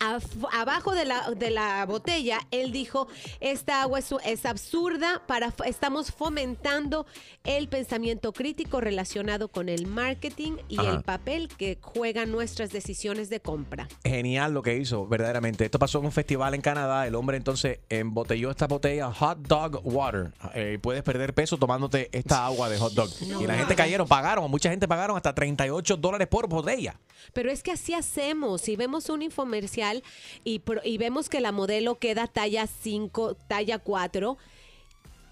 abajo 0.54 0.94
de 0.94 1.06
la, 1.06 1.32
de 1.32 1.50
la 1.52 1.86
botella, 1.86 2.40
él 2.52 2.72
dijo, 2.72 3.08
esta 3.40 3.82
agua 3.82 4.00
es, 4.00 4.14
es 4.26 4.46
absurda, 4.46 5.22
para, 5.28 5.54
estamos 5.66 6.12
fomentando 6.12 7.06
el 7.44 7.68
pensamiento 7.68 8.34
crítico 8.34 8.82
relacionado 8.82 9.48
con 9.48 9.70
el 9.70 9.88
marketing 9.88 10.58
y 10.68 10.80
Ajá. 10.80 10.92
el 10.92 11.04
papel 11.04 11.48
que 11.48 11.78
juegan 11.82 12.32
nuestras 12.32 12.72
decisiones 12.72 13.30
de 13.30 13.40
compra. 13.40 13.88
Genial 14.04 14.54
lo 14.54 14.62
que 14.62 14.78
hizo, 14.78 15.08
verdaderamente. 15.08 15.66
Esto 15.66 15.80
pasó 15.80 16.00
en 16.00 16.06
un 16.06 16.12
festival 16.12 16.54
en 16.54 16.62
Canadá. 16.62 17.08
El 17.08 17.16
hombre 17.16 17.38
entonces 17.38 17.80
embotelló 17.90 18.52
esta 18.52 18.68
botella 18.68 19.12
hot 19.12 19.40
dog 19.40 19.82
water. 19.84 20.34
Eh, 20.54 20.80
puedes 20.82 21.04
perder 21.04 21.34
peso 21.34 21.58
tomándote 21.58 22.10
esta 22.12 22.46
agua 22.46 22.70
de 22.70 22.78
hot 22.78 22.94
dog. 22.94 23.10
y 23.22 23.46
la 23.48 23.56
gente 23.56 23.76
cayeron, 23.76 24.08
pagaron, 24.08 24.50
mucha 24.52 24.70
gente 24.70 24.88
pagaron 24.88 25.16
hasta 25.18 25.34
38 25.34 25.98
dólares 25.98 26.28
por 26.28 26.48
botella. 26.48 27.00
Pero 27.34 27.45
es 27.52 27.64
que 27.64 27.72
así 27.72 27.94
hacemos. 27.94 28.62
Si 28.62 28.76
vemos 28.76 29.10
un 29.10 29.22
infomercial 29.22 30.04
y, 30.44 30.62
y 30.84 30.98
vemos 30.98 31.30
que 31.30 31.42
la 31.42 31.52
modelo 31.52 31.96
queda 31.96 32.28
talla 32.28 32.68
5, 32.68 33.36
talla 33.48 33.80
4, 33.80 34.38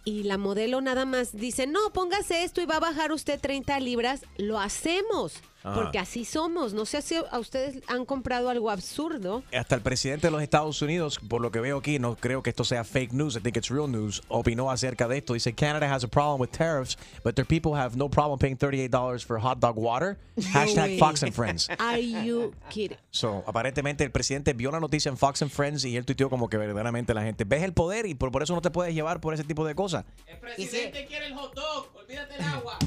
y 0.05 0.23
la 0.23 0.37
modelo 0.37 0.81
nada 0.81 1.05
más 1.05 1.35
dice, 1.35 1.65
no, 1.65 1.93
póngase 1.93 2.43
esto 2.43 2.61
y 2.61 2.65
va 2.65 2.77
a 2.77 2.81
bajar 2.81 3.11
usted 3.11 3.39
30 3.39 3.79
libras, 3.79 4.25
lo 4.37 4.59
hacemos. 4.59 5.41
Ajá. 5.63 5.75
Porque 5.75 5.99
así 5.99 6.25
somos. 6.25 6.73
No 6.73 6.85
sé 6.85 7.01
si 7.01 7.15
a 7.15 7.39
ustedes 7.39 7.81
han 7.87 8.05
comprado 8.05 8.49
algo 8.49 8.69
absurdo. 8.69 9.43
Hasta 9.53 9.75
el 9.75 9.81
presidente 9.81 10.27
de 10.27 10.31
los 10.31 10.41
Estados 10.41 10.81
Unidos, 10.81 11.19
por 11.27 11.41
lo 11.41 11.51
que 11.51 11.59
veo 11.59 11.77
aquí, 11.77 11.99
no 11.99 12.15
creo 12.15 12.43
que 12.43 12.49
esto 12.49 12.63
sea 12.63 12.83
fake 12.83 13.13
news, 13.13 13.35
I 13.35 13.39
think 13.39 13.57
it's 13.57 13.69
real 13.69 13.89
news, 13.89 14.21
opinó 14.27 14.69
acerca 14.69 15.07
de 15.07 15.17
esto. 15.17 15.33
Dice, 15.33 15.53
Canada 15.53 15.93
has 15.93 16.03
a 16.03 16.07
problem 16.07 16.39
with 16.41 16.51
tariffs, 16.51 16.97
but 17.23 17.35
their 17.35 17.45
people 17.45 17.73
have 17.75 17.95
no 17.95 18.09
problem 18.09 18.39
paying 18.39 18.57
$38 18.57 19.23
for 19.25 19.39
hot 19.39 19.59
dog 19.59 19.77
water. 19.77 20.17
Hashtag. 20.37 20.99
Fox 20.99 21.23
and 21.23 21.33
Friends. 21.33 21.69
Are 21.79 21.99
you 21.99 22.53
kidding? 22.69 22.97
So, 23.11 23.43
aparentemente 23.45 24.03
el 24.03 24.11
presidente 24.11 24.53
vio 24.53 24.71
la 24.71 24.79
noticia 24.79 25.09
en 25.09 25.17
Fox 25.17 25.41
and 25.41 25.51
Friends 25.51 25.85
y 25.85 25.95
él 25.95 26.05
tuiteó 26.05 26.29
como 26.29 26.49
que 26.49 26.57
verdaderamente 26.57 27.13
la 27.13 27.23
gente 27.23 27.45
ves 27.45 27.63
el 27.63 27.73
poder 27.73 28.05
y 28.05 28.15
por, 28.15 28.31
por 28.31 28.43
eso 28.43 28.53
no 28.53 28.61
te 28.61 28.71
puedes 28.71 28.93
llevar 28.93 29.21
por 29.21 29.33
ese 29.33 29.43
tipo 29.43 29.65
de 29.65 29.75
cosas. 29.75 30.05
presidente 30.41 31.05
quiere 31.05 31.27
el 31.27 31.35
hot 31.35 31.53
dog, 31.53 31.89
olvídate 31.95 32.35
el 32.35 32.41
agua. 32.41 32.77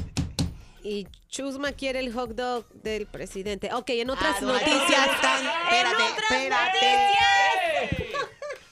Y 0.88 1.08
Chusma 1.28 1.72
quiere 1.72 1.98
el 1.98 2.12
hot 2.12 2.30
dog 2.30 2.64
del 2.82 3.06
presidente. 3.06 3.70
Ok, 3.74 3.90
en 3.90 4.08
otras 4.10 4.36
Ah, 4.36 4.40
no, 4.42 4.52
noticias. 4.52 5.06
están- 5.14 5.44
espérate, 5.44 5.78
¡En 5.80 5.86
otras 6.12 6.30
espérate. 6.30 6.86
noticias! 6.86 8.10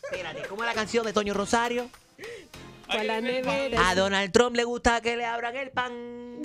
Espérate, 0.04 0.42
¿cómo 0.48 0.62
es 0.62 0.68
la 0.68 0.74
canción 0.74 1.04
de 1.04 1.12
Toño 1.12 1.34
Rosario? 1.34 1.90
Para 2.86 3.02
la 3.02 3.20
nevera. 3.20 3.88
A 3.88 3.94
Donald 3.96 4.30
Trump 4.30 4.54
le 4.54 4.62
gusta 4.62 5.00
que 5.00 5.16
le 5.16 5.24
abran 5.24 5.56
el 5.56 5.70
pan. 5.70 6.40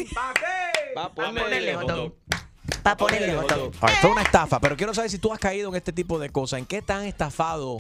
Va, 0.97 1.03
A 1.03 1.09
ponerle 1.13 1.75
hot 1.75 1.87
dog. 1.87 2.13
para 2.81 2.97
ponerle 2.97 3.35
botón. 3.35 3.71
All 3.81 3.89
right, 3.89 3.99
fue 4.01 4.09
una 4.11 4.21
estafa, 4.23 4.59
pero 4.59 4.75
quiero 4.75 4.93
saber 4.95 5.11
si 5.11 5.19
tú 5.19 5.31
has 5.31 5.39
caído 5.39 5.69
en 5.69 5.75
este 5.75 5.91
tipo 5.93 6.17
de 6.17 6.29
cosas. 6.31 6.59
¿En 6.59 6.65
qué 6.65 6.81
te 6.81 6.93
han 6.93 7.03
estafado 7.03 7.77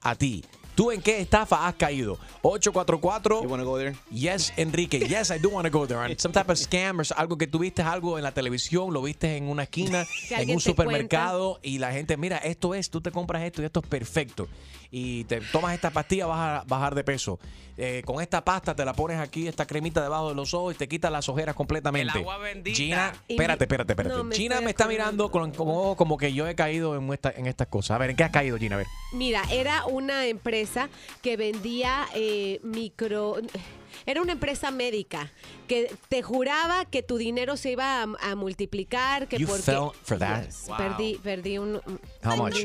a 0.00 0.14
ti? 0.14 0.42
¿Tú 0.74 0.90
en 0.90 1.00
qué 1.00 1.20
estafa 1.20 1.66
has 1.66 1.74
caído? 1.74 2.18
844 2.42 3.42
You 3.42 3.48
wanna 3.48 3.64
go 3.64 3.78
there? 3.78 3.94
Yes, 4.10 4.52
Enrique. 4.56 4.98
Yes, 5.08 5.30
I 5.30 5.38
do 5.38 5.50
want 5.50 5.66
to 5.66 5.70
go 5.70 5.86
there. 5.86 6.00
And 6.00 6.18
some 6.18 6.32
type 6.32 6.50
of 6.50 6.58
scam 6.58 6.98
or 6.98 7.06
algo 7.16 7.38
que 7.38 7.46
tuviste 7.46 7.82
algo 7.82 8.18
en 8.18 8.24
la 8.24 8.32
televisión, 8.32 8.92
lo 8.92 9.02
viste 9.02 9.36
en 9.36 9.48
una 9.48 9.64
esquina, 9.64 10.04
en 10.30 10.50
un 10.50 10.60
supermercado 10.60 11.60
y 11.62 11.78
la 11.78 11.92
gente, 11.92 12.16
mira, 12.16 12.38
esto 12.38 12.74
es, 12.74 12.90
tú 12.90 13.00
te 13.00 13.10
compras 13.12 13.42
esto 13.42 13.62
y 13.62 13.66
esto 13.66 13.80
es 13.80 13.88
perfecto. 13.88 14.48
Y 14.96 15.24
te 15.24 15.40
tomas 15.40 15.74
esta 15.74 15.90
pastilla, 15.90 16.26
vas 16.26 16.62
a 16.62 16.64
bajar 16.68 16.94
de 16.94 17.02
peso. 17.02 17.40
Eh, 17.76 18.02
con 18.06 18.22
esta 18.22 18.44
pasta 18.44 18.76
te 18.76 18.84
la 18.84 18.92
pones 18.92 19.18
aquí, 19.18 19.48
esta 19.48 19.66
cremita 19.66 20.00
debajo 20.00 20.28
de 20.28 20.36
los 20.36 20.54
ojos 20.54 20.72
y 20.76 20.78
te 20.78 20.86
quita 20.86 21.10
las 21.10 21.28
ojeras 21.28 21.56
completamente. 21.56 22.12
El 22.12 22.18
agua 22.18 22.38
bendita. 22.38 22.76
Gina, 22.76 23.12
espérate, 23.26 23.64
espérate, 23.64 23.92
espérate. 23.94 24.14
No, 24.16 24.22
me 24.22 24.36
Gina 24.36 24.54
estoy 24.54 24.64
me 24.66 24.70
está 24.70 24.86
mirando 24.86 25.32
con, 25.32 25.50
como, 25.50 25.96
como 25.96 26.16
que 26.16 26.32
yo 26.32 26.46
he 26.46 26.54
caído 26.54 26.94
en, 26.94 27.12
esta- 27.12 27.32
en 27.32 27.48
estas 27.48 27.66
cosas. 27.66 27.96
A 27.96 27.98
ver, 27.98 28.10
¿en 28.10 28.16
qué 28.16 28.22
has 28.22 28.30
caído, 28.30 28.56
Gina? 28.56 28.76
A 28.76 28.78
ver. 28.78 28.86
Mira, 29.14 29.42
era 29.50 29.84
una 29.86 30.26
empresa 30.26 30.88
que 31.22 31.36
vendía 31.36 32.06
eh, 32.14 32.60
micro... 32.62 33.38
Era 34.06 34.22
una 34.22 34.32
empresa 34.32 34.70
médica 34.70 35.30
que 35.68 35.94
te 36.08 36.22
juraba 36.22 36.84
que 36.84 37.02
tu 37.02 37.16
dinero 37.16 37.56
se 37.56 37.72
iba 37.72 38.02
a, 38.02 38.06
a 38.20 38.34
multiplicar, 38.34 39.28
que 39.28 39.38
You 39.38 39.46
porque... 39.46 39.62
fell 39.62 39.90
for 40.02 40.18
that? 40.18 40.44
Yes, 40.44 40.64
Wow. 40.68 40.76
Perdí, 40.76 41.20
perdí 41.22 41.58
un... 41.58 41.80
How 42.24 42.36
much? 42.36 42.56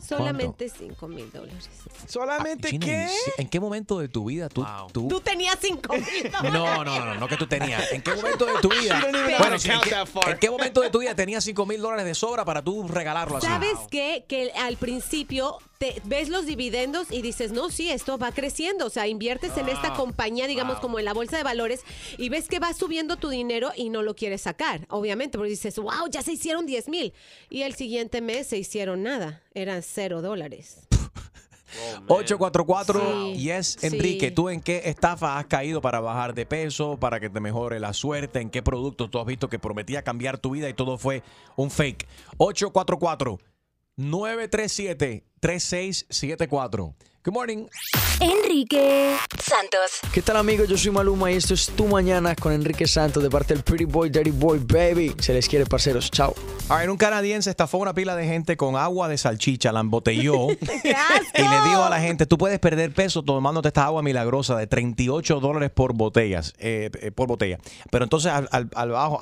Solamente 0.00 0.68
5 0.68 1.08
mil 1.08 1.30
dólares. 1.30 1.68
¿Solamente 2.06 2.68
Gina, 2.70 2.86
qué? 2.86 3.02
¿en- 3.04 3.10
¿En 3.38 3.48
qué 3.48 3.60
momento 3.60 3.98
de 3.98 4.08
tu 4.08 4.24
vida 4.26 4.48
tú... 4.48 4.64
tú 4.92 5.08
Tú 5.08 5.20
tenías 5.20 5.56
5 5.60 5.94
mil 5.94 6.22
dólares. 6.32 6.52
no, 6.52 6.84
no, 6.84 7.04
no, 7.04 7.14
no, 7.14 7.28
que 7.28 7.36
tú 7.36 7.46
tenías. 7.46 7.90
¿En 7.92 8.02
qué 8.02 8.14
momento 8.14 8.46
de 8.46 8.54
tu 8.60 8.68
vida? 8.80 9.00
Bueno, 9.38 9.56
¿en, 9.56 9.60
count 9.62 9.82
qué, 9.84 9.90
that 9.90 10.06
far. 10.06 10.30
en 10.30 10.38
qué 10.38 10.50
momento 10.50 10.80
de 10.80 10.90
tu 10.90 10.98
vida 11.00 11.14
tenías 11.14 11.44
5 11.44 11.66
mil 11.66 11.80
dólares 11.80 12.04
de 12.04 12.14
sobra 12.14 12.44
para 12.44 12.62
tú 12.62 12.86
regalarlo 12.88 13.36
así? 13.36 13.46
¿Sabes 13.46 13.76
qué? 13.90 14.24
Que 14.28 14.52
al 14.52 14.76
principio 14.76 15.58
te 15.78 16.00
ves 16.04 16.28
los 16.28 16.44
dividendos 16.46 17.10
y 17.10 17.22
dices, 17.22 17.52
no, 17.52 17.70
sí, 17.70 17.90
esto 17.90 18.18
va 18.18 18.32
creciendo. 18.32 18.86
O 18.86 18.90
sea, 18.90 19.06
inviertes 19.06 19.56
en 19.56 19.68
esta 19.68 19.88
Ah, 19.88 19.94
compañía, 20.30 20.46
digamos, 20.46 20.78
como 20.78 20.98
en 21.00 21.04
la 21.04 21.12
bolsa 21.12 21.36
de 21.36 21.42
valores, 21.42 21.80
y 22.16 22.28
ves 22.28 22.46
que 22.46 22.60
va 22.60 22.72
subiendo 22.72 23.16
tu 23.16 23.28
dinero 23.30 23.72
y 23.76 23.90
no 23.90 24.02
lo 24.02 24.14
quieres 24.14 24.42
sacar, 24.42 24.86
obviamente, 24.88 25.36
porque 25.36 25.50
dices, 25.50 25.76
wow, 25.76 26.08
ya 26.08 26.22
se 26.22 26.32
hicieron 26.32 26.66
10 26.66 26.88
mil. 26.88 27.12
Y 27.48 27.62
el 27.62 27.74
siguiente 27.74 28.20
mes 28.20 28.46
se 28.46 28.56
hicieron 28.56 29.02
nada, 29.02 29.42
eran 29.54 29.82
cero 29.82 30.22
dólares. 30.22 30.86
844 32.06 33.00
Sí, 33.00 33.42
Yes, 33.42 33.76
sí. 33.80 33.86
Enrique, 33.86 34.30
¿tú 34.30 34.48
en 34.48 34.60
qué 34.60 34.82
estafa 34.84 35.38
has 35.38 35.46
caído 35.46 35.80
para 35.80 36.00
bajar 36.00 36.34
de 36.34 36.46
peso, 36.46 36.96
para 36.96 37.18
que 37.18 37.28
te 37.28 37.40
mejore 37.40 37.80
la 37.80 37.92
suerte? 37.92 38.40
¿En 38.40 38.50
qué 38.50 38.62
producto 38.62 39.08
tú 39.08 39.18
has 39.18 39.26
visto 39.26 39.48
que 39.48 39.58
prometía 39.58 40.02
cambiar 40.02 40.38
tu 40.38 40.50
vida 40.50 40.68
y 40.68 40.74
todo 40.74 40.98
fue 40.98 41.22
un 41.56 41.70
fake? 41.70 42.06
844 42.38 43.38
937 43.96 45.24
3674. 45.40 46.94
Good 47.22 47.34
morning. 47.34 47.66
Enrique 48.18 49.14
Santos. 49.42 50.00
¿Qué 50.10 50.22
tal 50.22 50.38
amigos? 50.38 50.68
Yo 50.68 50.78
soy 50.78 50.90
Maluma 50.90 51.30
y 51.30 51.34
esto 51.34 51.52
es 51.52 51.66
Tu 51.66 51.86
Mañana 51.86 52.34
con 52.34 52.50
Enrique 52.50 52.86
Santos 52.86 53.22
de 53.22 53.28
parte 53.28 53.52
del 53.52 53.62
Pretty 53.62 53.84
Boy, 53.84 54.08
Dirty 54.08 54.30
Boy, 54.30 54.58
Baby. 54.58 55.14
Se 55.18 55.34
les 55.34 55.46
quiere, 55.46 55.66
parceros. 55.66 56.10
Chao. 56.10 56.34
A 56.70 56.78
ver, 56.78 56.88
un 56.88 56.96
canadiense 56.96 57.50
estafó 57.50 57.76
una 57.76 57.92
pila 57.92 58.16
de 58.16 58.26
gente 58.26 58.56
con 58.56 58.74
agua 58.76 59.08
de 59.08 59.18
salchicha, 59.18 59.70
la 59.70 59.80
embotelló 59.80 60.48
y 60.50 60.54
le 60.54 61.60
dijo 61.68 61.82
a 61.84 61.90
la 61.90 62.00
gente, 62.00 62.24
tú 62.24 62.38
puedes 62.38 62.58
perder 62.58 62.92
peso 62.94 63.22
tomándote 63.22 63.68
esta 63.68 63.84
agua 63.84 64.02
milagrosa 64.02 64.56
de 64.56 64.66
38 64.66 65.40
dólares 65.40 65.70
por 65.74 65.92
botellas, 65.94 66.54
eh, 66.58 66.90
eh, 67.02 67.10
por 67.10 67.26
botella. 67.28 67.58
Pero 67.90 68.04
entonces 68.04 68.32
al, 68.32 68.48
al- 68.50 68.70
al 68.74 68.90
bajo 68.90 69.20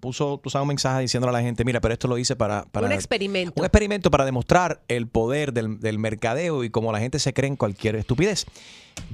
puso 0.00 0.38
tú 0.42 0.50
sabes, 0.50 0.64
un 0.64 0.68
mensaje 0.68 1.00
diciéndole 1.00 1.30
a 1.30 1.40
la 1.40 1.42
gente, 1.42 1.64
mira, 1.64 1.80
pero 1.80 1.94
esto 1.94 2.08
lo 2.08 2.18
hice 2.18 2.36
para... 2.36 2.64
para 2.64 2.86
Un 2.86 2.92
experimento. 2.92 3.54
un 3.56 3.64
experimento 3.64 4.10
para 4.10 4.26
demostrar 4.26 4.82
el 4.88 5.06
poder 5.08 5.54
del, 5.54 5.80
del 5.80 5.98
mercadeo 5.98 6.62
y 6.64 6.70
cómo 6.70 6.92
la 6.92 6.98
gente 6.98 7.18
se 7.20 7.32
cree 7.38 7.48
en 7.48 7.56
cualquier 7.56 7.94
estupidez. 7.94 8.46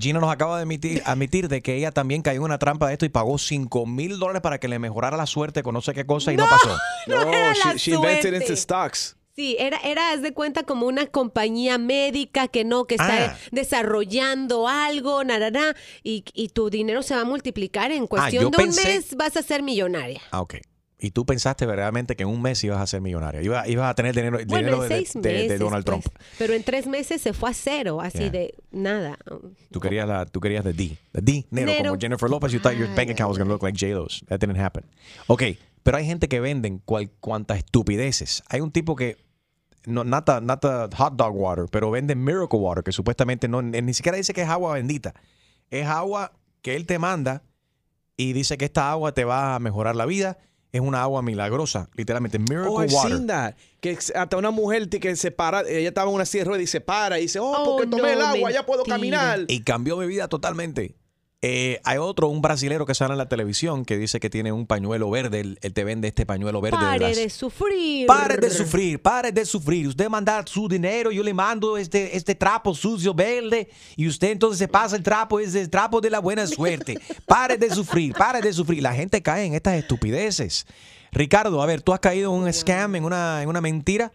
Gina 0.00 0.18
nos 0.18 0.32
acaba 0.32 0.56
de 0.56 0.62
admitir, 0.62 1.02
admitir 1.04 1.48
de 1.48 1.60
que 1.60 1.74
ella 1.76 1.92
también 1.92 2.22
cayó 2.22 2.38
en 2.38 2.44
una 2.44 2.58
trampa 2.58 2.86
de 2.86 2.94
esto 2.94 3.04
y 3.04 3.10
pagó 3.10 3.36
5 3.36 3.84
mil 3.84 4.18
dólares 4.18 4.40
para 4.40 4.58
que 4.58 4.66
le 4.66 4.78
mejorara 4.78 5.16
la 5.18 5.26
suerte 5.26 5.62
con 5.62 5.74
no 5.74 5.82
sé 5.82 5.92
qué 5.92 6.06
cosa 6.06 6.32
y 6.32 6.36
no, 6.36 6.46
pasó. 6.48 6.74
No 7.06 7.20
era 7.20 7.48
la 7.48 7.72
she, 7.74 7.78
she 7.78 7.90
invented 7.94 8.30
suerte. 8.30 8.44
into 8.46 8.56
stocks. 8.56 9.16
Sí, 9.36 9.56
era, 9.58 9.78
era, 9.84 10.12
haz 10.12 10.22
de 10.22 10.32
cuenta, 10.32 10.62
como 10.62 10.86
una 10.86 11.06
compañía 11.06 11.76
médica 11.76 12.46
que 12.48 12.64
no, 12.64 12.86
que 12.86 12.94
está 12.94 13.32
Ah. 13.32 13.36
desarrollando 13.50 14.68
algo, 14.68 15.22
narará, 15.24 15.74
y, 16.02 16.24
y 16.34 16.48
tu 16.48 16.70
dinero 16.70 17.02
se 17.02 17.14
va 17.16 17.22
a 17.22 17.24
multiplicar 17.24 17.90
en 17.92 18.06
cuestión 18.06 18.44
yo 18.44 18.50
de 18.50 18.56
un 18.64 18.70
pensé- 18.70 18.84
mes, 18.86 19.16
vas 19.16 19.36
a 19.36 19.42
ser 19.42 19.62
millonaria. 19.62 20.20
Ah, 20.30 20.40
ok. 20.40 20.54
Y 20.98 21.10
tú 21.10 21.26
pensaste 21.26 21.66
verdaderamente 21.66 22.14
que 22.16 22.22
en 22.22 22.28
un 22.28 22.40
mes 22.40 22.62
ibas 22.64 22.80
a 22.80 22.86
ser 22.86 23.00
millonaria. 23.00 23.42
Iba- 23.42 23.66
ibas 23.68 23.90
a 23.90 23.94
tener 23.94 24.14
dinero, 24.14 24.38
Bueno, 24.46 24.78
dinero 24.78 24.84
en 24.84 25.22
de, 25.22 25.32
de- 25.32 25.48
de. 25.48 25.58
Donald 25.58 25.84
pues, 25.84 26.02
Trump. 26.04 26.16
pero 26.38 26.54
en 26.54 26.62
tres 26.62 26.86
meses 26.86 27.20
se 27.20 27.32
fue 27.32 27.50
a 27.50 27.54
cero, 27.54 28.00
así 28.00 28.18
Yeah. 28.18 28.30
de 28.30 28.54
nada. 28.70 29.18
Tú 29.70 29.80
querías, 29.80 30.06
la, 30.08 30.24
tú 30.24 30.40
querías 30.40 30.64
de 30.64 30.72
D. 30.72 30.96
The 31.12 31.20
D, 31.20 31.46
Nero, 31.50 31.66
Nero. 31.66 31.84
como 31.90 32.00
Jennifer 32.00 32.30
Lopez. 32.30 32.52
You 32.52 32.60
thought 32.60 32.76
your 32.78 32.88
bank 32.94 33.10
account 33.10 33.28
was 33.28 33.38
going 33.38 33.48
to 33.48 33.52
look 33.52 33.62
like 33.62 33.76
J-Lo's. 33.76 34.24
That 34.28 34.38
didn't 34.38 34.56
happen. 34.58 34.84
Ok, 35.26 35.42
pero 35.82 35.96
hay 35.98 36.06
gente 36.06 36.28
que 36.28 36.40
venden 36.40 36.78
cual, 36.78 37.10
cuantas 37.20 37.58
estupideces. 37.58 38.42
Hay 38.48 38.60
un 38.60 38.70
tipo 38.70 38.94
que, 38.94 39.18
no, 39.86 40.04
not, 40.04 40.24
the, 40.26 40.40
not 40.40 40.60
the 40.62 40.88
hot 40.96 41.14
dog 41.16 41.34
water, 41.34 41.66
pero 41.70 41.90
vende 41.90 42.14
Miracle 42.14 42.58
Water, 42.60 42.82
que 42.84 42.92
supuestamente 42.92 43.48
no, 43.48 43.60
ni 43.60 43.92
siquiera 43.94 44.16
dice 44.16 44.32
que 44.32 44.42
es 44.42 44.48
agua 44.48 44.74
bendita. 44.74 45.12
Es 45.70 45.86
agua 45.86 46.32
que 46.62 46.76
él 46.76 46.86
te 46.86 46.98
manda 47.00 47.42
y 48.16 48.32
dice 48.32 48.56
que 48.56 48.64
esta 48.64 48.90
agua 48.92 49.12
te 49.12 49.24
va 49.24 49.56
a 49.56 49.58
mejorar 49.58 49.96
la 49.96 50.06
vida. 50.06 50.38
Es 50.74 50.80
una 50.80 51.02
agua 51.02 51.22
milagrosa, 51.22 51.88
literalmente. 51.94 52.40
Miracle 52.40 52.68
Oh, 52.68 52.74
Water. 52.80 52.90
seen 53.12 53.28
that. 53.28 53.54
Que 53.80 53.96
hasta 54.16 54.36
una 54.36 54.50
mujer 54.50 54.88
que 54.88 55.14
se 55.14 55.30
para, 55.30 55.60
ella 55.60 55.86
estaba 55.86 56.08
en 56.10 56.16
una 56.16 56.24
silla 56.24 56.42
de 56.42 56.48
ruedas 56.48 56.64
y 56.64 56.66
se 56.66 56.80
para 56.80 57.20
y 57.20 57.22
dice, 57.22 57.38
oh, 57.38 57.54
Oh, 57.56 57.64
porque 57.76 57.86
tomé 57.86 58.02
no, 58.02 58.08
el 58.08 58.20
agua, 58.22 58.50
ya 58.50 58.66
puedo 58.66 58.82
caminar. 58.82 59.44
Y 59.46 59.60
cambió 59.62 59.96
mi 59.96 60.06
vida 60.08 60.26
totalmente. 60.26 60.96
Eh, 61.46 61.78
hay 61.84 61.98
otro, 61.98 62.28
un 62.28 62.40
brasilero 62.40 62.86
que 62.86 62.94
sale 62.94 63.12
en 63.12 63.18
la 63.18 63.28
televisión 63.28 63.84
que 63.84 63.98
dice 63.98 64.18
que 64.18 64.30
tiene 64.30 64.50
un 64.50 64.66
pañuelo 64.66 65.10
verde. 65.10 65.40
Él, 65.40 65.58
él 65.60 65.74
te 65.74 65.84
vende 65.84 66.08
este 66.08 66.24
pañuelo 66.24 66.62
verde. 66.62 66.78
de 66.78 66.82
Pare 66.82 66.98
las- 67.00 67.16
de 67.16 67.28
sufrir. 67.28 68.06
Pare 68.06 68.36
de 68.38 68.48
sufrir, 68.48 69.02
pare 69.02 69.30
de 69.30 69.44
sufrir. 69.44 69.88
Usted 69.88 70.08
manda 70.08 70.42
su 70.46 70.68
dinero, 70.68 71.10
yo 71.10 71.22
le 71.22 71.34
mando 71.34 71.76
este, 71.76 72.16
este 72.16 72.34
trapo 72.34 72.74
sucio 72.74 73.12
verde 73.12 73.68
y 73.94 74.08
usted 74.08 74.30
entonces 74.30 74.58
se 74.58 74.68
pasa 74.68 74.96
el 74.96 75.02
trapo, 75.02 75.38
es 75.38 75.54
el 75.54 75.68
trapo 75.68 76.00
de 76.00 76.08
la 76.08 76.20
buena 76.20 76.46
suerte. 76.46 76.98
Pare 77.26 77.58
de 77.58 77.68
sufrir, 77.68 78.14
pare 78.14 78.40
de 78.40 78.50
sufrir. 78.50 78.82
La 78.82 78.94
gente 78.94 79.20
cae 79.20 79.44
en 79.44 79.52
estas 79.52 79.74
estupideces. 79.74 80.66
Ricardo, 81.12 81.60
a 81.60 81.66
ver, 81.66 81.82
¿tú 81.82 81.92
has 81.92 82.00
caído 82.00 82.34
en 82.34 82.40
un 82.42 82.50
scam, 82.54 82.96
en 82.96 83.04
una, 83.04 83.42
en 83.42 83.50
una 83.50 83.60
mentira? 83.60 84.12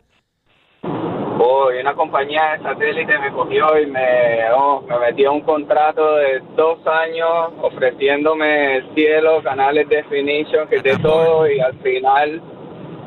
Oh, 1.41 1.71
y 1.71 1.79
una 1.79 1.93
compañía 1.93 2.57
de 2.57 2.63
satélite 2.63 3.17
me 3.17 3.31
cogió 3.31 3.79
y 3.79 3.85
me, 3.85 4.51
oh, 4.53 4.81
me 4.81 4.99
metió 4.99 5.31
un 5.31 5.39
contrato 5.39 6.17
de 6.17 6.41
dos 6.57 6.85
años 6.85 7.53
ofreciéndome 7.61 8.75
el 8.75 8.93
cielo, 8.93 9.41
canales 9.41 9.87
definition, 9.87 10.67
que 10.67 10.81
de 10.81 10.97
todo 10.97 11.49
y 11.49 11.61
al 11.61 11.75
final 11.75 12.41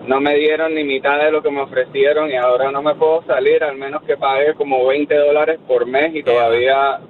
no 0.07 0.19
me 0.19 0.35
dieron 0.37 0.75
ni 0.75 0.83
mitad 0.83 1.19
de 1.19 1.31
lo 1.31 1.43
que 1.43 1.51
me 1.51 1.61
ofrecieron 1.61 2.31
y 2.31 2.37
ahora 2.37 2.71
no 2.71 2.81
me 2.81 2.95
puedo 2.95 3.23
salir, 3.25 3.63
al 3.63 3.77
menos 3.77 4.03
que 4.05 4.17
pagué 4.17 4.55
como 4.55 4.87
20 4.87 5.15
dólares 5.15 5.61
por 5.69 5.85
mes 5.87 6.15
y 6.15 6.23
todavía 6.23 7.01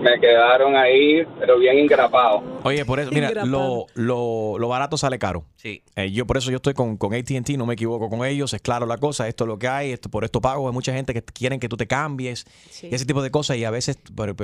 me 0.00 0.18
quedaron 0.20 0.76
ahí, 0.76 1.24
pero 1.38 1.58
bien 1.58 1.78
engrapados. 1.78 2.42
Oye, 2.64 2.84
por 2.84 2.98
eso, 3.00 3.10
mira, 3.12 3.44
lo, 3.44 3.86
lo, 3.94 4.58
lo 4.58 4.68
barato 4.68 4.96
sale 4.96 5.18
caro. 5.18 5.44
Sí. 5.56 5.82
Eh, 5.96 6.10
yo 6.10 6.26
por 6.26 6.36
eso 6.36 6.50
yo 6.50 6.56
estoy 6.56 6.74
con, 6.74 6.96
con 6.96 7.14
ATT, 7.14 7.50
no 7.50 7.66
me 7.66 7.74
equivoco 7.74 8.08
con 8.08 8.24
ellos, 8.24 8.52
es 8.54 8.60
claro 8.60 8.86
la 8.86 8.98
cosa, 8.98 9.28
esto 9.28 9.44
es 9.44 9.48
lo 9.48 9.58
que 9.58 9.68
hay, 9.68 9.92
esto, 9.92 10.08
por 10.08 10.24
esto 10.24 10.40
pago, 10.40 10.66
hay 10.66 10.74
mucha 10.74 10.92
gente 10.92 11.14
que 11.14 11.22
quieren 11.22 11.60
que 11.60 11.68
tú 11.68 11.76
te 11.76 11.86
cambies, 11.86 12.44
y 12.82 12.94
ese 12.94 13.06
tipo 13.06 13.22
de 13.22 13.30
cosas, 13.30 13.56
y 13.56 13.64
a 13.64 13.70
veces 13.70 13.98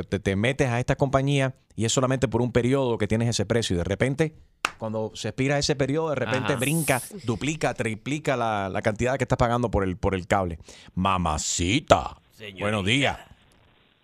te, 0.08 0.18
te 0.18 0.36
metes 0.36 0.68
a 0.68 0.78
esta 0.78 0.96
compañía 0.96 1.54
y 1.74 1.84
es 1.84 1.92
solamente 1.92 2.28
por 2.28 2.40
un 2.40 2.52
periodo 2.52 2.98
que 2.98 3.08
tienes 3.08 3.28
ese 3.28 3.46
precio, 3.46 3.74
y 3.74 3.78
de 3.78 3.84
repente, 3.84 4.34
cuando 4.78 5.12
se 5.14 5.28
expira 5.28 5.58
ese 5.58 5.74
periodo, 5.76 6.10
de 6.10 6.16
repente 6.16 6.52
Ajá. 6.52 6.60
brinca, 6.60 7.02
duplica, 7.24 7.74
triplica 7.74 8.36
la, 8.36 8.68
la 8.68 8.82
cantidad 8.82 9.16
que 9.16 9.24
estás 9.24 9.38
pagando 9.38 9.70
por 9.70 9.84
el, 9.84 9.96
por 9.96 10.14
el 10.14 10.26
cable. 10.26 10.58
Mamacita, 10.94 12.16
buenos 12.60 12.84
días. 12.84 13.18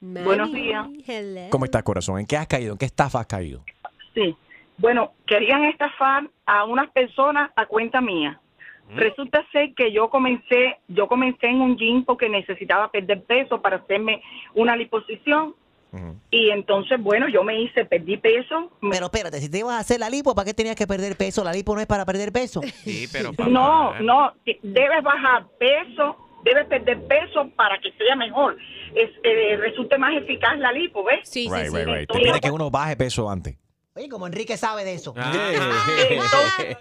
Buenos 0.01 0.53
días. 0.53 0.87
¿Cómo 1.51 1.67
estás, 1.67 1.83
corazón? 1.83 2.19
¿En 2.19 2.27
qué 2.27 2.37
has 2.37 2.47
caído? 2.47 2.73
¿En 2.73 2.79
qué 2.79 2.87
estafa 2.87 3.21
has 3.21 3.27
caído? 3.27 3.63
Sí. 4.15 4.35
Bueno, 4.79 5.13
querían 5.27 5.65
estafar 5.65 6.29
a 6.47 6.65
unas 6.65 6.91
personas 6.91 7.51
a 7.55 7.67
cuenta 7.67 8.01
mía. 8.01 8.41
Resulta 8.95 9.47
ser 9.53 9.73
que 9.75 9.93
yo 9.93 10.09
comencé, 10.11 10.79
yo 10.89 11.07
comencé 11.07 11.47
en 11.47 11.61
un 11.61 11.77
gym 11.77 12.05
porque 12.05 12.29
necesitaba 12.29 12.91
perder 12.91 13.23
peso 13.23 13.61
para 13.61 13.77
hacerme 13.77 14.23
una 14.55 14.75
liposición. 14.75 15.55
Y 16.31 16.51
entonces, 16.51 17.03
bueno, 17.03 17.29
yo 17.29 17.43
me 17.43 17.61
hice, 17.61 17.85
perdí 17.85 18.17
peso. 18.17 18.71
Pero 18.81 19.07
espérate, 19.07 19.41
si 19.41 19.51
te 19.51 19.59
ibas 19.59 19.75
a 19.75 19.81
hacer 19.81 19.99
la 19.99 20.09
lipo, 20.09 20.35
¿para 20.35 20.47
qué 20.47 20.55
tenías 20.55 20.77
que 20.77 20.87
perder 20.87 21.17
peso? 21.17 21.43
La 21.43 21.53
lipo 21.53 21.75
no 21.75 21.81
es 21.81 21.87
para 21.89 22.07
perder 22.07 22.33
peso. 22.33 22.61
Sí, 22.63 23.07
pero 23.13 23.33
No, 23.51 23.99
no, 24.01 24.33
debes 24.63 25.03
bajar 25.03 25.47
peso, 25.59 26.17
debes 26.45 26.67
perder 26.67 27.01
peso 27.07 27.49
para 27.57 27.79
que 27.79 27.93
sea 27.93 28.17
mejor. 28.17 28.57
Es, 28.95 29.11
eh, 29.23 29.57
resulte 29.57 29.99
más 29.99 30.15
eficaz 30.17 30.59
la 30.59 30.73
lipo, 30.73 31.05
¿ves? 31.05 31.21
Sí, 31.29 31.49
right, 31.51 31.73
right, 31.73 31.87
right. 31.87 32.11
Te 32.11 32.19
pide 32.19 32.41
que 32.41 32.51
uno 32.51 32.71
baje 32.71 32.97
peso 32.97 33.31
antes. 33.31 33.57
Oye, 33.95 34.09
como 34.09 34.27
Enrique 34.27 34.57
sabe 34.57 34.85
de 34.85 34.95
eso. 34.95 35.15
Entonces, 36.11 36.77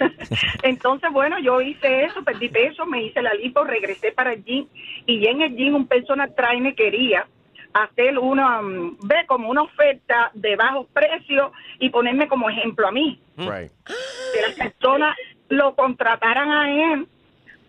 Entonces, 0.62 1.10
bueno, 1.12 1.38
yo 1.38 1.60
hice 1.60 2.04
eso, 2.04 2.22
perdí 2.22 2.48
peso, 2.48 2.86
me 2.86 3.02
hice 3.04 3.22
la 3.22 3.34
lipo, 3.34 3.64
regresé 3.64 4.12
para 4.12 4.32
el 4.32 4.44
gym 4.44 4.66
y 5.06 5.26
en 5.26 5.42
el 5.42 5.56
gym 5.56 5.74
un 5.74 5.86
personal 5.86 6.34
trainer 6.34 6.74
quería 6.74 7.26
hacer 7.72 8.18
una, 8.18 8.62
mm, 8.62 8.98
ve, 9.02 9.26
como 9.26 9.50
una 9.50 9.62
oferta 9.62 10.30
de 10.34 10.56
bajos 10.56 10.86
precios 10.92 11.52
y 11.78 11.90
ponerme 11.90 12.28
como 12.28 12.48
ejemplo 12.50 12.86
a 12.86 12.92
mí. 12.92 13.20
Right. 13.36 13.72
Que 14.34 14.42
las 14.42 14.54
personas 14.54 15.16
lo 15.48 15.74
contrataran 15.74 16.50
a 16.50 16.94
él 16.94 17.06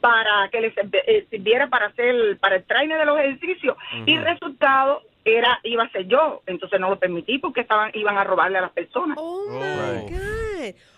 para 0.04 0.50
que 0.52 0.60
les 0.60 0.74
eh, 0.78 1.26
sirviera 1.30 1.68
para 1.70 1.86
hacer 1.86 2.38
para 2.42 2.58
el 2.58 2.66
trainer 2.66 3.00
de 3.00 3.06
los 3.06 3.18
ejercicios. 3.22 3.78
Y 4.06 4.16
el 4.16 4.26
resultado 4.26 5.02
era 5.24 5.62
iba 5.64 5.84
a 5.84 5.90
ser 5.92 6.08
yo. 6.08 6.42
Entonces 6.46 6.78
no 6.82 6.90
lo 6.90 7.00
permití 7.00 7.38
porque 7.40 7.62
estaban 7.62 7.90
iban 7.94 8.18
a 8.18 8.26
robarle 8.26 8.58
a 8.58 8.62
las 8.64 8.72
personas. 8.72 9.18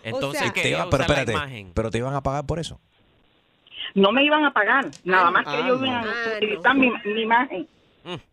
Entonces, 0.02 0.52
Te 0.52 0.60
quería 0.60 0.78
iba- 0.78 0.90
pero 0.90 1.02
espérate, 1.04 1.32
imagen. 1.32 1.72
pero 1.72 1.90
te 1.90 1.98
iban 1.98 2.14
a 2.14 2.20
pagar 2.20 2.44
por 2.46 2.58
eso. 2.58 2.80
no 3.94 4.10
me 4.10 4.24
iban 4.24 4.44
a 4.44 4.52
pagar 4.52 4.86
nada 5.04 5.30
más 5.30 5.44
que 5.44 5.50
ah, 5.56 5.60
ellos 5.60 5.80
no. 5.80 5.86
iban 5.86 6.04
a 6.04 6.10
Ah, 6.10 6.36
utilizar 6.36 6.74
mi, 6.74 6.92
mi 7.04 7.22
imagen. 7.22 7.68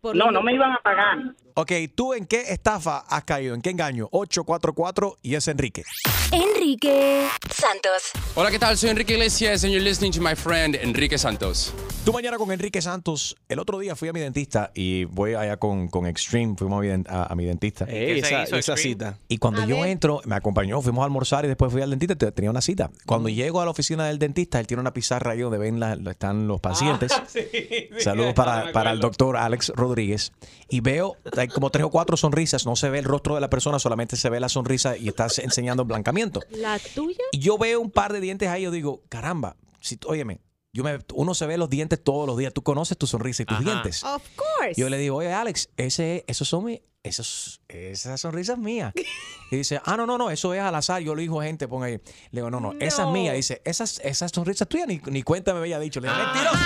Por 0.02 0.16
no 0.16 0.32
no 0.32 0.42
me 0.42 0.54
iban 0.56 0.72
a 0.72 0.78
pagar 0.78 1.18
Ok, 1.56 1.72
¿tú 1.94 2.16
en 2.16 2.26
qué 2.26 2.42
estafa 2.52 3.00
has 3.08 3.26
caído? 3.26 3.54
¿En 3.54 3.62
qué 3.62 3.70
engaño? 3.70 4.08
844 4.12 5.18
y 5.22 5.36
es 5.36 5.48
Enrique. 5.48 5.84
Enrique 6.32 7.28
Santos. 7.48 8.12
Hola, 8.34 8.50
¿qué 8.50 8.58
tal? 8.58 8.76
Soy 8.76 8.90
Enrique 8.90 9.14
Iglesias 9.14 9.64
and 9.64 9.72
you're 9.72 9.88
listening 9.88 10.12
to 10.12 10.20
my 10.20 10.36
friend 10.36 10.76
Enrique 10.82 11.16
Santos. 11.20 11.72
Tú 12.06 12.12
mañana 12.12 12.38
con 12.38 12.52
Enrique 12.52 12.82
Santos. 12.82 13.36
El 13.48 13.60
otro 13.60 13.78
día 13.78 13.96
fui 13.96 14.10
a 14.10 14.14
mi 14.14 14.20
dentista 14.20 14.72
y 14.74 15.04
voy 15.06 15.36
allá 15.36 15.58
con, 15.58 15.90
con 15.90 16.08
Extreme. 16.08 16.56
Fuimos 16.58 16.80
a 16.80 16.82
mi, 16.82 17.04
a- 17.08 17.28
a 17.32 17.36
mi 17.36 17.46
dentista. 17.46 17.86
Ey, 17.86 18.20
esa, 18.20 18.44
esa 18.44 18.76
cita. 18.76 19.20
Y 19.28 19.38
cuando 19.38 19.64
yo 19.68 19.86
entro, 19.86 20.22
me 20.26 20.36
acompañó, 20.36 20.82
fuimos 20.82 21.04
a 21.04 21.06
almorzar 21.06 21.46
y 21.46 21.50
después 21.50 21.72
fui 21.72 21.84
al 21.84 21.92
dentista, 21.92 22.16
te- 22.16 22.32
tenía 22.32 22.50
una 22.50 22.62
cita. 22.62 22.90
Cuando 23.06 23.30
llego 23.30 23.62
a 23.62 23.66
la 23.66 23.72
oficina 23.72 24.08
del 24.08 24.18
dentista, 24.18 24.60
él 24.60 24.66
tiene 24.66 24.82
una 24.82 24.92
pizarra 24.94 25.34
ahí 25.34 25.40
donde 25.42 25.60
ven 25.60 25.80
la- 25.80 25.94
están 26.10 26.48
los 26.48 26.60
pacientes. 26.60 27.12
Saludos 28.00 28.34
para, 28.34 28.72
para 28.72 28.90
el 28.92 29.00
doctor 29.00 29.38
Alex 29.38 29.72
Rodríguez. 29.76 30.32
Y 30.68 30.80
veo, 30.80 31.16
hay 31.44 31.50
como 31.50 31.70
tres 31.70 31.86
o 31.86 31.90
cuatro 31.90 32.18
sonrisas, 32.18 32.66
no 32.66 32.76
se 32.76 32.90
ve 32.90 33.00
el 33.00 33.06
rostro 33.06 33.36
de 33.36 33.42
la 33.42 33.50
persona, 33.50 33.80
solamente 33.80 34.16
se 34.16 34.30
ve 34.30 34.40
la 34.40 34.50
sonrisa 34.50 34.98
y 34.98 35.08
estás 35.08 35.40
enseñando 35.40 35.86
blancamiento. 35.86 36.42
¿La 36.52 36.80
tuya? 36.80 37.24
Y 37.32 37.40
yo 37.40 37.58
veo 37.58 37.80
un 37.80 37.92
par 37.92 38.14
de 38.14 38.22
dientes 38.22 38.50
ahí, 38.50 38.64
yo 38.64 38.72
digo, 38.72 39.04
caramba, 39.10 39.56
si, 39.80 40.00
óyeme, 40.06 40.42
yo 40.74 40.84
me, 40.84 41.00
uno 41.14 41.36
se 41.36 41.46
ve 41.46 41.58
los 41.58 41.70
dientes 41.70 42.04
todos 42.04 42.26
los 42.26 42.38
días, 42.38 42.54
tú 42.54 42.64
conoces 42.64 42.98
tu 42.98 43.06
sonrisa 43.06 43.44
y 43.44 43.46
tus 43.46 43.60
dientes. 43.60 44.04
Of 44.04 44.24
course. 44.36 44.74
Yo 44.76 44.90
le 44.90 44.98
digo, 44.98 45.18
oye, 45.18 45.32
Alex, 45.32 45.70
ese, 45.78 46.26
esos 46.28 46.48
son 46.48 46.66
mi, 46.66 46.82
esos, 47.04 47.60
esa 47.68 48.18
sonrisa 48.18 48.54
es 48.54 48.60
mía. 48.60 48.94
Y 49.52 49.58
dice, 49.58 49.82
ah, 49.86 49.98
no, 49.98 50.06
no, 50.06 50.18
no, 50.18 50.30
eso 50.32 50.54
es 50.54 50.62
al 50.62 50.74
azar. 50.74 51.02
Yo 51.02 51.14
le 51.16 51.22
digo 51.24 51.42
a 51.42 51.44
gente, 51.44 51.68
pon 51.68 51.84
ahí. 51.84 51.94
Le 52.32 52.42
digo, 52.42 52.50
no, 52.50 52.60
no, 52.62 52.74
esa 52.80 53.04
es 53.04 53.10
mía. 53.10 53.34
Dice, 53.34 53.62
esas, 53.66 54.00
esas 54.04 54.32
sonrisas 54.34 54.68
tuyas 54.68 54.88
ni, 54.88 55.02
ni 55.08 55.22
cuenta 55.22 55.54
me 55.54 55.60
había 55.60 55.80
dicho. 55.80 56.00
Le 56.00 56.08
digo, 56.08 56.20
mentiroso. 56.24 56.58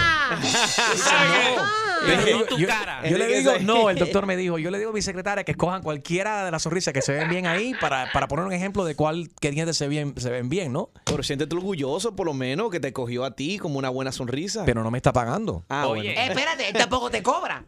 Yo 2.08 2.16
le 2.16 2.26
digo, 2.26 2.44
tu 2.46 2.58
yo- 2.58 2.68
cara. 2.68 3.10
yo 3.10 3.18
le 3.18 3.28
digo, 3.28 3.52
no, 3.62 3.90
el 3.90 3.98
doctor 3.98 4.26
me 4.28 4.38
dijo, 4.38 4.60
yo 4.60 4.70
le 4.70 4.78
digo 4.78 4.92
a 4.92 4.94
mi 4.94 5.02
secretaria 5.02 5.44
que 5.44 5.52
escojan 5.52 5.82
cualquiera 5.82 6.46
de 6.46 6.52
las 6.52 6.62
sonrisas 6.62 6.94
que 6.94 7.02
se 7.02 7.12
ven 7.12 7.28
bien 7.30 7.48
ahí 7.48 7.74
para, 7.82 8.12
para 8.14 8.28
poner 8.28 8.46
un 8.46 8.54
ejemplo 8.54 8.86
de 8.86 8.96
cuál, 8.96 9.30
qué 9.42 9.50
dientes 9.52 9.76
se, 9.78 9.88
bien, 9.88 10.14
se 10.18 10.30
ven 10.30 10.48
bien, 10.50 10.72
¿no? 10.72 10.92
Pero 11.06 11.24
siéntete 11.24 11.56
orgulloso, 11.56 12.16
por 12.16 12.28
lo 12.28 12.34
menos, 12.34 12.70
que 12.70 12.80
te 12.80 12.94
cogió 12.94 13.26
a 13.26 13.36
ti 13.36 13.58
como 13.58 13.80
una 13.80 13.90
buena 13.90 14.12
sonrisa. 14.12 14.64
Pero 14.66 14.84
no 14.84 14.92
me 14.92 15.00
está 15.00 15.12
pagando. 15.12 15.66
Ah, 15.70 15.88
Eh, 15.98 16.28
espérate, 16.30 16.68
él 16.70 16.76
tampoco 16.76 17.10
te 17.10 17.24
cobra. 17.24 17.66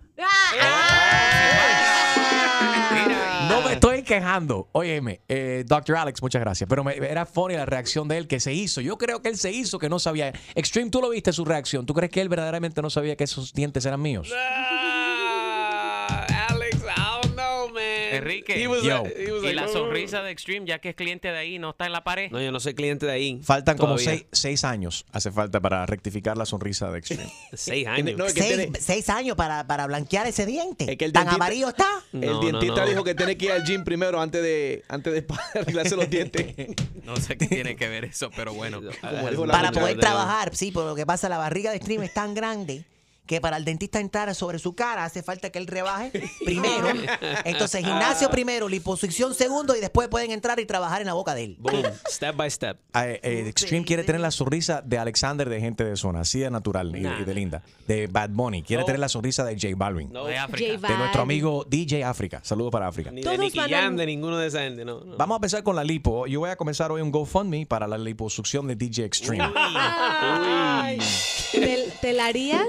No 3.49 3.61
me 3.61 3.73
estoy 3.73 4.03
quejando. 4.03 4.67
Óyeme, 4.73 5.21
eh, 5.27 5.63
Dr. 5.65 5.95
Alex, 5.95 6.21
muchas 6.21 6.41
gracias. 6.41 6.67
Pero 6.69 6.83
me- 6.83 6.95
era 6.97 7.25
funny 7.25 7.55
la 7.55 7.65
reacción 7.65 8.07
de 8.07 8.17
él 8.17 8.27
que 8.27 8.39
se 8.39 8.53
hizo. 8.53 8.81
Yo 8.81 8.97
creo 8.97 9.21
que 9.21 9.29
él 9.29 9.37
se 9.37 9.51
hizo 9.51 9.79
que 9.79 9.89
no 9.89 9.97
sabía. 9.99 10.33
Extreme, 10.55 10.91
tú 10.91 11.01
lo 11.01 11.09
viste 11.09 11.31
su 11.33 11.45
reacción. 11.45 11.85
¿Tú 11.85 11.93
crees 11.93 12.11
que 12.11 12.21
él 12.21 12.29
verdaderamente 12.29 12.81
no 12.81 12.89
sabía 12.89 13.15
que 13.15 13.23
esos 13.23 13.53
dientes 13.53 13.85
eran 13.85 14.01
míos? 14.01 14.29
Enrique, 18.17 18.61
He 18.61 18.67
was 18.67 18.83
Yo. 18.83 19.03
like- 19.03 19.15
he 19.23 19.31
was 19.31 19.43
y 19.43 19.53
la 19.53 19.61
"No, 19.63 19.67
no, 19.67 19.73
no". 19.73 19.79
sonrisa 19.79 20.21
de 20.23 20.31
Extreme, 20.31 20.65
ya 20.65 20.79
que 20.79 20.89
es 20.89 20.95
cliente 20.95 21.27
de 21.31 21.37
ahí, 21.37 21.59
no 21.59 21.71
está 21.71 21.85
en 21.85 21.91
la 21.93 22.03
pared. 22.03 22.31
No, 22.31 22.41
yo 22.41 22.51
no 22.51 22.59
soy 22.59 22.73
cliente 22.73 23.05
de 23.05 23.11
ahí. 23.11 23.39
Faltan 23.43 23.77
como 23.77 23.97
seis, 23.97 24.25
seis 24.31 24.63
años. 24.63 25.05
Hace 25.11 25.31
falta 25.31 25.59
para 25.59 25.85
rectificar 25.85 26.37
la 26.37 26.45
sonrisa 26.45 26.91
de 26.91 26.99
Extreme. 26.99 27.31
Seis 27.53 27.87
años. 27.87 28.17
no, 28.17 28.25
es 28.25 28.33
que 28.33 28.41
Seis, 28.41 28.55
tiene- 28.57 28.79
seis 28.79 29.09
años 29.09 29.35
para, 29.35 29.65
para 29.67 29.87
blanquear 29.87 30.27
ese 30.27 30.45
diente. 30.45 30.91
es 30.91 30.97
que 30.97 31.05
el 31.05 31.13
¿Tan 31.13 31.23
dentista- 31.25 31.35
amarillo 31.35 31.69
está? 31.69 31.87
El 32.13 32.21
No, 32.21 32.39
dentista 32.41 32.81
no. 32.83 32.87
dijo 32.89 33.03
que 33.03 33.15
tiene 33.15 33.37
que 33.37 33.45
ir 33.45 33.51
al 33.51 33.63
gym 33.63 33.83
primero 33.83 34.19
antes 34.21 34.41
de, 34.41 34.83
antes 34.87 35.13
de 35.13 35.25
arreglarse 35.59 35.95
los 35.95 36.09
dientes. 36.09 36.55
No 37.09 37.15
sé 37.15 37.37
qué 37.37 37.47
tiene 37.47 37.75
que 37.75 37.87
ver 37.89 38.05
eso, 38.05 38.29
pero 38.35 38.53
bueno. 38.53 38.81
Para 39.01 39.71
poder 39.71 39.97
trabajar, 39.97 40.55
sí, 40.55 40.71
pero 40.71 40.89
lo 40.89 40.95
que 40.95 41.07
pasa, 41.07 41.27
la 41.27 41.39
barriga 41.39 41.71
de 41.71 41.77
stream 41.79 42.03
es 42.03 42.13
tan 42.13 42.35
grande 42.35 42.83
que 43.29 43.39
para 43.39 43.57
el 43.57 43.63
dentista 43.63 43.99
entrar 43.99 44.33
sobre 44.33 44.57
su 44.57 44.73
cara 44.73 45.05
hace 45.05 45.21
falta 45.21 45.51
que 45.51 45.59
él 45.59 45.67
rebaje 45.67 46.11
primero. 46.45 46.87
Entonces, 47.45 47.85
gimnasio 47.85 48.31
primero, 48.31 48.67
liposucción 48.67 49.35
segundo 49.35 49.75
y 49.75 49.79
después 49.79 50.07
pueden 50.07 50.31
entrar 50.31 50.59
y 50.59 50.65
trabajar 50.65 51.01
en 51.01 51.05
la 51.05 51.13
boca 51.13 51.35
de 51.35 51.43
él. 51.43 51.55
Boom. 51.59 51.83
Step 52.09 52.35
by 52.35 52.49
step. 52.49 52.79
Ah, 52.91 53.07
eh, 53.07 53.19
eh, 53.21 53.43
Extreme 53.47 53.85
quiere 53.85 54.03
tener 54.03 54.19
la 54.19 54.31
sonrisa 54.31 54.81
de 54.81 54.97
Alexander 54.97 55.47
de 55.47 55.59
gente 55.61 55.83
de 55.83 55.95
zona, 55.95 56.21
así 56.21 56.39
de 56.39 56.49
natural 56.49 56.95
y, 56.95 57.01
Nah. 57.01 57.19
y 57.19 57.23
de 57.23 57.33
linda. 57.35 57.61
De 57.87 58.07
Bad 58.07 58.31
Bunny. 58.31 58.63
Quiere 58.63 58.81
No. 58.81 58.85
tener 58.87 58.99
la 58.99 59.09
sonrisa 59.09 59.45
de 59.45 59.53
J 59.53 59.75
Balvin. 59.77 60.11
No. 60.11 60.25
De 60.25 60.35
África. 60.35 60.87
De 60.87 60.97
nuestro 60.97 61.21
amigo 61.21 61.63
DJ 61.69 62.03
África. 62.03 62.41
Saludos 62.43 62.71
para 62.71 62.87
África. 62.87 63.11
Ni 63.11 63.21
Todos 63.21 63.37
de 63.37 63.43
Nicky 63.43 63.59
Jam, 63.59 63.95
de 63.95 64.07
ninguno 64.07 64.37
de 64.39 64.47
esa 64.47 64.61
gente, 64.61 64.83
no. 64.83 65.01
no. 65.01 65.17
Vamos 65.17 65.35
a 65.35 65.37
empezar 65.37 65.61
con 65.61 65.75
la 65.75 65.83
lipo. 65.83 66.25
Yo 66.25 66.39
voy 66.39 66.49
a 66.49 66.55
comenzar 66.55 66.91
hoy 66.91 67.01
un 67.01 67.11
GoFundMe 67.11 67.67
para 67.67 67.87
la 67.87 67.99
liposucción 67.99 68.65
de 68.65 68.75
DJ 68.75 69.05
Extreme. 69.05 69.47
Ay. 69.55 70.97
¿Te, 71.51 71.89
te 72.01 72.13
la 72.13 72.25
harías? 72.25 72.65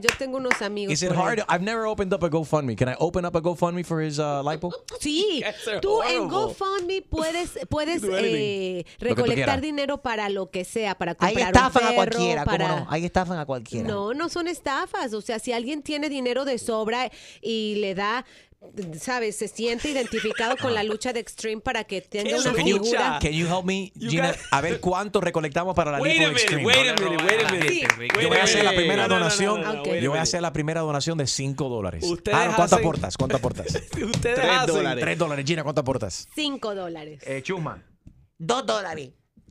Yo 0.00 0.08
tengo 0.16 0.36
unos 0.36 0.62
amigos. 0.62 0.92
Is 0.92 1.02
it 1.02 1.10
ahí. 1.10 1.16
hard? 1.16 1.40
I've 1.48 1.62
never 1.62 1.86
opened 1.86 2.14
up 2.14 2.22
a 2.22 2.30
GoFundMe. 2.30 2.76
Can 2.76 2.88
I 2.88 2.94
open 3.00 3.24
up 3.24 3.34
a 3.34 3.40
GoFundMe 3.40 3.84
for 3.84 4.00
his 4.00 4.20
uh, 4.20 4.42
lipo? 4.42 4.72
Sí, 5.00 5.42
tú 5.82 6.02
en. 6.02 6.28
GoFundMe 6.28 7.02
puedes, 7.02 7.58
puedes 7.68 8.02
eh, 8.04 8.84
recolectar 9.00 9.60
dinero 9.60 9.98
para 9.98 10.28
lo 10.28 10.50
que 10.50 10.64
sea, 10.64 10.96
para 10.96 11.16
Ahí 11.18 11.34
comprar 11.34 11.54
estafan 11.54 11.82
un 11.82 11.88
a 11.88 11.90
perro, 11.90 11.96
cualquiera, 11.96 12.44
¿cómo 12.44 12.56
para... 12.58 12.68
no? 12.80 12.86
Ahí 12.90 13.04
estafan 13.04 13.38
a 13.38 13.46
cualquiera. 13.46 13.88
No, 13.88 14.14
no 14.14 14.28
son 14.28 14.46
estafas. 14.46 15.12
O 15.14 15.20
sea, 15.20 15.38
si 15.40 15.52
alguien 15.52 15.82
tiene 15.82 16.08
dinero 16.08 16.44
de 16.44 16.58
sobra 16.58 17.10
y 17.42 17.76
le 17.76 17.94
da, 17.94 18.24
sabes, 19.00 19.36
se 19.36 19.48
siente 19.48 19.88
identificado 19.90 20.56
con 20.56 20.74
la 20.74 20.82
lucha 20.82 21.12
de 21.12 21.20
Extreme 21.20 21.60
para 21.60 21.84
que 21.84 22.00
tenga 22.00 22.36
una 22.36 22.52
Can 22.52 22.66
you, 22.66 22.82
figura. 22.82 23.18
can 23.20 23.32
you 23.32 23.46
help 23.46 23.64
me, 23.64 23.92
You 23.94 24.10
Gina? 24.10 24.34
A 24.50 24.60
ver 24.60 24.80
cuánto 24.80 25.20
recolectamos 25.20 25.74
para 25.74 25.92
la 25.92 26.00
Wait 26.00 26.14
lipo 26.18 26.26
a 26.26 26.28
de 26.28 26.34
Extreme. 26.34 26.66
wait 26.66 26.88
a 26.88 26.94
minute, 27.02 27.24
wait 27.24 27.44
a 27.46 27.50
minute. 27.52 27.68
Sí. 27.68 27.82
Yo 28.20 28.28
voy 28.28 28.36
a 28.38 28.42
hacer 28.44 28.64
la 28.64 28.72
primera 28.72 29.02
No, 29.02 29.08
no, 29.08 29.14
no, 29.14 29.20
donación. 29.20 29.62
no, 29.62 29.84
Yo 29.96 30.10
voy 30.10 30.18
a 30.18 30.22
hacer 30.22 30.42
la 30.42 30.52
primera 30.52 30.80
donación 30.80 31.18
de 31.18 31.26
5 31.26 31.68
dólares. 31.68 32.04
Ah, 32.32 32.46
no, 32.48 32.56
¿cuánto 32.56 32.62
hacen- 32.62 32.78
aportas? 32.80 33.16
¿Cuánto 33.16 33.36
aportas? 33.36 33.66
Ustedes 33.74 34.20
Tres 34.20 34.50
hacen- 34.50 34.66
dólares. 34.74 35.04
3 35.04 35.18
dólares. 35.18 35.44
Gina, 35.46 35.62
¿cuánto 35.62 35.80
aportas? 35.80 36.26
Cinco 36.34 36.74
dólares. 36.74 37.22
Eh, 37.26 37.42
Chuma. 37.42 37.84
Dos 38.38 38.66
dólares. 38.66 39.10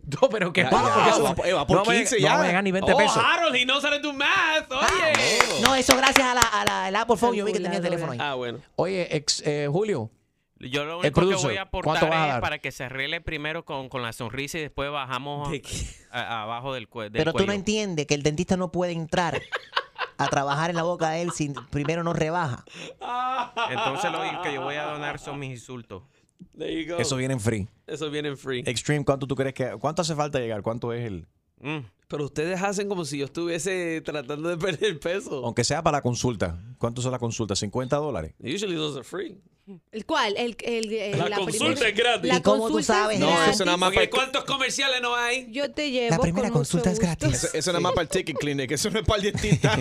No, 0.10 0.30
pero 0.30 0.54
que 0.54 0.62
Ya, 0.64 0.70
vamos, 0.70 0.88
ya, 0.90 0.94
porque 0.96 1.10
va 1.10 1.16
eso- 1.18 1.36
por- 1.36 1.48
no 1.50 1.82
vamos 1.84 1.90
a- 1.90 1.98
15 1.98 2.16
no 2.16 2.22
ya. 2.22 2.40
a 2.42 2.46
llegar 2.48 2.64
ni 2.64 2.72
20 2.72 2.94
Oh, 2.94 2.98
pesos. 2.98 3.18
Harold, 3.24 3.54
he 3.56 3.66
knows 3.66 3.84
how 3.84 3.92
to 3.92 4.00
do 4.00 4.14
math. 4.14 4.72
Oye. 4.72 5.14
No, 5.62 5.76
eso 5.76 5.98
gracias 5.98 6.26
a 6.26 6.34
la, 6.34 6.42
a 6.42 6.64
la 6.66 6.88
el 6.90 6.96
Apple 6.96 7.18
Phone. 7.18 7.36
Yo 7.36 7.44
vi 7.44 7.52
que 7.52 7.60
tenía 7.60 7.78
el 7.80 7.84
teléfono 7.84 8.14
ahí. 8.14 8.20
Ah, 8.22 8.34
bueno. 8.36 8.60
Oye, 8.78 9.16
ex, 9.16 9.42
eh, 9.46 9.68
Julio, 9.70 10.10
Yo 10.60 10.86
lo 10.86 11.04
El 11.04 11.14
único 11.14 11.30
que 11.30 11.36
voy 11.36 11.58
a 11.58 11.66
¿cuánto 11.66 11.92
aportar 11.92 12.10
vas 12.10 12.20
a 12.20 12.26
es 12.26 12.32
dar? 12.34 12.42
para 12.42 12.58
que 12.60 12.72
se 12.72 12.84
arregle 12.86 13.22
primero 13.22 13.64
con, 13.66 13.90
con 13.90 14.02
la 14.02 14.12
sonrisa 14.14 14.58
y 14.58 14.62
después 14.62 14.90
bajamos 14.90 15.52
¿De 15.52 15.62
qué? 15.62 15.70
a- 16.10 16.42
abajo 16.44 16.74
del, 16.74 16.90
cue- 16.90 17.04
del 17.04 17.12
Pero 17.12 17.32
tú 17.32 17.40
cuello. 17.40 17.48
no 17.48 17.54
entiendes 17.54 18.08
que 18.08 18.16
el 18.16 18.24
dentista 18.24 18.58
no 18.58 18.72
puede 18.72 18.94
entrar 18.94 19.40
a 20.18 20.28
trabajar 20.30 20.72
en 20.72 20.78
la 20.78 20.82
boca 20.84 21.10
de 21.12 21.22
él 21.22 21.32
si 21.32 21.50
primero 21.70 22.02
no 22.04 22.14
rebaja. 22.14 22.64
Entonces 23.70 24.12
lo 24.12 24.22
único 24.22 24.42
que 24.42 24.54
yo 24.54 24.62
voy 24.62 24.76
a 24.76 24.84
donar 24.86 25.20
son 25.20 25.38
mis 25.38 25.52
insultos. 25.52 26.02
There 26.58 26.84
you 26.84 26.92
go. 26.92 27.00
eso 27.00 27.16
viene 27.16 27.34
en 27.34 27.40
free. 27.40 27.68
Eso 27.86 28.10
viene 28.10 28.30
en 28.30 28.38
free. 28.38 28.64
Extreme, 28.66 29.06
¿cuánto 29.06 29.28
tú 29.28 29.36
crees 29.36 29.54
que 29.54 29.72
cuánto 29.80 30.02
hace 30.02 30.16
falta 30.16 30.40
llegar? 30.40 30.62
¿Cuánto 30.62 30.94
es 30.94 31.06
el 31.06 31.28
Mm. 31.60 31.80
Pero 32.08 32.26
ustedes 32.26 32.62
hacen 32.62 32.88
como 32.88 33.04
si 33.04 33.18
yo 33.18 33.26
estuviese 33.26 34.02
tratando 34.02 34.48
de 34.50 34.58
perder 34.58 35.00
peso. 35.00 35.44
aunque 35.44 35.64
sea 35.64 35.82
para 35.82 35.98
la 35.98 36.02
consulta? 36.02 36.62
¿Cuánto 36.78 37.02
son 37.02 37.12
la 37.12 37.20
consulta? 37.20 37.56
50 37.56 37.96
dólares. 37.98 38.34
Usually 38.40 38.76
those 38.76 38.96
are 38.96 39.04
free. 39.04 39.38
¿El 39.92 40.06
cuál? 40.06 40.36
El, 40.38 40.56
el, 40.64 40.94
el- 40.94 41.18
La 41.30 41.38
consulta 41.38 41.66
primera- 41.82 41.90
es 41.90 41.96
gratis. 41.98 42.32
La 42.32 42.38
¿Y 42.38 42.42
cómo 42.42 42.68
tú 42.70 42.82
sabes 42.82 43.20
No, 43.20 43.44
eso 43.46 43.66
nada 43.66 43.76
más 43.78 43.94
para 43.94 44.10
¿cuántos 44.10 44.46
comerciales 44.46 45.02
no 45.02 45.14
hay? 45.16 45.52
Yo 45.52 45.70
te 45.72 45.92
llevo 45.92 46.12
La 46.16 46.20
primera 46.20 46.48
con 46.50 46.60
consulta 46.60 46.90
es 46.92 47.00
gratis. 47.00 47.34
Eso, 47.44 47.48
eso 47.54 47.72
nada 47.72 47.82
más 47.82 47.92
para 47.92 48.04
el 48.04 48.08
ticket 48.10 48.38
clinic, 48.38 48.72
eso 48.72 48.90
no 48.90 49.00
es 49.00 49.06
para 49.06 49.22
el 49.22 49.34
dentista. 49.34 49.78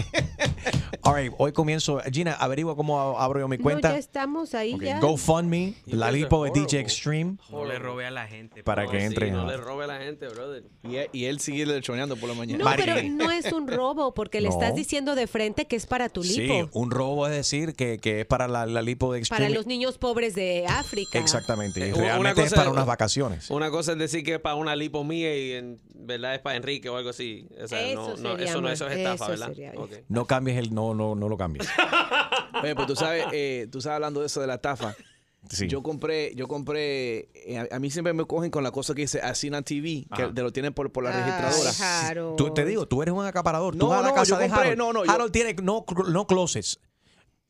All 1.03 1.14
right, 1.14 1.32
hoy 1.39 1.53
comienzo. 1.53 2.01
Gina, 2.12 2.32
averigua 2.32 2.74
cómo 2.74 3.16
abro 3.20 3.39
yo 3.39 3.47
mi 3.47 3.59
No, 3.59 3.62
cuenta. 3.62 3.93
ya 3.93 3.99
estamos 3.99 4.55
ahí 4.57 4.74
Ok, 4.74 4.82
ya. 4.82 4.99
GoFundMe, 4.99 5.74
la 5.87 6.11
lipo 6.11 6.43
de 6.45 6.51
DJ 6.53 6.80
Extreme. 6.80 7.37
No 7.51 7.64
le 7.64 7.78
robe 7.78 8.07
a 8.07 8.11
la 8.11 8.26
gente. 8.26 8.64
Para 8.64 8.82
que 8.82 8.89
favor. 8.99 9.03
entren 9.03 9.32
No 9.34 9.47
le 9.47 9.57
robe 9.57 9.84
a 9.84 9.87
la 9.87 9.99
gente, 10.01 10.26
brother. 10.26 10.64
Y 10.82 10.97
él, 10.97 11.11
y 11.12 11.24
él 11.26 11.39
sigue 11.39 11.64
lechoneando 11.64 12.16
por 12.16 12.28
la 12.28 12.34
mañana. 12.34 12.64
No, 12.64 12.70
pero 12.76 13.01
no 13.09 13.30
es 13.30 13.53
un 13.53 13.68
robo 13.68 14.14
porque 14.14 14.41
le 14.41 14.49
No. 14.49 14.55
estás 14.55 14.74
diciendo 14.74 15.14
de 15.14 15.28
frente 15.28 15.66
que 15.66 15.76
es 15.76 15.87
para 15.87 16.09
tu 16.09 16.24
Sí, 16.24 16.41
lipo. 16.41 16.68
un 16.72 16.91
robo 16.91 17.28
es 17.28 17.32
decir 17.34 17.74
que, 17.74 17.99
que 17.99 18.22
es 18.22 18.26
para 18.26 18.49
la, 18.49 18.66
la 18.66 18.82
lipo 18.82 19.12
de 19.12 19.20
Extreme. 19.20 19.45
Para 19.45 19.55
los 19.55 19.66
niños 19.66 19.76
pobres 19.99 20.35
de 20.35 20.66
África. 20.66 21.18
Exactamente. 21.18 21.81
y 21.81 21.83
Eh, 21.91 21.95
una 21.95 22.03
realmente 22.05 22.43
es 22.43 22.49
cosa- 22.51 22.57
para 22.57 22.70
unas 22.70 22.87
vacaciones. 22.87 23.51
Una 23.51 23.70
cosa 23.70 23.93
es 23.93 23.99
decir 23.99 24.22
que 24.24 24.35
es 24.35 24.41
para 24.41 24.55
una 24.57 24.74
lipo 24.77 25.05
mía 25.05 25.37
y 25.37 25.53
en 25.53 25.81
verdad 25.95 26.35
es 26.35 26.41
para 26.41 26.57
Enrique 26.57 26.89
o 26.89 26.97
algo 26.97 27.11
así. 27.11 27.47
O 27.62 27.68
sea, 27.68 27.81
no, 27.95 28.12
Eso 28.14 28.22
no, 28.22 28.31
sería 28.33 28.45
eso 28.47 28.55
no 28.57 28.62
mal. 28.62 28.72
eso 28.72 28.89
es 28.89 28.97
estafa, 28.97 29.14
Eso 29.24 29.31
¿verdad? 29.33 29.47
sería 29.49 29.72
Ok. 29.77 29.91
No 30.09 30.24
cambies 30.27 30.59
el 30.59 30.74
no, 30.74 30.95
no, 30.95 31.14
no 31.14 31.29
lo 31.29 31.37
cambies. 31.37 31.66
Oye, 32.62 32.74
pues 32.74 32.87
tú 32.87 32.97
sabes, 32.97 33.27
eh, 33.33 33.68
tú 33.70 33.81
sabes 33.81 33.95
hablando 33.97 34.20
de 34.20 34.27
eso 34.27 34.41
de 34.41 34.47
la 34.47 34.55
estafa. 34.55 34.95
Sí. 35.49 35.68
Yo 35.68 35.81
compré, 35.81 36.35
yo 36.35 36.49
compré, 36.49 37.29
eh, 37.33 37.68
a, 37.70 37.77
a 37.77 37.79
mí 37.79 37.89
siempre 37.89 38.12
me 38.12 38.24
cogen 38.24 38.51
con 38.51 38.64
la 38.64 38.72
cosa 38.72 38.95
que 38.97 39.03
dice 39.03 39.20
Asina 39.20 39.62
TV, 39.62 40.05
que 40.16 40.22
Ajá. 40.24 40.35
te 40.35 40.43
lo 40.43 40.51
tienen 40.53 40.74
por, 40.74 40.91
por 40.91 41.05
la 41.05 41.11
Ay, 41.11 41.22
registradora. 41.22 42.09
Harold. 42.09 42.37
Tú, 42.37 42.53
te 42.53 42.64
digo, 42.64 42.89
tú 42.89 43.01
eres 43.01 43.14
un 43.14 43.24
acaparador. 43.24 43.74
tú 43.74 43.79
No, 43.79 43.89
vas 43.91 44.01
a 44.01 44.03
la 44.03 44.09
no, 44.09 44.14
casa 44.16 44.31
yo 44.31 44.39
de 44.39 44.47
compré- 44.49 44.61
Harold. 44.72 44.79
no, 44.79 44.93
no, 44.93 45.05
yo- 45.05 45.11
Harold 45.12 45.31
tiene 45.31 45.55
no, 45.62 45.85
no 46.09 46.27
closets. 46.27 46.81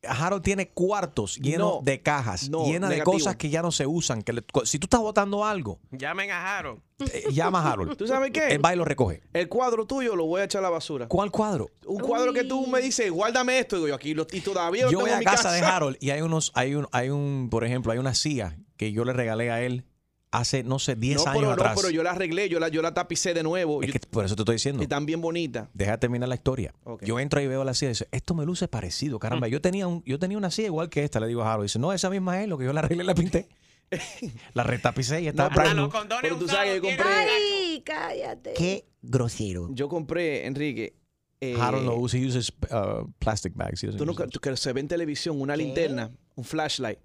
Harold 0.09 0.43
tiene 0.43 0.69
cuartos 0.69 1.37
llenos 1.37 1.75
No, 1.75 1.81
de 1.83 2.01
cajas, 2.01 2.49
no, 2.49 2.65
llenas 2.65 2.89
de 2.89 3.03
cosas 3.03 3.35
que 3.35 3.49
ya 3.49 3.61
no 3.61 3.71
se 3.71 3.85
usan. 3.85 4.21
Que 4.21 4.33
le- 4.33 4.43
si 4.65 4.79
tú 4.79 4.85
estás 4.85 4.99
botando 5.01 5.45
algo, 5.45 5.79
Llamen 5.91 6.31
a 6.31 6.57
Harold. 6.57 6.81
eh, 7.13 7.25
llama 7.31 7.61
a 7.61 7.71
Harold. 7.73 7.95
¿Tú 7.97 8.07
sabes 8.07 8.31
qué? 8.31 8.47
Él 8.49 8.63
va 8.63 8.73
y 8.73 8.77
lo 8.77 8.85
recoge. 8.85 9.21
El 9.33 9.47
cuadro 9.49 9.85
tuyo 9.85 10.15
lo 10.15 10.25
voy 10.25 10.41
a 10.41 10.45
echar 10.45 10.59
a 10.59 10.63
la 10.63 10.69
basura. 10.69 11.07
¿Cuál 11.07 11.31
cuadro? 11.31 11.69
Un 11.85 11.99
cuadro 11.99 12.33
que 12.33 12.43
tú 12.43 12.65
me 12.67 12.81
dices, 12.81 13.11
guárdame 13.11 13.59
esto, 13.59 13.75
digo 13.75 13.87
yo 13.89 13.95
aquí 13.95 14.13
lo, 14.13 14.25
y 14.31 14.41
todavía 14.41 14.85
lo 14.85 14.91
Yo 14.91 14.97
tengo 14.99 15.01
voy 15.01 15.09
en 15.11 15.15
a 15.15 15.19
mi 15.19 15.25
casa 15.25 15.51
de 15.51 15.61
Harold 15.61 15.97
y 15.99 16.09
hay 16.09 16.21
unos, 16.21 16.51
hay 16.55 16.75
un, 16.75 16.87
hay 16.91 17.09
un, 17.09 17.49
por 17.51 17.63
ejemplo, 17.63 17.91
hay 17.91 17.99
una 17.99 18.13
silla 18.15 18.57
que 18.77 18.91
yo 18.91 19.05
le 19.05 19.13
regalé 19.13 19.51
a 19.51 19.61
él 19.61 19.85
hace, 20.31 20.63
no 20.63 20.77
sé, 20.79 20.95
10 20.95 21.17
no, 21.17 21.31
años 21.31 21.35
pero, 21.41 21.51
atrás. 21.53 21.75
no, 21.75 21.81
pero 21.81 21.89
yo 21.89 22.03
la 22.03 22.11
arreglé, 22.11 22.49
yo 22.49 22.59
la, 22.59 22.67
yo 22.67 22.81
la 22.81 22.93
tapicé 22.93 23.33
de 23.33 23.43
nuevo. 23.43 23.81
Es 23.81 23.87
Yo- 23.87 23.93
que 23.93 23.99
por 23.99 24.25
eso 24.25 24.35
te 24.35 24.41
estoy 24.41 24.55
diciendo. 24.55 24.83
y 24.83 24.87
tan 24.87 25.05
bien 25.05 25.21
bonita. 25.21 25.69
Deja 25.73 25.91
de 25.91 25.97
terminar 25.99 26.27
la 26.29 26.35
historia. 26.35 26.73
Yo 27.01 27.19
entro 27.19 27.39
y 27.41 27.47
veo 27.47 27.63
la 27.63 27.73
silla 27.73 27.89
y 27.89 27.93
dice, 27.93 28.07
esto 28.11 28.33
me 28.35 28.45
luce 28.45 28.67
parecido, 28.67 29.19
caramba. 29.19 29.47
Yo 29.47 29.61
tenía 29.61 29.87
un, 29.87 30.03
yo 30.05 30.19
tenía 30.19 30.37
una 30.37 30.51
silla 30.51 30.67
igual 30.67 30.89
que 30.89 31.03
esta, 31.03 31.19
le 31.19 31.27
digo 31.27 31.43
a 31.43 31.51
Harold. 31.53 31.65
Dice, 31.67 31.79
no, 31.79 31.93
esa 31.93 32.09
misma 32.09 32.41
es 32.41 32.47
lo 32.49 32.57
que 32.57 32.65
yo 32.65 32.73
la 32.73 32.81
arreglé 32.81 33.03
y 33.03 33.07
la 33.07 33.15
pinté. 33.15 33.47
la 34.53 34.63
retapicé 34.63 35.21
y 35.21 35.27
está 35.27 35.49
No, 35.49 35.55
pero- 35.55 36.37
tú 36.37 36.47
sabes 36.47 36.71
que 36.71 36.75
yo 36.75 36.81
compré, 36.97 37.05
Ay, 37.13 37.81
cállate. 37.85 38.53
Qué 38.53 38.85
grosero. 39.01 39.69
yo 39.71 39.87
compré, 39.87 40.45
Enrique. 40.45 40.95
eh, 41.39 41.55
Harold 41.59 41.85
lo 41.85 41.95
usa, 41.95 42.19
he 42.19 42.25
uses 42.25 42.49
uh, 42.71 43.07
plastic 43.19 43.53
bags. 43.55 43.79
Tú 43.81 44.05
tú- 44.05 44.39
que 44.41 44.57
se 44.57 44.73
ve 44.73 44.81
en 44.81 44.87
televisión 44.87 45.39
una 45.39 45.55
linterna, 45.55 46.11
un 46.35 46.43
flashlight. 46.43 46.99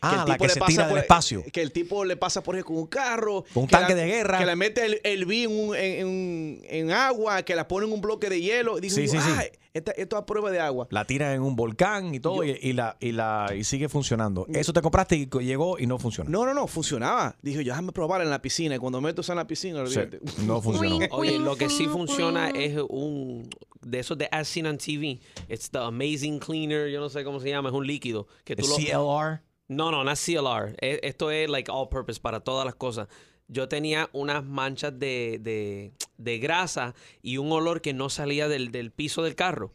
Ah, 0.00 0.24
la 0.28 0.36
que 0.38 0.46
le 0.46 0.52
se 0.54 0.60
pasa 0.60 0.70
tira 0.70 0.82
del 0.84 0.90
por- 0.92 0.98
espacio. 1.00 1.44
Que 1.52 1.60
el 1.62 1.72
tipo 1.72 2.04
le 2.04 2.16
pasa 2.16 2.42
por 2.42 2.54
ejemplo 2.54 2.74
con 2.74 2.82
un 2.82 2.86
carro. 2.88 3.44
Con 3.52 3.62
un 3.64 3.66
que 3.68 3.72
tanque 3.76 3.94
la- 3.94 4.00
de 4.00 4.06
guerra. 4.06 4.38
Que 4.38 4.46
le 4.46 4.56
mete 4.56 4.84
el, 4.86 5.00
el 5.04 5.30
en, 5.30 5.50
un- 5.50 5.76
en- 5.76 6.06
en- 6.06 6.62
en 6.68 6.90
agua, 6.92 7.42
que 7.42 7.54
la 7.56 7.66
pone 7.68 7.86
en 7.86 7.92
un 7.92 8.00
bloque 8.00 8.28
de 8.28 8.40
hielo. 8.40 8.78
Y 8.78 8.82
digo, 8.82 8.94
Sí, 8.94 9.08
sí, 9.08 9.18
sí. 9.20 9.30
"Ay, 9.36 9.48
esta- 9.74 9.92
esto 9.92 10.16
es 10.16 10.22
a 10.22 10.26
prueba 10.26 10.50
de 10.50 10.60
agua. 10.60 10.86
La 10.90 11.04
tira 11.04 11.34
en 11.34 11.42
un 11.42 11.56
volcán 11.56 12.14
y 12.14 12.20
todo 12.20 12.44
y, 12.44 12.50
y 12.62 12.72
la, 12.72 12.96
y, 13.00 13.12
la, 13.12 13.52
y 13.56 13.64
sigue 13.64 13.88
funcionando. 13.88 14.46
Eso 14.52 14.72
te 14.72 14.80
compraste 14.82 15.16
y 15.16 15.26
llegó 15.40 15.78
y 15.78 15.86
no 15.86 15.98
funciona. 15.98 16.30
No, 16.30 16.44
no, 16.46 16.54
no, 16.54 16.66
funcionaba. 16.66 17.36
Dije, 17.42 17.64
yo 17.64 17.72
déjame 17.72 17.92
probar 17.92 18.20
en 18.22 18.30
la 18.30 18.40
piscina. 18.40 18.74
Y 18.76 18.78
cuando 18.78 19.00
meto 19.00 19.20
eso 19.22 19.32
en 19.32 19.36
la 19.38 19.46
piscina, 19.46 19.84
Sí, 19.86 20.00
no 20.46 20.60
funcionó. 20.62 20.98
Oye, 21.10 21.38
lo 21.38 21.56
que 21.56 21.68
sí 21.68 21.86
funciona 21.86 22.50
es 22.50 22.76
un 22.88 23.48
de 23.80 24.00
esos 24.00 24.18
de 24.18 24.28
As 24.30 24.48
Seen 24.48 24.66
on 24.66 24.76
TV. 24.78 25.20
It's 25.48 25.70
the 25.70 25.78
Amazing 25.78 26.40
Cleaner, 26.40 26.88
yo 26.90 27.00
no 27.00 27.08
sé 27.08 27.24
cómo 27.24 27.40
se 27.40 27.48
llama, 27.48 27.68
es 27.70 27.74
un 27.74 27.86
líquido 27.86 28.26
que 28.44 28.56
tú 28.56 28.62
¿Es 28.62 28.68
lo 28.68 28.76
CLR? 28.76 29.40
No, 29.68 29.90
no, 29.90 30.02
no 30.04 30.10
es 30.10 30.24
CLR. 30.24 30.74
E- 30.80 31.00
Esto 31.02 31.30
es 31.30 31.48
like 31.48 31.70
all 31.70 31.88
purpose 31.88 32.18
para 32.20 32.40
todas 32.40 32.64
las 32.64 32.74
cosas. 32.74 33.08
Yo 33.48 33.68
tenía 33.68 34.08
unas 34.12 34.44
manchas 34.44 34.98
de, 34.98 35.38
de, 35.40 35.92
de 36.18 36.38
grasa 36.38 36.94
y 37.22 37.38
un 37.38 37.50
olor 37.52 37.80
que 37.80 37.92
no 37.94 38.08
salía 38.10 38.48
del, 38.48 38.70
del 38.72 38.90
piso 38.90 39.22
del 39.22 39.34
carro. 39.34 39.72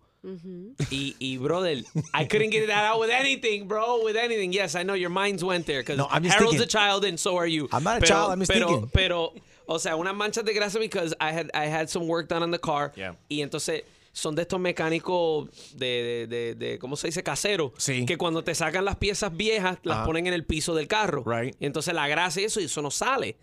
Y, 0.89 1.17
y, 1.19 1.37
brother, 1.37 1.83
I 2.13 2.25
couldn't 2.25 2.51
get 2.51 2.67
that 2.67 2.85
out 2.85 2.99
with 3.01 3.09
anything, 3.09 3.67
bro, 3.67 4.01
with 4.05 4.15
anything. 4.15 4.53
Yes, 4.53 4.73
I 4.73 4.83
know 4.83 4.93
your 4.93 5.09
minds 5.09 5.43
went 5.43 5.65
there 5.65 5.81
because 5.81 5.97
No, 5.97 6.07
I'm 6.09 6.23
just 6.23 6.37
Harold's 6.37 6.61
a 6.61 6.65
child 6.65 7.03
and 7.03 7.19
so 7.19 7.35
are 7.35 7.45
you. 7.45 7.67
I'm 7.73 7.83
not 7.83 7.97
a 7.97 7.99
pero, 7.99 8.07
child, 8.07 8.31
I'm 8.31 8.39
just 8.39 8.51
pero, 8.51 8.67
thinking. 8.67 8.89
Pero, 8.93 9.33
o 9.67 9.77
sea, 9.79 9.97
unas 9.97 10.15
manchas 10.15 10.45
de 10.45 10.53
grasa 10.53 10.79
because 10.79 11.13
I 11.19 11.33
had, 11.33 11.51
I 11.53 11.65
had 11.65 11.89
some 11.89 12.07
work 12.07 12.29
done 12.29 12.41
on 12.41 12.51
the 12.51 12.57
car. 12.57 12.93
Yeah. 12.95 13.15
Y 13.29 13.41
entonces 13.41 13.83
son 14.13 14.35
de 14.35 14.43
estos 14.43 14.59
mecánicos 14.59 15.49
de, 15.75 16.27
de, 16.27 16.27
de, 16.27 16.55
de- 16.55 16.79
¿cómo 16.79 16.95
se 16.95 17.07
dice? 17.07 17.21
Casero. 17.23 17.73
Sí. 17.77 18.05
Que 18.05 18.17
cuando 18.17 18.43
te 18.43 18.53
sacan 18.55 18.85
las 18.85 18.95
piezas 18.95 19.35
viejas, 19.35 19.79
las 19.83 19.97
Ajá. 19.97 20.05
ponen 20.05 20.27
en 20.27 20.33
el 20.33 20.45
piso 20.45 20.73
del 20.75 20.87
carro. 20.87 21.23
Right. 21.25 21.55
Y 21.59 21.65
entonces 21.65 21.93
la 21.93 22.07
grasa 22.07 22.39
y 22.39 22.45
eso, 22.45 22.61
y 22.61 22.65
eso 22.65 22.81
no 22.81 22.91
sale. 22.91 23.37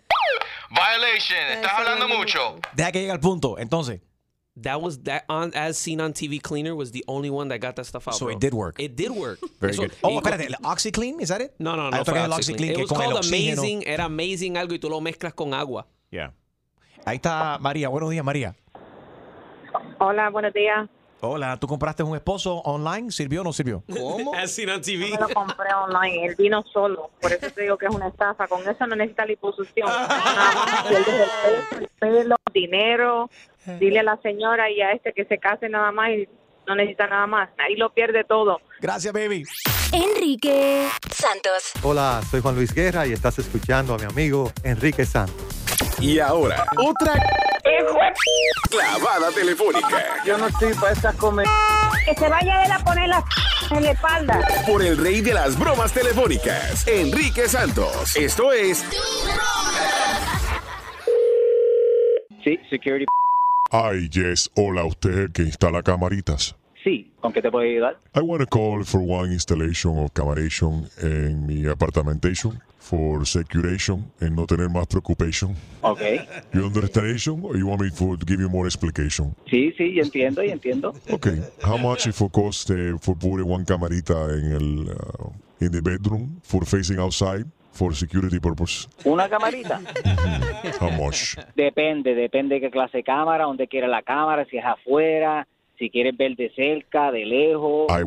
Violation, 0.70 1.38
estás 1.52 1.72
hablando 1.72 2.08
mucho. 2.08 2.56
Deja 2.74 2.92
que 2.92 3.00
llegue 3.00 3.10
al 3.12 3.20
punto. 3.20 3.58
Entonces, 3.58 4.00
That 4.60 4.80
was 4.82 5.02
that 5.04 5.22
on 5.28 5.52
as 5.54 5.78
seen 5.78 6.00
on 6.00 6.12
TV 6.12 6.38
cleaner 6.42 6.74
was 6.74 6.90
the 6.92 7.02
only 7.06 7.30
one 7.30 7.48
that 7.48 7.60
got 7.64 7.76
that 7.76 7.84
stuff 7.86 8.06
out. 8.08 8.14
So 8.16 8.26
bro. 8.26 8.34
it 8.34 8.40
did 8.40 8.52
work. 8.52 8.78
It 8.78 8.94
did 8.94 9.10
work. 9.10 9.38
very 9.58 9.72
Eso- 9.72 9.82
good. 9.84 9.92
Oh, 10.02 10.18
espérate, 10.18 10.46
¿el 10.46 10.56
OxyClean, 10.62 11.20
is 11.20 11.28
that 11.28 11.40
it? 11.40 11.52
No, 11.58 11.76
no, 11.76 11.86
Ah, 11.86 11.90
no. 11.92 11.96
yo 11.98 12.04
fue 12.04 12.18
el 12.22 12.30
OxyClean. 12.32 12.72
OxyClean, 12.72 12.74
que 12.74 12.82
It 12.82 12.90
was 12.90 12.98
called 13.00 13.24
amazing. 13.24 13.82
Era 13.86 14.04
amazing 14.04 14.56
algo 14.58 14.74
y 14.74 14.78
tú 14.78 14.90
lo 14.90 15.00
mezclas 15.00 15.32
con 15.34 15.54
agua. 15.54 15.86
Yeah. 16.10 16.34
Ahí 17.06 17.16
está 17.16 17.58
María. 17.58 17.88
Buenos 17.88 18.10
días, 18.10 18.24
María. 18.24 18.54
Hola, 20.02 20.30
buenos 20.30 20.54
días. 20.54 20.88
Hola, 21.20 21.58
¿tú 21.58 21.66
compraste 21.66 22.02
un 22.02 22.16
esposo 22.16 22.54
online? 22.60 23.10
¿Sirvió 23.10 23.42
o 23.42 23.44
no 23.44 23.52
sirvió? 23.52 23.84
¿Cómo? 23.86 24.34
As 24.34 24.50
seen 24.50 24.70
on 24.70 24.80
TV. 24.80 25.10
Lo 25.10 25.28
compré 25.28 25.74
online, 25.74 26.24
él 26.24 26.34
vino 26.38 26.64
solo, 26.72 27.10
por 27.20 27.30
eso 27.30 27.50
te 27.50 27.60
digo 27.60 27.76
que 27.76 27.84
es 27.84 27.94
una 27.94 28.08
estafa. 28.08 28.48
Con 28.48 28.66
eso 28.66 28.86
no 28.86 28.96
necesita 28.96 29.26
liposucción. 29.26 29.90
El 30.90 31.88
pelo, 31.98 32.36
dinero. 32.54 33.28
Dile 33.78 33.98
a 33.98 34.02
la 34.02 34.16
señora 34.22 34.70
y 34.70 34.80
a 34.80 34.92
este 34.92 35.12
que 35.12 35.26
se 35.26 35.36
case 35.36 35.68
nada 35.68 35.92
más 35.92 36.08
y 36.12 36.26
no 36.66 36.74
necesita 36.74 37.06
nada 37.06 37.26
más. 37.26 37.50
Ahí 37.58 37.76
lo 37.76 37.92
pierde 37.92 38.24
todo. 38.24 38.58
Gracias, 38.80 39.12
baby. 39.12 39.44
Enrique 39.92 40.88
Santos. 41.10 41.72
Hola, 41.82 42.22
soy 42.30 42.40
Juan 42.40 42.54
Luis 42.54 42.72
Guerra 42.72 43.06
y 43.06 43.12
estás 43.12 43.38
escuchando 43.38 43.92
a 43.92 43.98
mi 43.98 44.04
amigo 44.04 44.50
Enrique 44.64 45.04
Santos. 45.04 45.60
Y 46.00 46.18
ahora, 46.18 46.64
otra 46.78 47.14
clavada 48.70 49.30
telefónica 49.34 50.04
Yo 50.24 50.38
no 50.38 50.46
estoy 50.46 50.72
para 50.74 50.92
estas 50.92 51.14
comer. 51.16 51.46
Que 52.04 52.14
se 52.14 52.28
vaya 52.28 52.64
él 52.64 52.72
a 52.72 52.78
poner 52.78 53.08
la 53.08 53.24
en 53.70 53.84
la 53.84 53.90
espalda. 53.92 54.40
por 54.66 54.82
el 54.82 54.96
rey 54.96 55.20
de 55.20 55.32
las 55.34 55.56
bromas 55.58 55.92
telefónicas, 55.92 56.86
Enrique 56.88 57.48
Santos. 57.48 58.16
Esto 58.16 58.52
es 58.52 58.84
Sí, 62.42 62.58
security. 62.70 63.04
Ay, 63.70 64.08
yes. 64.08 64.50
Hola, 64.56 64.84
usted 64.84 65.30
que 65.32 65.42
instala 65.42 65.82
camaritas. 65.82 66.56
Sí, 66.82 67.12
¿con 67.20 67.32
qué 67.32 67.42
te 67.42 67.50
puedo 67.50 67.64
ayudar? 67.68 67.98
I 68.16 68.20
want 68.20 68.40
to 68.40 68.46
call 68.48 68.82
for 68.84 69.00
one 69.02 69.32
installation 69.32 69.98
of 69.98 70.10
camaration 70.14 70.88
en 71.02 71.46
mi 71.46 71.66
apartamentation 71.68 72.58
for 72.90 73.24
securation 73.24 74.10
and 74.20 74.34
no 74.34 74.46
tener 74.46 74.68
más 74.68 74.86
preoccupation. 74.88 75.54
Ok. 75.82 76.00
You 76.52 76.64
understand 76.64 77.44
or 77.44 77.56
you 77.56 77.66
want 77.68 77.82
me 77.82 77.90
to 77.90 78.16
give 78.26 78.40
you 78.40 78.48
more 78.48 78.66
explanation? 78.66 79.32
Sí, 79.48 79.72
sí, 79.78 79.94
yo 79.94 80.02
entiendo, 80.02 80.42
yo 80.42 80.52
entiendo. 80.52 80.94
Okay. 81.08 81.40
How 81.62 81.78
much 81.78 82.08
it 82.08 82.14
for 82.14 82.28
cost 82.28 82.70
eh, 82.70 82.98
for 83.00 83.14
putting 83.16 83.48
one 83.48 83.64
camarita 83.64 84.28
en 84.32 84.52
el 84.52 84.90
uh, 84.90 85.30
in 85.60 85.70
the 85.70 85.80
bedroom 85.80 86.40
for 86.42 86.64
facing 86.64 86.98
outside 86.98 87.46
for 87.70 87.94
security 87.94 88.40
purpose? 88.40 88.88
¿Una 89.04 89.28
camarita? 89.28 89.80
How 90.80 90.90
much? 90.90 91.36
Depende, 91.54 92.16
depende 92.16 92.56
de 92.56 92.60
qué 92.60 92.70
clase 92.70 92.98
de 92.98 93.04
cámara, 93.04 93.44
dónde 93.44 93.68
quiere 93.68 93.86
la 93.86 94.02
cámara, 94.02 94.44
si 94.50 94.56
es 94.58 94.64
afuera, 94.64 95.46
si 95.80 95.88
quieres 95.88 96.14
ver 96.16 96.36
de 96.36 96.50
cerca, 96.50 97.10
de 97.10 97.24
lejos. 97.24 97.86
Ay, 97.88 98.04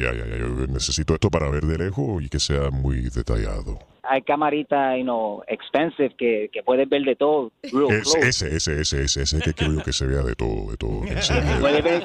ya. 0.00 0.12
Yo 0.14 0.66
necesito 0.66 1.12
esto 1.12 1.30
para 1.30 1.50
ver 1.50 1.64
de 1.64 1.76
lejos 1.76 2.22
y 2.22 2.28
que 2.30 2.40
sea 2.40 2.70
muy 2.70 3.02
detallado. 3.10 3.78
Hay 4.12 4.22
camaritas, 4.22 4.96
you 4.98 5.04
know, 5.04 5.40
expensive 5.46 6.16
que, 6.18 6.50
que 6.52 6.64
puedes 6.64 6.88
ver 6.88 7.02
de 7.02 7.14
todo. 7.14 7.52
real 7.62 7.92
Es, 7.92 8.12
ese, 8.16 8.56
ese, 8.56 8.80
ese, 8.80 9.02
ese, 9.04 9.22
ese 9.22 9.38
que 9.38 9.54
quiero 9.54 9.74
yo 9.74 9.84
que 9.84 9.92
se 9.92 10.04
vea 10.04 10.22
de 10.22 10.34
todo, 10.34 10.68
de 10.72 10.76
todo. 10.76 11.02
se 11.22 11.40
vea. 11.40 11.58
Puede 11.60 11.80
ver, 11.80 12.02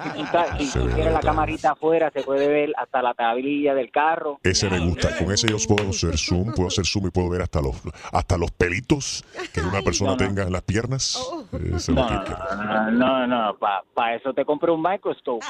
si, 0.60 0.66
si 0.66 0.66
Se 0.68 0.80
ve 0.82 0.94
quieres 0.94 1.14
la 1.14 1.20
camarita 1.22 1.72
afuera, 1.72 2.12
se 2.12 2.22
puede 2.22 2.48
ver 2.48 2.74
hasta 2.78 3.02
la 3.02 3.16
tablilla 3.16 3.74
del 3.74 3.90
carro. 3.90 4.40
Ese 4.44 4.70
me 4.70 4.86
gusta. 4.86 5.18
Con 5.18 5.32
ese 5.34 5.48
yo 5.48 5.58
puedo 5.68 5.90
hacer 5.90 6.16
zoom, 6.20 6.54
puedo 6.54 6.68
hacer 6.68 6.86
zoom 6.86 7.08
y 7.08 7.10
puedo 7.10 7.28
ver 7.30 7.42
hasta 7.42 7.60
los, 7.60 7.76
hasta 8.12 8.38
los 8.38 8.52
pelitos 8.52 9.26
que 9.52 9.62
una 9.62 9.82
persona 9.82 10.12
No, 10.12 10.18
no. 10.18 10.28
tenga 10.28 10.44
en 10.44 10.52
las 10.52 10.62
piernas. 10.62 11.20
Ese 11.54 11.76
es 11.76 11.88
lo 11.90 11.96
No, 11.96 12.24
que 12.24 12.32
no, 12.32 12.92
no, 12.92 12.92
no, 12.92 13.28
no, 13.28 13.58
para 13.96 14.16
eso 14.16 14.32
te 14.32 14.46
compré 14.46 14.70
un 14.72 14.84
microscope. 14.84 15.44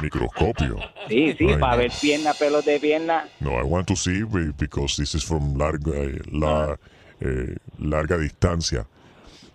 Microscopio. 0.00 0.76
Sí, 1.08 1.34
sí, 1.38 1.46
para 1.60 1.72
no. 1.76 1.78
ver 1.82 1.92
pierna, 2.00 2.32
pelos 2.34 2.64
de 2.64 2.80
pierna. 2.80 3.28
No, 3.40 3.52
I 3.60 3.62
want 3.62 3.86
to 3.88 3.94
see 3.96 4.24
be- 4.24 4.52
because 4.58 4.96
this 4.96 5.14
is 5.14 5.24
from 5.24 5.54
larga, 5.56 5.91
eh, 5.94 6.20
la, 6.32 6.78
eh, 7.20 7.56
larga 7.78 8.18
distancia. 8.18 8.86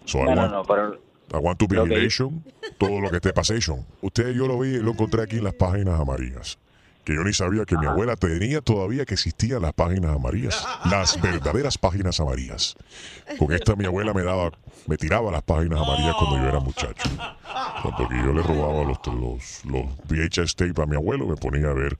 So 0.05 0.19
I 0.19 0.23
No, 0.23 0.41
want, 0.41 0.51
no, 0.51 0.63
pero 0.63 1.07
I 1.33 1.38
want 1.38 1.59
to 1.59 1.67
vigilation, 1.67 2.43
todo 2.77 3.01
lo 3.01 3.09
que 3.09 3.17
esté 3.17 3.33
pasation. 3.33 3.85
Usted, 4.01 4.33
yo 4.33 4.47
lo 4.47 4.59
vi, 4.59 4.77
lo 4.77 4.91
encontré 4.91 5.23
aquí 5.23 5.38
en 5.38 5.43
las 5.43 5.53
páginas 5.53 5.99
amarillas. 5.99 6.57
Que 7.03 7.15
yo 7.15 7.23
ni 7.23 7.31
sabía 7.31 7.63
que 7.63 7.77
mi 7.77 7.85
abuela 7.85 8.17
tenía 8.17 8.59
todavía 8.59 9.05
que 9.05 9.13
existían 9.13 9.61
las 9.61 9.71
páginas 9.73 10.13
amarillas. 10.13 10.65
Las 10.89 11.19
verdaderas 11.21 11.77
páginas 11.77 12.19
amarillas. 12.19 12.75
Con 13.39 13.53
esta 13.53 13.75
mi 13.77 13.85
abuela 13.85 14.13
me 14.13 14.23
daba, 14.23 14.51
me 14.88 14.97
tiraba 14.97 15.31
las 15.31 15.41
páginas 15.43 15.79
amarillas 15.81 16.15
cuando 16.15 16.38
yo 16.38 16.49
era 16.49 16.59
muchacho. 16.59 17.09
Porque 17.81 18.15
yo 18.25 18.33
le 18.33 18.41
robaba 18.43 18.83
los, 18.83 18.97
los, 19.07 19.65
los 19.65 19.85
VHS 20.09 20.55
tape 20.55 20.81
a 20.81 20.85
mi 20.85 20.97
abuelo, 20.97 21.27
me 21.27 21.38
ponía 21.38 21.69
a 21.69 21.73
ver 21.73 21.97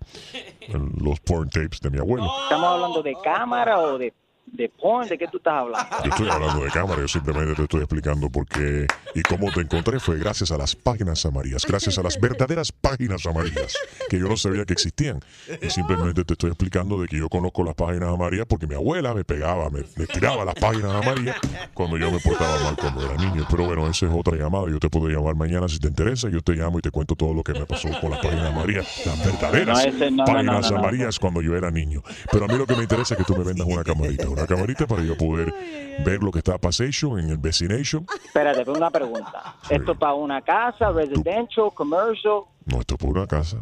los 0.99 1.19
porn 1.21 1.49
tapes 1.49 1.79
de 1.79 1.89
mi 1.89 1.99
abuelo. 1.99 2.29
¿Estamos 2.43 2.69
hablando 2.69 3.01
de 3.01 3.15
cámara 3.23 3.79
o 3.79 3.97
de, 3.97 4.13
de 4.51 4.69
porn? 4.69 5.07
¿De 5.07 5.17
qué 5.17 5.27
tú 5.27 5.37
estás 5.37 5.53
hablando? 5.53 5.95
Yo 6.03 6.09
estoy 6.09 6.29
hablando 6.29 6.63
de 6.63 6.71
cámara, 6.71 7.01
yo 7.01 7.07
simplemente 7.07 7.53
te 7.53 7.63
estoy 7.63 7.79
explicando 7.81 8.29
por 8.29 8.45
qué 8.47 8.87
y 9.13 9.21
cómo 9.23 9.51
te 9.51 9.61
encontré 9.61 9.99
fue 9.99 10.17
gracias 10.17 10.51
a 10.51 10.57
las 10.57 10.75
páginas 10.75 11.25
amarillas, 11.25 11.65
gracias 11.65 11.97
a 11.97 12.03
las 12.03 12.19
verdaderas 12.19 12.71
páginas 12.71 13.25
amarillas 13.25 13.75
que 14.09 14.19
yo 14.19 14.27
no 14.27 14.37
sabía 14.37 14.65
que 14.65 14.73
existían. 14.73 15.19
Y 15.61 15.69
simplemente 15.69 16.23
te 16.23 16.33
estoy 16.33 16.49
explicando 16.49 16.99
de 17.01 17.07
que 17.07 17.17
yo 17.17 17.29
conozco 17.29 17.63
las 17.63 17.75
páginas 17.75 18.09
amarillas 18.09 18.45
porque 18.47 18.67
mi 18.67 18.75
abuela 18.75 19.13
me 19.13 19.23
pegaba, 19.23 19.69
me, 19.69 19.83
me 19.95 20.07
tiraba 20.07 20.45
las 20.45 20.55
páginas 20.55 20.93
amarillas 20.93 21.37
cuando 21.73 21.97
yo 21.97 22.09
me 22.11 22.19
portaba 22.19 22.57
mal 22.63 22.75
cuando 22.77 23.05
era 23.05 23.15
niño. 23.15 23.45
Pero 23.49 23.65
bueno, 23.65 23.87
esa 23.89 24.05
es 24.05 24.11
otra 24.15 24.35
llamada. 24.37 24.65
Yo 24.69 24.79
te 24.79 24.89
puedo 24.89 25.07
llamar 25.09 25.35
mañana 25.35 25.67
si 25.67 25.79
te 25.79 25.87
interesa. 25.87 26.29
Yo 26.29 26.41
te 26.41 26.53
llamo 26.53 26.79
y 26.79 26.81
te 26.81 26.91
cuento 26.91 27.15
todo 27.15 27.33
lo 27.33 27.43
que 27.43 27.53
me 27.53 27.65
pasó 27.65 27.89
con 27.99 28.11
las 28.11 28.19
páginas 28.21 28.51
amarillas, 28.51 29.05
las 29.05 29.25
verdaderas 29.25 29.85
No, 29.93 30.09
no, 30.11 30.25
páginas 30.25 30.71
no. 30.71 30.77
amarillas 30.77 31.19
cuando 31.19 31.41
yo 31.41 31.55
era 31.55 31.69
niño. 31.69 32.01
Pero 32.31 32.45
a 32.45 32.47
mí 32.47 32.57
lo 32.57 32.65
que 32.65 32.75
me 32.75 32.83
interesa 32.83 33.13
es 33.13 33.17
que 33.19 33.23
tú 33.25 33.35
me 33.37 33.43
vendas 33.43 33.67
una 33.67 33.83
camarita, 33.83 34.27
una 34.38 34.47
camarita 34.47 34.88
para 34.88 35.03
yo 35.03 35.17
poder 35.17 35.53
ver 36.05 36.21
lo 36.21 36.31
que 36.31 36.39
está 36.39 36.57
pasation 36.57 37.19
en 37.19 37.29
el 37.29 37.38
vecination. 37.38 38.05
Espérate, 38.25 38.63
tengo 38.63 38.77
una 38.77 38.89
pregunta. 38.89 39.55
¿Esto 39.69 39.91
es 39.93 39.97
para 39.97 40.13
una 40.13 40.41
casa, 40.41 40.91
residential, 40.91 41.69
commercial? 41.73 42.41
No, 42.65 42.79
esto 42.79 42.95
es 42.95 42.99
por 42.99 43.09
una 43.09 43.27
casa, 43.27 43.57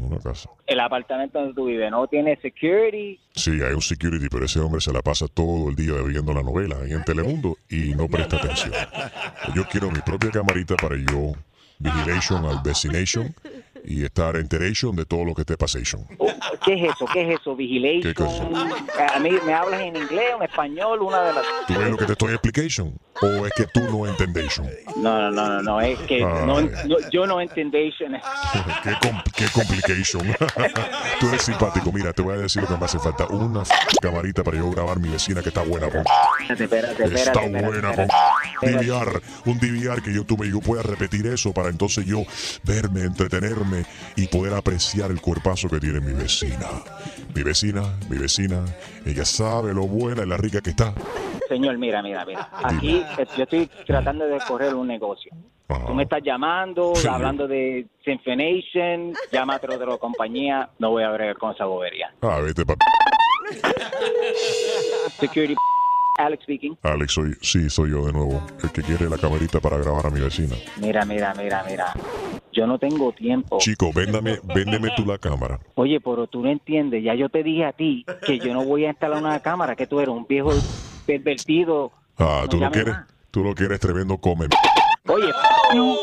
una 0.00 0.18
casa. 0.18 0.48
El 0.66 0.80
apartamento 0.80 1.38
donde 1.38 1.54
tú 1.54 1.66
vives 1.66 1.90
no 1.90 2.06
tiene 2.06 2.36
security. 2.40 3.18
Sí, 3.34 3.50
hay 3.62 3.74
un 3.74 3.82
security, 3.82 4.28
pero 4.28 4.44
ese 4.44 4.60
hombre 4.60 4.80
se 4.80 4.92
la 4.92 5.02
pasa 5.02 5.26
todo 5.28 5.68
el 5.68 5.76
día 5.76 5.94
viendo 6.02 6.32
la 6.32 6.42
novela 6.42 6.76
ahí 6.82 6.92
en 6.92 7.04
Telemundo 7.04 7.56
y 7.68 7.94
no 7.94 8.08
presta 8.08 8.36
atención. 8.36 8.72
Yo 9.54 9.64
quiero 9.64 9.90
mi 9.90 10.00
propia 10.00 10.30
camarita 10.30 10.76
para 10.76 10.96
yo 10.96 11.32
vigilation 11.78 12.44
al 12.46 12.60
vecination 12.62 13.34
y 13.84 14.04
estar 14.04 14.36
enteration 14.36 14.94
de 14.96 15.04
todo 15.04 15.24
lo 15.24 15.34
que 15.34 15.42
esté 15.42 15.56
pasation. 15.56 16.06
¿Qué 16.64 16.74
es 16.74 16.92
eso? 16.94 17.04
¿Qué 17.12 17.22
es 17.22 17.40
eso? 17.40 17.56
¿Qué 17.56 17.62
Vigilation. 17.64 18.14
cosa? 18.14 19.14
A 19.14 19.18
mí 19.18 19.30
me 19.44 19.52
hablas 19.54 19.80
en 19.80 19.96
inglés 19.96 20.26
en 20.36 20.42
español, 20.42 21.02
una 21.02 21.22
de 21.22 21.32
las. 21.32 21.44
¿Tú 21.66 21.74
ves 21.78 21.90
lo 21.90 21.96
que 21.96 22.04
te 22.06 22.12
estoy 22.12 22.32
explication? 22.32 22.94
¿O 23.20 23.46
es 23.46 23.52
que 23.54 23.66
tú 23.66 23.80
no 23.90 24.06
entendation? 24.06 24.68
No, 24.96 25.20
no, 25.20 25.30
no, 25.30 25.48
no, 25.48 25.62
no, 25.62 25.80
es 25.80 25.98
que 26.00 26.16
Ay. 26.16 26.46
no, 26.46 26.60
no- 26.60 27.10
yo 27.10 27.26
no 27.26 27.40
entendation. 27.40 28.12
qué, 28.82 28.92
com- 29.08 29.22
qué 29.36 29.46
complication. 29.52 30.22
Tú 31.20 31.28
eres 31.28 31.42
simpático. 31.42 31.92
Mira, 31.92 32.12
te 32.12 32.22
voy 32.22 32.34
a 32.34 32.38
decir 32.38 32.62
lo 32.62 32.68
que 32.68 32.76
me 32.76 32.84
hace 32.84 32.98
falta. 32.98 33.26
Una 33.26 33.62
camarita 34.00 34.42
para 34.42 34.56
yo 34.58 34.70
grabar 34.70 34.98
mi 34.98 35.08
vecina 35.08 35.42
que 35.42 35.48
está 35.50 35.62
buena, 35.62 35.88
con. 35.88 36.00
Espérate, 36.40 36.64
espérate, 36.64 36.92
Está 37.04 37.04
espérate, 37.04 37.46
espérate, 37.46 37.66
buena, 37.68 37.90
espérate. 37.90 38.14
DVR. 38.62 39.20
Un 39.46 39.58
DVR 39.58 40.02
que 40.02 40.12
yo 40.14 40.24
tuve 40.24 40.46
y 40.46 40.50
yo 40.52 40.60
pueda 40.60 40.82
repetir 40.82 41.26
eso 41.26 41.52
para 41.52 41.68
entonces 41.68 42.04
yo 42.06 42.24
verme, 42.64 43.02
entretenerme 43.02 43.84
y 44.16 44.26
poder 44.28 44.54
apreciar 44.54 45.10
el 45.10 45.20
cuerpazo 45.20 45.68
que 45.68 45.78
tiene 45.80 46.00
mi 46.00 46.12
vecina. 46.12 46.66
Mi 47.34 47.42
vecina, 47.42 47.82
mi 48.08 48.18
vecina, 48.18 48.64
ella 49.04 49.24
sabe 49.24 49.72
lo 49.74 49.86
buena 49.86 50.22
y 50.22 50.26
la 50.26 50.36
rica 50.36 50.60
que 50.60 50.70
está. 50.70 50.94
Señor, 51.48 51.76
mira, 51.78 52.02
mira, 52.02 52.24
mira. 52.24 52.48
Aquí 52.62 53.02
eh, 53.18 53.26
yo 53.36 53.42
estoy 53.44 53.68
tratando 53.86 54.26
de 54.26 54.38
correr 54.46 54.74
un 54.74 54.86
negocio. 54.86 55.32
Tú 55.86 55.94
me 55.94 56.02
estás 56.02 56.20
llamando, 56.22 56.92
Sí. 56.94 57.08
hablando 57.08 57.48
de 57.48 57.86
Symphonation, 58.04 59.14
llama 59.32 59.54
a 59.54 59.56
otra 59.56 59.74
otra 59.76 59.96
compañía, 59.96 60.68
no 60.78 60.90
voy 60.90 61.02
a 61.02 61.10
bregar 61.10 61.36
con 61.38 61.54
esa 61.54 61.64
bobería. 61.64 62.12
Ah, 62.20 62.40
vete, 62.40 62.64
pa- 62.66 62.74
Security, 65.18 65.54
Alex 66.18 66.42
speaking. 66.44 66.76
Alex, 66.82 67.12
soy, 67.12 67.34
sí, 67.40 67.70
soy 67.70 67.90
yo 67.90 68.04
de 68.04 68.12
nuevo. 68.12 68.40
El 68.62 68.70
que 68.70 68.82
quiere 68.82 69.08
la 69.08 69.16
camarita 69.16 69.60
para 69.60 69.78
grabar 69.78 70.06
a 70.06 70.10
mi 70.10 70.20
vecina. 70.20 70.54
Mira, 70.78 71.04
mira, 71.04 71.34
mira, 71.34 71.64
mira. 71.68 71.92
Yo 72.52 72.66
no 72.66 72.78
tengo 72.78 73.12
tiempo. 73.12 73.58
Chico, 73.58 73.90
véndame, 73.94 74.38
véndeme 74.44 74.90
tú 74.94 75.06
la 75.06 75.16
cámara. 75.18 75.58
Oye, 75.74 76.00
pero 76.00 76.26
tú 76.26 76.42
no 76.42 76.50
entiendes. 76.50 77.02
Ya 77.02 77.14
yo 77.14 77.28
te 77.30 77.42
dije 77.42 77.64
a 77.64 77.72
ti 77.72 78.04
que 78.26 78.38
yo 78.38 78.52
no 78.52 78.62
voy 78.64 78.84
a 78.84 78.90
instalar 78.90 79.18
una 79.18 79.40
cámara, 79.40 79.74
que 79.74 79.86
tú 79.86 80.00
eres 80.00 80.14
un 80.14 80.26
viejo 80.26 80.50
pervertido. 81.06 81.92
Ah, 82.18 82.40
No 82.42 82.48
tú 82.48 82.56
lo 82.58 82.62
llames 82.64 82.72
quieres, 82.82 82.94
más. 82.94 83.06
tú 83.30 83.44
lo 83.44 83.54
quieres 83.54 83.80
tremendo 83.80 84.18
come. 84.18 84.46
Oye, 85.08 85.32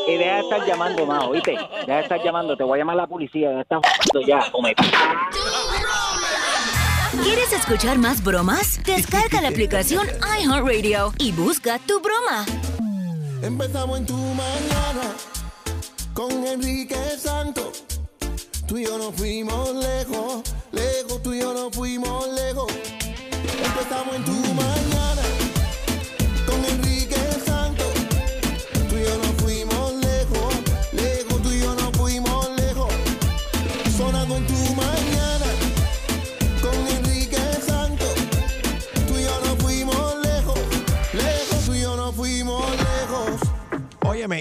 y 0.08 0.18
deja 0.18 0.34
de 0.34 0.40
estar 0.40 0.66
llamando 0.66 1.06
más, 1.06 1.24
oíste. 1.24 1.52
Deja 1.86 1.96
de 1.96 2.00
estar 2.02 2.22
llamando, 2.22 2.56
te 2.56 2.64
voy 2.64 2.78
a 2.78 2.82
llamar 2.82 2.94
a 2.98 3.02
la 3.02 3.06
policía, 3.06 3.48
deja 3.48 3.56
de 3.56 3.62
estar 3.62 3.80
f- 3.82 4.26
ya, 4.26 4.40
come. 4.50 4.74
¿Quieres 7.12 7.52
escuchar 7.52 7.98
más 7.98 8.22
bromas? 8.22 8.80
Descarga 8.84 9.40
la 9.40 9.48
aplicación 9.48 10.06
iHeartRadio 10.40 11.12
y 11.18 11.32
busca 11.32 11.80
tu 11.80 12.00
broma. 12.00 12.46
Empezamos 13.42 13.98
en 13.98 14.06
tu 14.06 14.16
mañana 14.16 15.14
con 16.14 16.46
Enrique 16.46 16.96
Santos. 17.18 17.84
Tú 18.66 18.78
y 18.78 18.84
yo 18.84 18.96
nos 18.96 19.12
fuimos 19.16 19.74
lejos, 19.74 20.42
lejos, 20.70 21.20
tú 21.22 21.34
y 21.34 21.40
yo 21.40 21.52
nos 21.52 21.74
fuimos 21.74 22.28
lejos. 22.28 22.72
Empezamos 23.64 24.14
en 24.14 24.24
tu 24.24 24.49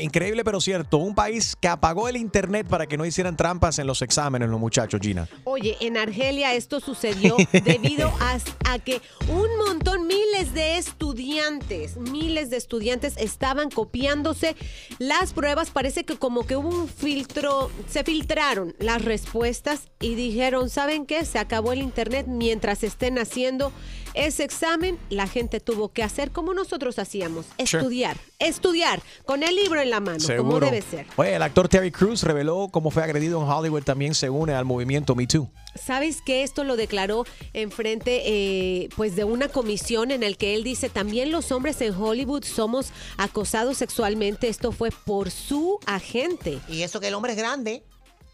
increíble 0.10 0.44
pero 0.44 0.60
cierto. 0.60 0.98
Un 0.98 1.14
país 1.14 1.56
que 1.56 1.68
apagó 1.68 2.10
el 2.10 2.18
internet 2.18 2.68
para 2.68 2.88
que 2.88 2.98
no 2.98 3.06
hicieran 3.06 3.38
trampas 3.38 3.78
en 3.80 3.88
los 3.88 4.02
exámenes 4.02 4.50
los 4.50 4.60
muchachos, 4.60 5.00
Gina. 5.02 5.30
Oye, 5.44 5.78
en 5.82 5.98
Argelia 5.98 6.54
esto 6.56 6.80
sucedió 6.80 7.38
debido 7.64 8.12
a, 8.20 8.38
a 8.66 8.80
que 8.80 9.02
un 9.28 9.48
montón, 9.66 10.08
miles 10.08 10.54
de 10.54 10.78
estudiantes, 10.78 11.98
miles 11.98 12.50
de 12.50 12.58
estudiantes 12.58 13.16
estaban 13.18 13.70
copiándose 13.70 14.56
las 14.98 15.34
pruebas. 15.34 15.70
Parece 15.70 16.04
que 16.04 16.18
como 16.18 16.46
que 16.48 16.56
hubo 16.56 16.70
un 16.70 16.88
filtro, 16.90 17.70
se 17.88 18.04
filtraron 18.04 18.76
las 18.80 19.06
respuestas 19.06 19.90
y 20.00 20.16
dijeron, 20.16 20.70
¿saben 20.70 21.06
qué? 21.06 21.24
Se 21.26 21.38
acabó 21.38 21.72
el 21.72 21.82
internet 21.82 22.26
mientras 22.28 22.84
estén 22.84 23.20
haciendo 23.20 23.72
ese 24.14 24.44
examen. 24.44 24.98
La 25.10 25.28
gente 25.28 25.60
tuvo 25.60 25.90
que 25.94 26.04
hacer 26.04 26.32
como 26.32 26.54
nosotros 26.54 27.00
hacíamos, 27.00 27.46
Sure. 27.46 27.64
estudiar, 27.82 28.18
estudiar 28.40 29.02
con 29.26 29.44
el 29.44 29.56
libro 29.56 29.82
en 29.82 29.90
la 29.90 30.00
mano, 30.00 30.24
como 30.38 30.60
debe 30.60 30.82
ser. 30.82 31.06
Oye, 31.16 31.36
el 31.36 31.42
actor 31.42 31.68
Terry 31.68 31.92
Crews 31.92 32.24
reveló 32.24 32.70
cómo 32.72 32.92
fue 32.92 33.04
agredido 33.04 33.42
en 33.42 33.48
Hollywood. 33.50 33.84
También 33.84 34.14
se 34.16 34.30
une 34.30 34.54
al 34.54 34.66
movimiento 34.66 35.16
Me 35.16 35.28
Too. 35.28 35.50
¿Sabes 35.76 36.22
que 36.22 36.44
esto 36.44 36.64
lo 36.64 36.76
declaró 36.76 37.26
en 37.54 37.72
frente 37.72 38.24
eh, 38.26 38.90
pues 38.96 39.16
de 39.16 39.24
una 39.24 39.48
comisión 39.50 40.12
en 40.12 40.24
el 40.24 40.36
que 40.38 40.56
él 40.56 40.64
dice 40.64 40.90
también 40.90 41.32
los 41.32 41.52
hombres 41.52 41.80
en 41.82 41.94
Hollywood 41.94 42.44
somos 42.44 42.92
acosados 43.18 43.78
sexualmente? 43.78 44.48
Esto 44.50 44.72
fue 44.72 44.90
por 44.92 45.30
su 45.32 45.80
agente. 45.86 46.60
Y 46.68 46.82
eso 46.82 47.00
que 47.00 47.08
el 47.10 47.14
hombre 47.14 47.34
es 47.34 47.38
grande. 47.38 47.84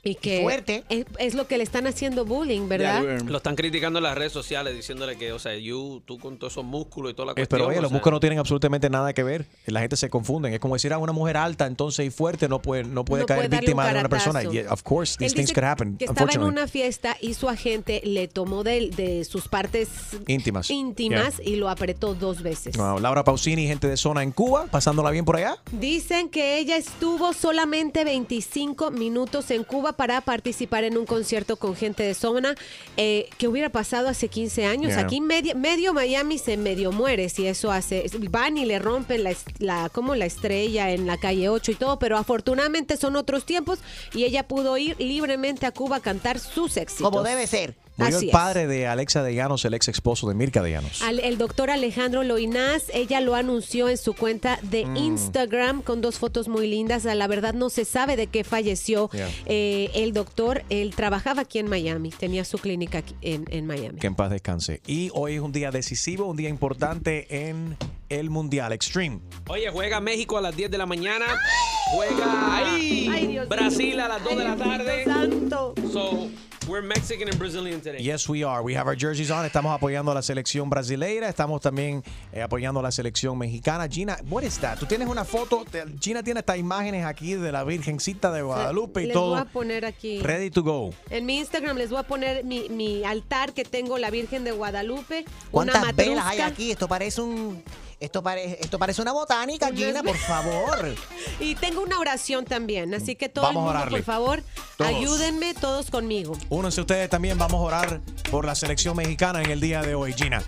Y 0.05 0.15
que 0.15 0.41
fuerte. 0.43 0.83
Es, 0.87 1.05
es 1.19 1.33
lo 1.33 1.47
que 1.47 1.57
le 1.57 1.63
están 1.63 1.87
haciendo 1.87 2.23
bullying, 2.25 2.69
¿verdad? 2.69 3.03
Lo 3.25 3.37
están 3.37 3.55
criticando 3.55 3.99
en 3.99 4.03
las 4.03 4.15
redes 4.15 4.31
sociales 4.31 4.73
diciéndole 4.75 5.17
que, 5.17 5.31
o 5.33 5.39
sea, 5.39 5.57
you, 5.57 6.01
tú 6.05 6.19
con 6.19 6.37
todos 6.37 6.53
esos 6.53 6.63
músculos 6.63 7.11
y 7.11 7.15
toda 7.15 7.25
la 7.25 7.31
Eh, 7.31 7.35
cuestión. 7.35 7.57
Pero 7.59 7.67
oye, 7.69 7.81
los 7.81 7.89
sea, 7.89 7.95
músculos 7.95 8.15
no 8.17 8.19
tienen 8.19 8.39
absolutamente 8.39 8.89
nada 8.89 9.13
que 9.13 9.23
ver. 9.23 9.45
La 9.65 9.79
gente 9.81 9.97
se 9.97 10.09
confunden. 10.09 10.53
Es 10.53 10.59
como 10.59 10.75
decir 10.75 10.93
a 10.93 10.97
una 10.99 11.11
mujer 11.11 11.37
alta, 11.37 11.65
entonces 11.65 12.05
y 12.05 12.11
fuerte, 12.11 12.47
no 12.47 12.61
puede, 12.61 12.83
no 12.83 13.03
puede 13.03 13.23
No 13.23 13.27
caer 13.27 13.49
puede 13.49 13.59
víctima 13.59 13.87
un 13.87 13.93
de 13.93 13.99
una 13.99 14.09
persona. 14.09 14.43
Yeah, 14.43 14.71
of 14.71 14.83
course, 14.83 15.13
Él 15.15 15.25
these 15.25 15.35
things 15.35 15.49
dice 15.49 15.53
could 15.59 15.67
happen. 15.69 15.97
Que 15.97 16.05
estaba 16.05 16.31
en 16.31 16.43
una 16.43 16.67
fiesta 16.67 17.17
y 17.19 17.33
su 17.33 17.49
agente 17.49 18.01
le 18.05 18.27
tomó 18.27 18.63
de, 18.63 18.91
de 18.91 19.25
sus 19.25 19.47
partes 19.47 19.89
Íntimas. 20.27 20.69
íntimas 20.69 21.37
Yeah. 21.37 21.47
y 21.49 21.55
lo 21.55 21.67
apretó 21.69 22.13
dos 22.13 22.43
veces. 22.43 22.77
Wow, 22.77 22.99
Laura 22.99 23.23
Pausini, 23.23 23.65
gente 23.67 23.87
de 23.87 23.97
zona 23.97 24.21
en 24.21 24.31
Cuba, 24.31 24.67
pasándola 24.69 25.09
bien 25.09 25.25
por 25.25 25.35
allá. 25.37 25.57
Dicen 25.71 26.29
que 26.29 26.59
ella 26.59 26.77
estuvo 26.77 27.33
solamente 27.33 28.03
25 28.03 28.91
minutos 28.91 29.49
en 29.51 29.63
Cuba 29.63 29.94
para 29.95 30.21
participar 30.21 30.83
en 30.83 30.97
un 30.97 31.05
concierto 31.05 31.55
con 31.57 31.75
gente 31.75 32.03
de 32.03 32.13
zona 32.13 32.55
eh, 32.97 33.29
que 33.37 33.47
hubiera 33.47 33.69
pasado 33.69 34.07
hace 34.09 34.27
15 34.27 34.65
años. 34.65 34.91
Yeah. 34.93 35.01
Aquí 35.01 35.21
medio, 35.21 35.55
medio 35.55 35.93
Miami 35.93 36.37
se 36.37 36.57
medio 36.57 36.91
muere 36.91 37.29
si 37.29 37.47
eso 37.47 37.71
hace. 37.71 38.05
Van 38.29 38.57
y 38.57 38.65
le 38.65 38.79
rompen 38.79 39.23
la, 39.23 39.33
la- 39.59 39.89
como 39.89 40.15
la 40.15 40.25
estrella 40.25 40.91
en 40.91 41.07
la 41.07 41.17
calle 41.17 41.49
8 41.49 41.71
y 41.71 41.75
todo, 41.75 41.99
pero 41.99 42.17
afortunadamente 42.17 42.97
son 42.97 43.15
otros 43.15 43.45
tiempos 43.45 43.79
y 44.13 44.23
ella 44.25 44.47
pudo 44.47 44.77
ir 44.77 44.95
libremente 44.99 45.65
a 45.65 45.71
Cuba 45.71 45.97
a 45.97 45.99
cantar 46.01 46.39
sus 46.39 46.77
éxitos. 46.77 47.09
Como 47.09 47.23
debe 47.23 47.47
ser. 47.47 47.75
Murió 47.97 48.17
Así 48.17 48.25
el 48.25 48.29
es. 48.29 48.33
padre 48.33 48.67
de 48.67 48.87
Alexa 48.87 49.23
de 49.23 49.33
Llanos, 49.33 49.63
el 49.65 49.73
ex 49.73 49.87
esposo 49.87 50.27
de 50.27 50.35
Mirka 50.35 50.61
de 50.61 50.71
Llanos. 50.71 51.01
Al- 51.01 51.19
el 51.21 51.37
doctor 51.37 51.69
Alejandro 51.69 52.23
Loinás, 52.23 52.83
ella 52.93 53.21
lo 53.21 53.35
anunció 53.35 53.87
en 53.87 53.97
su 53.97 54.13
cuenta 54.13 54.59
de 54.63 54.85
Mm. 54.85 54.97
Instagram 54.97 55.81
con 55.81 56.01
dos 56.01 56.19
fotos 56.19 56.47
muy 56.49 56.67
lindas. 56.67 57.05
La 57.05 57.27
verdad 57.27 57.53
no 57.53 57.69
se 57.69 57.85
sabe 57.85 58.15
de 58.17 58.27
qué 58.27 58.43
falleció 58.43 59.09
Yeah. 59.13 59.29
eh, 59.45 59.91
el 59.95 60.11
doctor. 60.13 60.63
Él 60.69 60.93
trabajaba 60.95 61.43
aquí 61.43 61.59
en 61.59 61.69
Miami, 61.69 62.09
tenía 62.09 62.43
su 62.43 62.57
clínica 62.57 62.97
aquí 62.97 63.15
en, 63.21 63.45
en 63.49 63.65
Miami. 63.65 63.99
Que 63.99 64.07
en 64.07 64.15
paz 64.15 64.29
descanse. 64.29 64.81
Y 64.85 65.09
hoy 65.13 65.35
es 65.35 65.39
un 65.41 65.51
día 65.53 65.71
decisivo, 65.71 66.25
un 66.25 66.35
día 66.37 66.49
importante 66.49 67.47
en 67.47 67.77
el 68.09 68.29
Mundial 68.29 68.73
Extreme. 68.73 69.19
Oye, 69.47 69.69
juega 69.71 69.99
México 70.01 70.37
a 70.37 70.41
las 70.41 70.55
10 70.55 70.69
de 70.69 70.77
la 70.77 70.85
mañana. 70.85 71.25
Juega 71.93 72.57
ahí. 72.57 73.39
Brasil 73.47 73.99
a 73.99 74.07
las 74.07 74.23
2 74.23 74.37
de 74.37 74.43
la 74.43 74.55
tarde. 74.55 75.05
So, 75.93 76.27
we're 76.67 76.81
Mexican 76.81 77.27
and 77.29 77.37
Brazilian 77.37 77.79
today. 77.81 77.99
Yes, 78.01 78.27
we 78.27 78.43
are. 78.43 78.61
We 78.63 78.73
have 78.75 78.87
our 78.87 78.95
jerseys 78.95 79.31
on. 79.31 79.45
Estamos 79.45 79.73
apoyando 79.73 80.11
a 80.11 80.15
la 80.15 80.21
selección 80.21 80.69
brasileira. 80.69 81.27
Estamos 81.29 81.61
también 81.61 82.03
eh, 82.33 82.41
apoyando 82.41 82.79
a 82.79 82.83
la 82.83 82.91
selección 82.91 83.37
mexicana. 83.37 83.87
Gina, 83.87 84.17
what 84.29 84.43
is 84.43 84.57
that? 84.59 84.77
Tú 84.79 84.85
tienes 84.85 85.07
una 85.07 85.23
foto. 85.25 85.63
de- 85.71 85.85
Gina 85.99 86.23
tiene 86.23 86.39
estas 86.39 86.57
imágenes 86.57 87.05
aquí 87.05 87.35
de 87.35 87.51
la 87.51 87.63
Virgencita 87.63 88.31
de 88.31 88.41
Guadalupe 88.41 89.03
y 89.03 89.05
les 89.07 89.13
todo. 89.13 89.31
voy 89.31 89.39
a 89.39 89.45
poner 89.45 89.85
aquí. 89.85 90.19
Ready 90.21 90.49
to 90.51 90.63
go. 90.63 90.93
En 91.09 91.25
mi 91.25 91.37
Instagram 91.39 91.77
les 91.77 91.89
voy 91.89 91.99
a 91.99 92.03
poner 92.03 92.43
mi, 92.43 92.69
mi 92.69 93.03
altar 93.03 93.53
que 93.53 93.63
tengo 93.65 93.97
la 93.97 94.09
Virgen 94.09 94.43
de 94.43 94.51
Guadalupe. 94.51 95.25
¿Cuántas 95.51 95.81
una 95.83 95.91
velas 95.91 96.25
hay 96.25 96.39
aquí? 96.41 96.71
Esto 96.71 96.87
parece 96.87 97.21
un. 97.21 97.63
Esto, 98.05 98.21
pare- 98.21 98.57
esto 98.61 98.77
parece 98.77 99.01
una 99.01 99.11
botánica, 99.11 99.71
Gina, 99.73 100.03
por 100.03 100.15
favor. 100.17 100.93
Y 101.39 101.55
tengo 101.55 101.81
una 101.81 101.99
oración 101.99 102.45
también, 102.45 102.93
así 102.93 103.15
que 103.15 103.27
todo 103.29 103.45
Vamos 103.45 103.61
el 103.61 103.63
mundo, 103.65 103.79
orarle. 103.79 103.97
por 103.97 104.05
favor, 104.05 104.43
Todos. 104.77 104.89
ayúdenme 104.91 105.53
todos 105.55 105.89
conmigo. 105.89 106.37
Únanse 106.49 106.81
ustedes 106.81 107.09
también. 107.09 107.37
Vamos 107.37 107.55
a 107.59 107.63
orar 107.63 108.01
por 108.31 108.45
la 108.45 108.53
selección 108.55 108.95
mexicana 108.95 109.41
en 109.41 109.49
el 109.51 109.59
día 109.59 109.81
de 109.81 109.95
hoy, 109.95 110.13
Gina. 110.13 110.43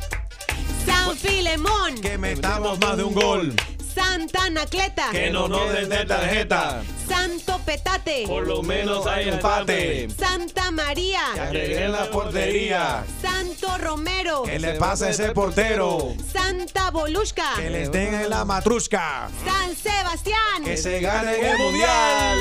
San 0.86 1.18
Filemón. 1.18 1.96
Que 2.02 2.18
metamos 2.18 2.80
más 2.80 2.96
de 2.96 3.04
un 3.04 3.14
gol. 3.14 3.54
Santa 3.98 4.44
Anacleta. 4.44 5.10
Que 5.12 5.32
no 5.32 5.48
nos 5.48 5.74
den 5.74 5.90
de 5.90 6.06
tarjeta. 6.06 6.84
Santo 7.08 7.60
Petate. 7.66 8.26
Por 8.28 8.46
lo 8.46 8.62
menos 8.62 9.08
hay 9.08 9.28
empate. 9.28 10.08
Santa 10.16 10.70
María. 10.70 11.22
Que 11.34 11.40
arreglen 11.40 11.92
la 11.94 12.12
portería. 12.12 13.04
Santo 13.20 13.76
Romero. 13.80 14.44
Que 14.44 14.60
le 14.60 14.74
pase 14.76 15.06
a 15.06 15.10
ese 15.10 15.32
portero. 15.32 16.14
Santa 16.32 16.92
Volushka. 16.92 17.56
Que 17.56 17.72
les 17.72 17.92
den 17.92 18.14
en 18.14 18.30
la 18.30 18.46
matrusca. 18.46 19.30
San 19.44 19.76
Sebastián. 19.76 20.64
Que 20.64 20.78
se 20.78 21.00
gane 21.00 21.50
el 21.50 21.58
mundial. 21.58 22.38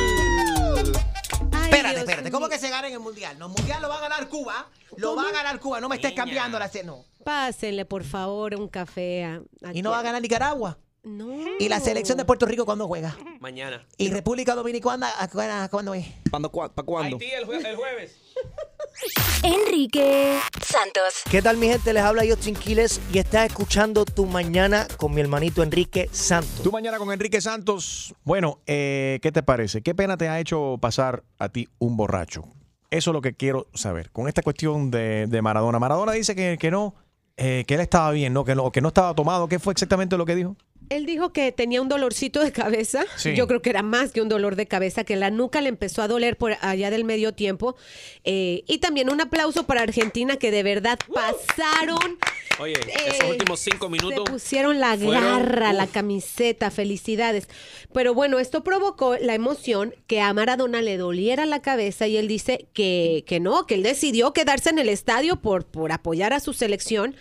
espérate, 1.65 2.01
espérate. 2.01 2.31
¿Cómo 2.31 2.51
que 2.51 2.59
se 2.59 2.69
gana 2.69 2.89
en 2.89 2.93
el 2.93 3.01
mundial? 3.01 3.39
No, 3.39 3.47
el 3.47 3.53
mundial 3.53 3.81
lo 3.81 3.89
va 3.89 3.97
a 3.97 4.01
ganar 4.01 4.29
Cuba. 4.29 4.69
Lo 4.99 5.17
va 5.17 5.31
a 5.31 5.33
ganar 5.33 5.59
Cuba. 5.59 5.81
No 5.81 5.89
me 5.89 5.97
estés 5.97 6.13
cambiando 6.13 6.59
la. 6.59 6.71
No. 6.85 7.03
Pásenle, 7.25 7.87
por 7.87 8.05
favor, 8.05 8.55
un 8.57 8.69
café 8.69 9.25
a. 9.25 9.41
Y 9.73 9.81
no 9.81 9.93
va 9.93 10.01
a 10.01 10.03
ganar 10.03 10.21
Nicaragua. 10.21 10.77
No. 11.07 11.29
¿Y 11.61 11.69
la 11.69 11.79
selección 11.79 12.19
de 12.19 12.25
Puerto 12.25 12.47
Rico 12.47 12.65
cuándo 12.65 12.89
juega? 12.89 13.17
Mañana. 13.39 13.87
¿Y 13.97 14.11
República 14.11 14.57
Dominicana 14.57 15.09
¿a 15.21 15.29
cu- 15.29 15.39
a 15.41 15.69
cuándo 15.69 15.95
es? 15.95 16.05
¿Para 16.33 16.49
cuándo? 16.85 17.17
Haití 17.17 17.31
el, 17.31 17.47
jue- 17.47 17.65
el 17.65 17.77
jueves. 17.77 18.17
Enrique 19.45 20.39
Santos. 20.65 21.23
¿Qué 21.31 21.41
tal 21.43 21.59
mi 21.59 21.69
gente? 21.69 21.93
Les 21.93 22.03
habla 22.03 22.25
yo 22.25 22.37
Quiles 22.37 23.01
y 23.13 23.19
estás 23.19 23.47
escuchando 23.47 24.05
Tu 24.05 24.27
Mañana 24.27 24.89
con 24.97 25.15
mi 25.15 25.21
hermanito 25.21 25.63
Enrique 25.63 26.09
Santos. 26.11 26.63
Tu 26.65 26.73
mañana 26.73 26.99
con 26.99 27.13
Enrique 27.13 27.41
Santos. 27.41 28.13
Bueno, 28.25 28.59
eh, 28.67 29.21
¿qué 29.23 29.31
te 29.31 29.45
parece? 29.45 29.83
¿Qué 29.83 29.95
pena 29.95 30.17
te 30.17 30.29
ha 30.29 30.41
hecho 30.41 30.77
pasar 30.81 31.23
a 31.39 31.49
ti 31.51 31.69
un 31.79 31.97
borracho? 31.97 32.43
Eso 32.91 33.11
es 33.11 33.15
lo 33.15 33.21
que 33.21 33.35
quiero 33.35 33.69
saber. 33.75 34.11
Con 34.11 34.27
esta 34.27 34.43
cuestión 34.43 34.91
de, 34.91 35.27
de 35.29 35.41
Maradona. 35.43 35.79
Maradona 35.79 36.13
dice 36.13 36.35
que, 36.35 36.57
que 36.59 36.71
no, 36.73 36.95
eh, 37.37 37.65
que 37.67 37.75
él 37.75 37.81
estaba 37.81 38.11
bien, 38.11 38.33
¿no? 38.33 38.45
Que, 38.45 38.55
no, 38.57 38.73
que 38.73 38.81
no 38.81 38.89
estaba 38.89 39.15
tomado. 39.15 39.49
¿Qué 39.49 39.59
fue 39.59 39.73
exactamente 39.73 40.17
lo 40.17 40.25
que 40.27 40.35
dijo? 40.35 40.57
Él 40.89 41.05
dijo 41.07 41.33
que 41.33 41.51
tenía 41.53 41.83
un 41.83 41.89
dolorcito 41.89 42.41
de 42.41 42.53
cabeza. 42.53 43.05
Sí. 43.17 43.35
Yo 43.35 43.47
creo 43.49 43.61
que 43.63 43.71
era 43.71 43.83
más 43.83 44.13
que 44.13 44.21
un 44.23 44.29
dolor 44.29 44.55
de 44.57 44.67
cabeza, 44.67 45.05
que 45.05 45.17
la 45.17 45.31
nuca 45.31 45.61
le 45.61 45.69
empezó 45.69 46.03
a 46.03 46.09
doler 46.09 46.37
por 46.37 46.57
allá 46.61 46.91
del 46.91 47.05
medio 47.05 47.33
tiempo. 47.35 47.77
Eh, 48.25 48.63
y 48.67 48.79
también 48.79 49.11
un 49.11 49.21
aplauso 49.21 49.65
para 49.67 49.83
Argentina, 49.83 50.37
que 50.37 50.51
de 50.51 50.63
verdad 50.63 50.99
pasaron. 51.13 52.19
Oye, 52.59 52.73
esos 52.75 53.21
Eh, 53.25 53.31
últimos 53.31 53.61
cinco 53.61 53.89
minutos. 53.91 54.25
Se 54.27 54.33
pusieron 54.33 54.81
la 54.81 54.97
fueron- 54.97 55.13
garra, 55.43 55.73
la 55.73 55.87
camiseta, 55.87 56.71
felicidades. 56.71 57.49
Pero 57.93 58.15
bueno, 58.15 58.39
esto 58.39 58.63
provocó 58.65 59.17
la 59.21 59.35
emoción 59.35 59.95
que 60.07 60.21
a 60.21 60.33
Maradona 60.33 60.83
le 60.83 60.97
doliera 60.97 61.47
la 61.47 61.61
cabeza 61.61 62.07
y 62.07 62.17
él 62.17 62.29
dice 62.29 62.69
que, 62.73 63.25
que 63.27 63.41
no, 63.41 63.67
que 63.67 63.75
él 63.75 63.83
decidió 63.83 64.33
quedarse 64.33 64.71
en 64.71 64.79
el 64.79 64.89
estadio 64.89 65.37
por, 65.37 65.67
por 65.67 65.93
apoyar 65.93 66.33
a 66.33 66.41
su 66.41 66.53
selección. 66.53 67.15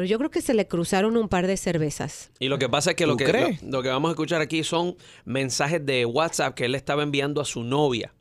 Pero 0.00 0.08
yo 0.08 0.16
creo 0.16 0.30
que 0.30 0.40
se 0.40 0.54
le 0.54 0.66
cruzaron 0.66 1.14
un 1.18 1.28
par 1.28 1.46
de 1.46 1.58
cervezas. 1.58 2.30
Y 2.38 2.48
lo 2.48 2.58
que 2.58 2.70
pasa 2.70 2.90
es 2.92 2.96
que, 2.96 3.04
lo 3.06 3.12
¿Tú 3.18 3.24
que, 3.26 3.58
lo, 3.60 3.68
lo 3.70 3.82
que 3.82 3.90
vamos 3.90 4.08
a 4.08 4.12
escuchar 4.12 4.40
aquí 4.40 4.64
son 4.64 4.96
mensajes 5.26 5.84
de 5.84 6.06
WhatsApp 6.06 6.54
que 6.54 6.64
él 6.64 6.74
estaba 6.74 7.02
enviando 7.02 7.42
a 7.42 7.44
su 7.44 7.62
novia. 7.64 8.14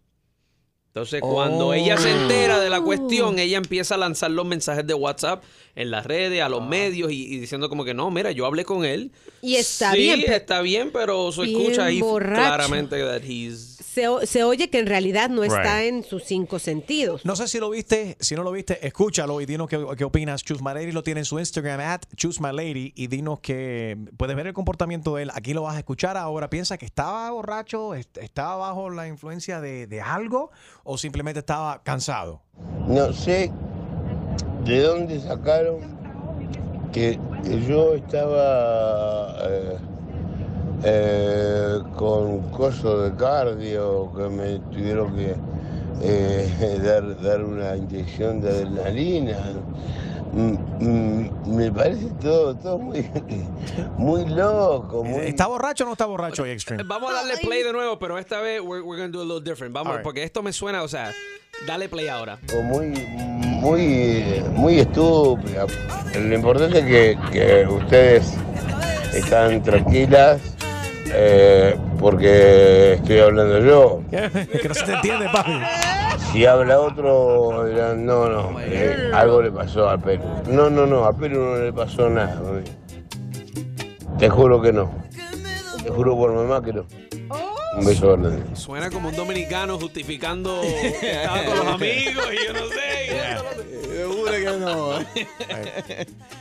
Entonces, 0.87 1.21
cuando 1.21 1.67
Oh. 1.67 1.73
ella 1.73 1.95
se 1.97 2.11
entera 2.11 2.59
de 2.59 2.69
la 2.69 2.81
cuestión, 2.81 3.39
ella 3.39 3.57
empieza 3.57 3.95
a 3.95 3.97
lanzar 3.97 4.31
los 4.31 4.45
mensajes 4.45 4.85
de 4.85 4.93
WhatsApp 4.93 5.41
en 5.75 5.89
las 5.91 6.05
redes, 6.05 6.41
a 6.41 6.49
los 6.49 6.67
medios 6.67 7.11
y, 7.13 7.33
y 7.33 7.39
diciendo 7.39 7.69
como 7.69 7.85
que 7.85 7.93
no, 7.93 8.11
mira, 8.11 8.31
yo 8.31 8.45
hablé 8.45 8.65
con 8.65 8.83
él. 8.83 9.13
Y 9.41 9.55
está 9.55 9.93
Sí, 9.93 9.99
bien, 9.99 10.21
pe- 10.25 10.35
está 10.35 10.61
bien, 10.61 10.89
pero 10.91 11.31
se 11.31 11.43
escucha 11.43 11.85
ahí 11.85 12.01
borracho. 12.01 12.41
claramente 12.41 12.99
that 12.99 13.21
he's... 13.23 13.78
Se, 14.25 14.43
oye 14.43 14.69
que 14.69 14.79
en 14.79 14.85
realidad 14.87 15.29
no 15.29 15.43
está 15.43 15.79
Right. 15.79 15.89
en 15.93 16.03
sus 16.03 16.23
cinco 16.23 16.59
sentidos. 16.59 17.25
No 17.25 17.35
sé 17.35 17.47
si 17.47 17.59
lo 17.59 17.69
viste, 17.69 18.17
si 18.19 18.35
no 18.35 18.43
lo 18.43 18.51
viste, 18.51 18.85
escúchalo 18.85 19.41
y 19.41 19.45
dinos 19.45 19.67
qué, 19.67 19.83
qué 19.97 20.03
opinas. 20.03 20.43
Choose 20.43 20.63
My 20.63 20.73
Lady 20.73 20.91
lo 20.91 21.03
tiene 21.03 21.21
en 21.21 21.25
su 21.25 21.39
Instagram, 21.39 21.79
at 21.79 22.01
Choose 22.15 22.41
My 22.41 22.51
Lady, 22.55 22.93
y 22.95 23.07
dinos 23.07 23.39
que 23.39 23.97
puedes 24.17 24.35
ver 24.35 24.47
el 24.47 24.53
comportamiento 24.53 25.15
de 25.15 25.23
él. 25.23 25.31
Aquí 25.33 25.53
lo 25.53 25.63
vas 25.63 25.75
a 25.75 25.79
escuchar 25.79 26.17
ahora. 26.17 26.49
¿Piensa 26.49 26.77
que 26.77 26.85
estaba 26.85 27.29
borracho, 27.31 27.95
est- 27.95 28.17
estaba 28.17 28.55
bajo 28.57 28.89
la 28.89 29.07
influencia 29.07 29.59
de, 29.61 29.87
de 29.87 30.01
algo 30.01 30.51
o 30.83 30.97
simplemente 30.97 31.39
estaba 31.39 31.81
cansado? 31.83 32.41
No 32.87 33.11
sé 33.13 33.51
de 34.65 34.79
dónde 34.81 35.19
sacaron 35.21 35.97
que 36.91 37.19
yo 37.67 37.93
estaba 37.95 39.35
eh, 39.43 39.77
eh, 40.83 41.79
con 41.95 42.49
coso 42.51 43.01
de 43.01 43.15
cardio, 43.15 44.11
que 44.15 44.29
me 44.29 44.59
tuvieron 44.71 45.15
que 45.15 45.35
eh, 46.01 46.79
dar, 46.83 47.21
dar 47.21 47.43
una 47.43 47.75
inyección 47.75 48.41
de 48.41 48.49
adrenalina. 48.49 49.37
Mm, 50.31 50.53
mm, 50.79 51.55
Me 51.55 51.71
parece 51.71 52.07
todo, 52.21 52.55
todo 52.55 52.77
muy, 52.77 53.09
muy 53.97 54.25
loco. 54.27 55.03
Muy... 55.03 55.25
¿Está 55.25 55.47
borracho 55.47 55.83
o 55.83 55.87
no 55.87 55.93
está 55.93 56.05
borracho 56.05 56.43
hoy, 56.43 56.51
Extreme? 56.51 56.83
Vamos 56.83 57.11
a 57.11 57.15
darle 57.15 57.37
play 57.37 57.63
de 57.63 57.73
nuevo, 57.73 57.97
pero 57.97 58.17
esta 58.17 58.39
vez 58.39 58.61
we're, 58.61 58.81
we're 58.83 59.01
gonna 59.01 59.11
do 59.11 59.21
a 59.21 59.25
little 59.25 59.41
different. 59.41 59.73
Vamos, 59.73 59.99
porque 60.03 60.23
esto 60.23 60.43
me 60.43 60.53
suena, 60.53 60.83
o 60.83 60.87
sea, 60.87 61.11
dale 61.65 61.89
play 61.89 62.07
ahora. 62.07 62.37
muy, 62.63 62.89
muy, 63.59 64.43
muy 64.53 64.79
estúpida. 64.79 65.65
Lo 66.15 66.35
importante 66.35 66.79
es 66.79 66.85
que, 66.85 67.31
que 67.31 67.67
ustedes 67.67 68.33
están 69.13 69.63
tranquilas 69.63 70.39
eh, 71.13 71.75
porque 71.99 72.93
estoy 72.93 73.19
hablando 73.19 73.59
yo. 73.59 74.01
que 74.09 74.67
no 74.67 74.73
se 74.73 74.83
te 74.83 74.93
entiende, 74.93 75.27
papi. 75.31 75.51
Si 76.31 76.45
habla 76.45 76.79
otro, 76.79 77.65
dirán, 77.67 78.05
no, 78.05 78.29
no, 78.29 78.59
eh, 78.59 79.11
algo 79.13 79.41
le 79.41 79.51
pasó 79.51 79.89
al 79.89 79.99
Perú. 79.99 80.23
No, 80.47 80.69
no, 80.69 80.85
no, 80.85 81.05
a 81.05 81.15
Perú 81.15 81.39
no 81.39 81.57
le 81.57 81.73
pasó 81.73 82.09
nada. 82.09 82.39
mami. 82.41 82.63
Te 84.17 84.29
juro 84.29 84.61
que 84.61 84.71
no. 84.73 84.91
Te 85.83 85.89
juro 85.89 86.15
por 86.15 86.31
mamá 86.33 86.61
que 86.61 86.73
no. 86.73 86.85
Un 87.77 87.85
beso 87.85 88.17
grande. 88.17 88.43
Suena 88.55 88.89
como 88.89 89.09
un 89.09 89.15
dominicano 89.15 89.79
justificando 89.79 90.61
que 90.61 90.87
estaba 90.89 91.43
con 91.45 91.57
los 91.57 91.67
amigos 91.75 92.25
y 92.33 92.47
yo 92.47 92.53
no 92.53 92.67
sé. 92.67 93.95
Seguro 93.95 94.31
que 94.31 94.59
no. 94.59 94.89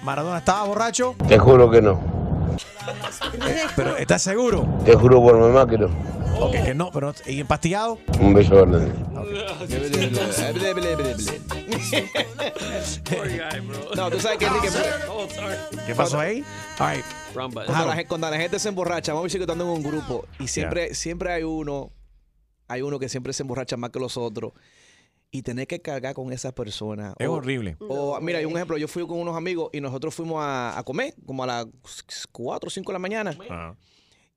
Maradona 0.03 0.39
estaba 0.39 0.65
borracho, 0.65 1.15
Te 1.29 1.39
juro 1.39 1.71
que 1.71 1.81
no. 1.83 2.18
pero 3.77 3.97
¿estás 3.97 4.23
seguro? 4.23 4.67
Te 4.85 4.95
juro 4.95 5.21
por 5.23 5.39
mamá 5.39 5.67
que 5.69 5.79
no. 5.79 5.87
Ok, 6.41 6.53
que 6.53 6.75
no, 6.75 6.91
pero 6.93 7.13
¿y 7.27 7.41
empastillado? 7.41 7.99
Un 8.21 8.35
beso 8.35 8.55
grande. 8.55 8.93
No, 13.97 14.11
tú 14.11 14.21
sabes 14.21 14.39
que 14.39 14.47
Enrique. 14.47 14.69
¿Qué 15.87 15.95
pasó 15.95 16.21
ahí? 16.21 16.45
All 16.79 16.95
right. 16.95 17.05
Cuando 17.33 17.65
la, 17.65 18.05
cuando 18.07 18.31
la 18.31 18.37
gente 18.37 18.59
se 18.59 18.69
emborracha, 18.69 19.13
vamos 19.13 19.25
a 19.25 19.27
decir 19.27 19.41
que 19.41 19.45
estando 19.45 19.65
en 19.65 19.71
un 19.71 19.83
grupo 19.83 20.27
y 20.39 20.49
siempre, 20.49 20.95
siempre 20.95 21.33
hay 21.33 21.43
uno, 21.43 21.91
hay 22.69 22.83
uno 22.83 22.99
que 22.99 23.09
siempre 23.09 23.33
se 23.33 23.43
emborracha 23.43 23.77
más 23.77 23.91
que 23.91 23.99
los 23.99 24.17
otros 24.17 24.53
y 25.31 25.43
tener 25.43 25.67
que 25.67 25.81
cargar 25.83 26.15
con 26.15 26.33
esa 26.33 26.55
persona. 26.55 27.15
Es 27.19 27.29
O- 27.29 27.35
horrible. 27.35 27.77
O, 27.81 28.19
mira, 28.21 28.39
hay 28.39 28.45
un 28.47 28.55
ejemplo, 28.55 28.79
yo 28.79 28.89
fui 28.89 29.07
con 29.07 29.19
unos 29.19 29.37
amigos 29.37 29.71
y 29.73 29.81
nosotros 29.81 30.15
fuimos 30.15 30.39
a, 30.43 30.79
a 30.79 30.83
comer 30.85 31.15
como 31.27 31.45
a 31.45 31.47
las 31.47 31.67
4 32.33 32.67
o 32.67 32.71
5 32.71 32.91
de 32.91 32.93
la 32.95 32.99
mañana. 32.99 33.37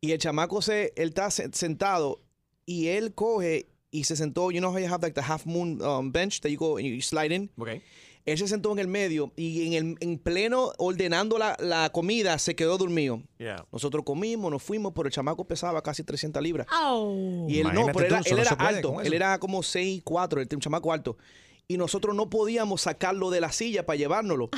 Y 0.02 0.12
el 0.12 0.18
chamaco 0.18 0.62
se, 0.62 0.94
él 0.96 1.10
está 1.10 1.30
se- 1.32 1.50
sentado 1.54 2.22
y 2.66 2.88
él 2.88 3.14
coge 3.14 3.68
y 3.92 4.06
se 4.06 4.16
sentó, 4.16 4.52
you 4.52 4.60
know 4.60 4.72
how 4.72 4.80
you 4.80 4.88
have 4.88 5.02
like 5.04 5.14
the 5.14 5.22
half 5.22 5.46
moon 5.46 5.82
um, 5.82 6.12
bench 6.12 6.42
that 6.42 6.50
you 6.50 6.58
go 6.58 6.78
and 6.78 6.86
you 6.88 7.02
slide 7.02 7.32
in. 7.34 7.50
Okay. 7.60 7.82
Él 8.26 8.38
se 8.38 8.48
sentó 8.48 8.72
en 8.72 8.80
el 8.80 8.88
medio 8.88 9.32
y 9.36 9.68
en, 9.68 9.74
el, 9.74 9.98
en 10.00 10.18
pleno 10.20 10.72
ordenando 10.78 11.38
la, 11.38 11.58
la 11.60 11.90
comida 11.92 12.38
se 12.38 12.56
quedó 12.56 12.78
dormido. 12.78 13.22
Nosotros 13.72 14.04
comimos, 14.06 14.52
nos 14.52 14.62
fuimos, 14.62 14.94
pero 14.96 15.08
el 15.08 15.14
chamaco 15.14 15.46
pesaba 15.46 15.82
casi 15.82 16.04
300 16.04 16.42
libras. 16.44 16.68
Y 17.50 17.60
él 17.60 17.68
no, 17.74 17.86
pero 17.94 18.00
él, 18.06 18.10
tú, 18.10 18.16
era- 18.16 18.24
él 18.36 18.40
alto. 18.76 18.90
Él 19.08 19.14
era 19.14 19.40
como 19.40 19.64
6, 19.64 20.02
4, 20.04 20.42
un 20.56 20.60
chamaco 20.62 20.94
alto. 20.94 21.18
Y 21.72 21.78
nosotros 21.78 22.14
no 22.14 22.30
podíamos 22.30 22.82
sacarlo 22.82 23.30
de 23.30 23.40
la 23.40 23.52
silla 23.54 23.86
para 23.86 23.96
llevárnoslo. 23.96 24.50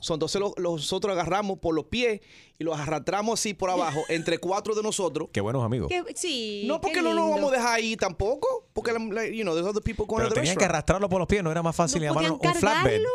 So, 0.00 0.14
entonces 0.14 0.40
lo- 0.40 0.54
lo- 0.56 0.72
nosotros 0.76 1.12
agarramos 1.12 1.58
por 1.58 1.74
los 1.74 1.86
pies 1.86 2.20
y 2.58 2.62
los 2.64 2.78
arrastramos 2.78 3.40
así 3.40 3.52
por 3.54 3.68
abajo, 3.70 4.04
entre 4.08 4.38
cuatro 4.38 4.74
de 4.76 4.82
nosotros. 4.82 5.28
Qué 5.32 5.40
buenos 5.40 5.64
amigos. 5.64 5.88
Qué- 5.88 6.04
sí. 6.14 6.62
No, 6.66 6.80
porque 6.80 7.02
no 7.02 7.14
nos 7.14 7.24
lindo. 7.24 7.30
vamos 7.36 7.52
a 7.52 7.56
dejar 7.56 7.74
ahí 7.74 7.96
tampoco. 7.96 8.68
Porque, 8.72 8.92
la- 8.92 9.26
you 9.28 9.42
know, 9.42 9.54
there's 9.54 9.66
other 9.66 9.82
people 9.82 10.04
going 10.06 10.18
Pero 10.18 10.28
to 10.28 10.34
the 10.34 10.40
tenían 10.40 10.56
que 10.56 10.64
arrastrarlo 10.64 11.08
por 11.08 11.18
los 11.18 11.26
pies, 11.28 11.42
no 11.42 11.50
era 11.50 11.62
más 11.62 11.74
fácil 11.74 12.00
llamar 12.02 12.30
un 12.30 12.38
¿Podían 12.38 12.54
flatbed. 12.54 13.02
cargarlo? 13.02 13.08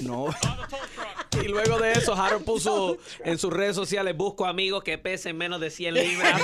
No. 0.02 0.26
Y 1.42 1.48
luego 1.48 1.78
de 1.78 1.92
eso, 1.92 2.14
Harold 2.14 2.44
puso 2.46 2.96
en 3.22 3.36
sus 3.38 3.52
redes 3.52 3.76
sociales, 3.76 4.16
busco 4.16 4.46
amigos 4.46 4.82
que 4.82 4.96
pesen 4.96 5.36
menos 5.36 5.60
de 5.60 5.70
100 5.70 5.92
libras. 5.94 6.40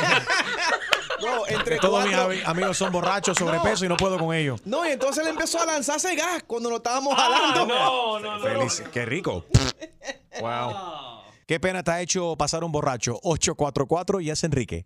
Entre 1.49 1.79
todos 1.79 2.05
mis 2.07 2.47
amigos 2.47 2.77
son 2.77 2.93
borrachos, 2.93 3.37
sobrepeso 3.39 3.85
y 3.85 3.89
no 3.89 3.97
puedo 3.97 4.19
con 4.19 4.35
ellos. 4.35 4.61
No, 4.65 4.87
y 4.87 4.93
entonces 4.93 5.25
él 5.25 5.31
empezó 5.31 5.61
a 5.61 5.67
lanzarse 5.67 6.15
gas 6.15 6.43
cuando 6.47 6.69
nos 6.69 6.79
estábamos 6.79 7.15
jalando. 7.17 7.67
no, 7.67 8.19
no, 8.21 8.39
no. 8.39 8.43
Feliz, 8.43 8.83
qué 8.93 9.05
rico. 9.07 9.45
Wow. 10.41 11.23
Qué 11.47 11.61
pena 11.61 11.83
te 11.83 11.91
ha 11.91 12.01
hecho 12.01 12.35
pasar 12.37 12.65
un 12.65 12.73
borracho. 12.73 13.19
844 13.23 14.21
y 14.21 14.31
es 14.31 14.43
Enrique. 14.45 14.85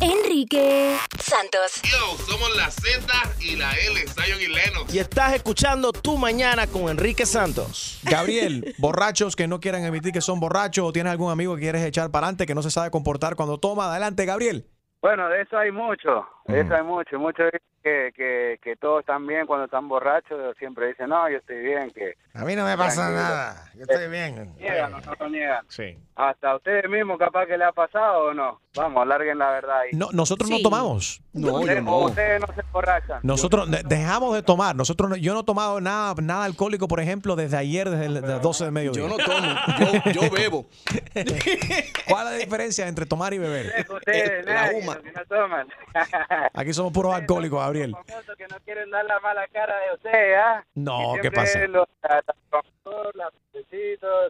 Enrique 0.00 0.96
Santos. 1.22 1.80
Yo, 1.84 2.16
somos 2.26 2.56
la 2.56 2.70
Z 2.70 3.06
y 3.40 3.56
la 3.56 3.72
L, 3.72 4.04
Zion 4.08 4.40
y 4.40 4.48
Lennox. 4.48 4.92
Y 4.92 4.98
estás 4.98 5.34
escuchando 5.34 5.92
Tu 5.92 6.16
Mañana 6.16 6.66
con 6.66 6.88
Enrique 6.88 7.26
Santos. 7.26 8.00
Gabriel, 8.02 8.74
borrachos 8.78 9.36
que 9.36 9.46
no 9.46 9.60
quieran 9.60 9.84
admitir 9.84 10.12
que 10.12 10.20
son 10.20 10.40
borrachos 10.40 10.84
o 10.86 10.92
tienes 10.92 11.12
algún 11.12 11.30
amigo 11.30 11.54
que 11.54 11.60
quieres 11.62 11.84
echar 11.84 12.10
para 12.10 12.26
adelante 12.26 12.46
que 12.46 12.54
no 12.54 12.62
se 12.62 12.70
sabe 12.70 12.90
comportar 12.90 13.36
cuando 13.36 13.58
toma. 13.58 13.90
Adelante, 13.90 14.24
Gabriel. 14.24 14.66
Bueno, 15.00 15.28
de 15.28 15.42
eso 15.42 15.56
hay 15.56 15.70
mucho, 15.70 16.28
eso 16.48 16.74
hay 16.74 16.82
mucho. 16.82 17.18
Muchos 17.18 17.46
dicen 17.46 17.60
que, 17.82 18.12
que, 18.14 18.58
que 18.62 18.76
todos 18.76 19.00
están 19.00 19.26
bien 19.26 19.46
cuando 19.46 19.64
están 19.66 19.88
borrachos, 19.88 20.56
siempre 20.58 20.88
dicen, 20.88 21.08
no, 21.10 21.28
yo 21.30 21.36
estoy 21.38 21.58
bien, 21.58 21.90
que... 21.90 22.14
A 22.34 22.44
mí 22.44 22.54
no 22.56 22.64
me 22.64 22.76
pasa 22.76 23.02
Tranquilo. 23.08 23.22
nada. 23.22 23.70
Yo 23.74 23.82
estoy 23.82 24.08
bien. 24.08 24.54
Niegan, 24.58 24.90
no, 24.92 24.98
no 25.20 25.28
niegan. 25.28 25.64
Sí. 25.68 25.98
Hasta 26.14 26.50
a 26.50 26.56
ustedes 26.56 26.88
mismos 26.88 27.18
capaz 27.18 27.46
que 27.46 27.56
le 27.56 27.64
ha 27.64 27.72
pasado 27.72 28.26
o 28.30 28.34
no. 28.34 28.60
Vamos, 28.74 29.06
larguen 29.06 29.38
la 29.38 29.50
verdad 29.50 29.80
ahí. 29.80 29.90
No, 29.92 30.08
nosotros 30.12 30.48
no 30.50 30.58
tomamos. 30.62 31.20
Ustedes- 31.32 31.82
o 31.86 32.04
Ustedes 32.06 32.40
no 32.40 32.46
se 32.54 32.60
emborrachan. 32.60 33.20
Nosotros 33.22 33.70
de- 33.70 33.82
dejamos 33.84 34.34
de 34.34 34.42
tomar. 34.42 34.76
Nosotros 34.76 35.10
no- 35.10 35.16
yo 35.16 35.34
no 35.34 35.40
he 35.40 35.44
tomado 35.44 35.80
nada, 35.80 36.14
nada 36.22 36.44
alcohólico, 36.44 36.86
por 36.88 37.00
ejemplo, 37.00 37.34
desde 37.36 37.56
ayer, 37.56 37.88
desde 37.90 38.08
las 38.08 38.42
12 38.42 38.64
del 38.64 38.72
mediodía. 38.72 39.02
Yo 39.02 39.08
no 39.08 39.16
tomo, 39.16 40.02
yo, 40.12 40.22
yo 40.22 40.30
bebo. 40.30 40.66
¿Cuál 42.08 42.26
es 42.26 42.32
la 42.32 42.38
diferencia 42.38 42.86
entre 42.88 43.06
tomar 43.06 43.32
y 43.34 43.38
beber? 43.38 43.86
Ustedes, 43.88 44.46
nadie, 44.46 44.84
los 44.84 44.96
que 44.98 45.12
no 45.12 45.24
toman. 45.28 45.66
Aquí 46.54 46.72
somos 46.72 46.92
puros 46.92 47.14
alcohólicos, 47.14 47.60
Gabriel. 47.60 47.94
Que 48.36 48.46
no 48.48 48.56
quieren 48.64 48.90
dar 48.90 49.04
la 49.04 49.18
mala 49.20 49.46
cara 49.48 49.74
de 49.88 49.94
ustedes, 49.94 50.38
¿ah? 50.38 50.64
No, 50.74 51.14
¿qué 51.20 51.30
pasa? 51.30 51.58
Los, 51.66 51.86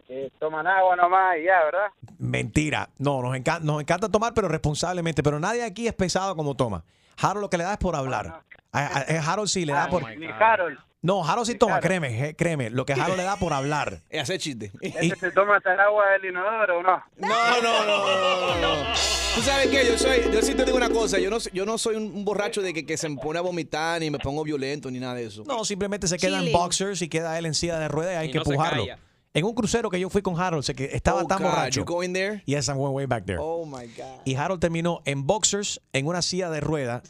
que 0.07 0.31
toman 0.39 0.67
agua 0.67 0.95
nomás 0.95 1.37
y 1.37 1.43
ya, 1.45 1.63
¿verdad? 1.63 1.87
Mentira. 2.17 2.89
No, 2.97 3.21
nos 3.21 3.35
encanta, 3.35 3.63
nos 3.65 3.81
encanta 3.81 4.09
tomar, 4.09 4.33
pero 4.33 4.47
responsablemente. 4.47 5.23
Pero 5.23 5.39
nadie 5.39 5.63
aquí 5.63 5.87
es 5.87 5.93
pesado 5.93 6.35
como 6.35 6.55
toma. 6.55 6.83
Harold 7.21 7.41
lo 7.41 7.49
que 7.49 7.57
le 7.57 7.63
da 7.63 7.73
es 7.73 7.77
por 7.77 7.95
hablar. 7.95 8.41
A, 8.71 8.79
a- 8.79 9.17
a 9.19 9.31
Harold 9.33 9.47
sí 9.49 9.65
le 9.65 9.73
da 9.73 9.87
por. 9.89 10.03
Ni 10.17 10.27
Harold. 10.27 10.77
No, 11.01 11.23
Harold 11.23 11.47
sí 11.47 11.55
toma, 11.55 11.79
créeme, 11.79 12.35
créeme. 12.35 12.69
Lo 12.69 12.85
que 12.85 12.91
Harold 12.93 13.15
le 13.17 13.23
da 13.23 13.37
por 13.37 13.53
hablar. 13.53 14.01
Es 14.09 14.23
hacer 14.23 14.37
chiste. 14.39 14.71
¿Ese 14.81 15.15
se 15.15 15.31
toma 15.31 15.55
hasta 15.57 15.73
el 15.73 15.79
agua 15.79 16.03
del 16.11 16.31
inodoro 16.31 16.79
o 16.79 16.83
no? 16.83 17.01
No, 17.17 17.61
no, 17.61 17.85
no, 17.85 18.05
no, 18.05 18.55
no, 18.55 18.61
no. 18.61 18.93
Tú 19.35 19.41
sabes 19.41 19.67
qué, 19.67 19.85
yo 19.87 19.97
soy, 19.97 20.23
yo 20.33 20.41
sí 20.41 20.55
te 20.55 20.65
digo 20.65 20.75
una 20.75 20.89
cosa, 20.89 21.17
yo 21.19 21.29
no, 21.29 21.39
soy- 21.39 21.51
yo 21.53 21.65
no 21.65 21.77
soy 21.77 21.95
un, 21.95 22.25
borracho 22.25 22.61
de 22.61 22.73
que, 22.73 22.85
que 22.85 22.97
se 22.97 23.07
me 23.07 23.15
pone 23.15 23.39
a 23.39 23.41
vomitar 23.41 24.01
ni 24.01 24.09
me 24.11 24.17
pongo 24.19 24.43
violento 24.43 24.91
ni 24.91 24.99
nada 24.99 25.13
de 25.13 25.25
eso. 25.27 25.43
No, 25.45 25.63
simplemente 25.63 26.07
se 26.07 26.17
queda 26.17 26.43
en 26.43 26.51
boxers 26.51 27.01
y 27.01 27.07
queda 27.07 27.37
él 27.39 27.45
en 27.45 27.53
silla 27.53 27.79
de 27.79 27.87
ruedas 27.87 28.15
y 28.15 28.17
hay 28.17 28.27
Y 28.27 28.31
que 28.31 28.39
no 28.39 28.43
empujarlo. 28.45 28.85
En 29.31 29.45
un 29.45 29.53
crucero 29.53 29.91
que 29.91 29.99
yo 29.99 30.09
fui 30.09 30.23
con 30.23 30.37
Harold, 30.39 30.63
sé 30.63 30.73
que 30.73 30.85
estaba 30.85 31.21
Oh, 31.21 31.27
tan 31.27 31.37
God, 31.43 31.49
borracho. 31.51 31.79
you 31.81 31.85
going 31.85 32.11
there? 32.13 32.41
Yes, 32.47 32.67
I 32.67 32.71
went 32.73 32.95
way 32.95 33.05
back 33.05 33.25
there. 33.25 33.37
Oh 33.39 33.63
my 33.63 33.85
God. 33.95 34.21
Y 34.25 34.33
Harold 34.35 34.59
terminó 34.59 35.01
en 35.05 35.27
boxers, 35.27 35.79
en 35.93 36.07
una 36.07 36.23
silla 36.23 36.49
de 36.49 36.59
ruedas, 36.61 37.03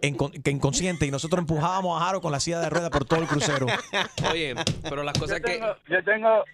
que 0.00 0.50
inconsciente, 0.50 1.06
y 1.06 1.10
nosotros 1.10 1.40
empujábamos 1.40 2.00
a 2.00 2.08
Harold 2.08 2.22
con 2.22 2.32
la 2.32 2.40
silla 2.40 2.60
de 2.60 2.70
ruedas 2.70 2.90
por 2.90 3.04
todo 3.04 3.20
el 3.20 3.26
crucero. 3.26 3.66
Oye, 4.30 4.54
pero 4.82 5.02
las 5.02 5.18
cosas 5.18 5.40
yo 5.40 5.44
que... 5.44 5.52
tengo, 5.52 5.76
yo 5.88 6.04
tengo 6.04 6.44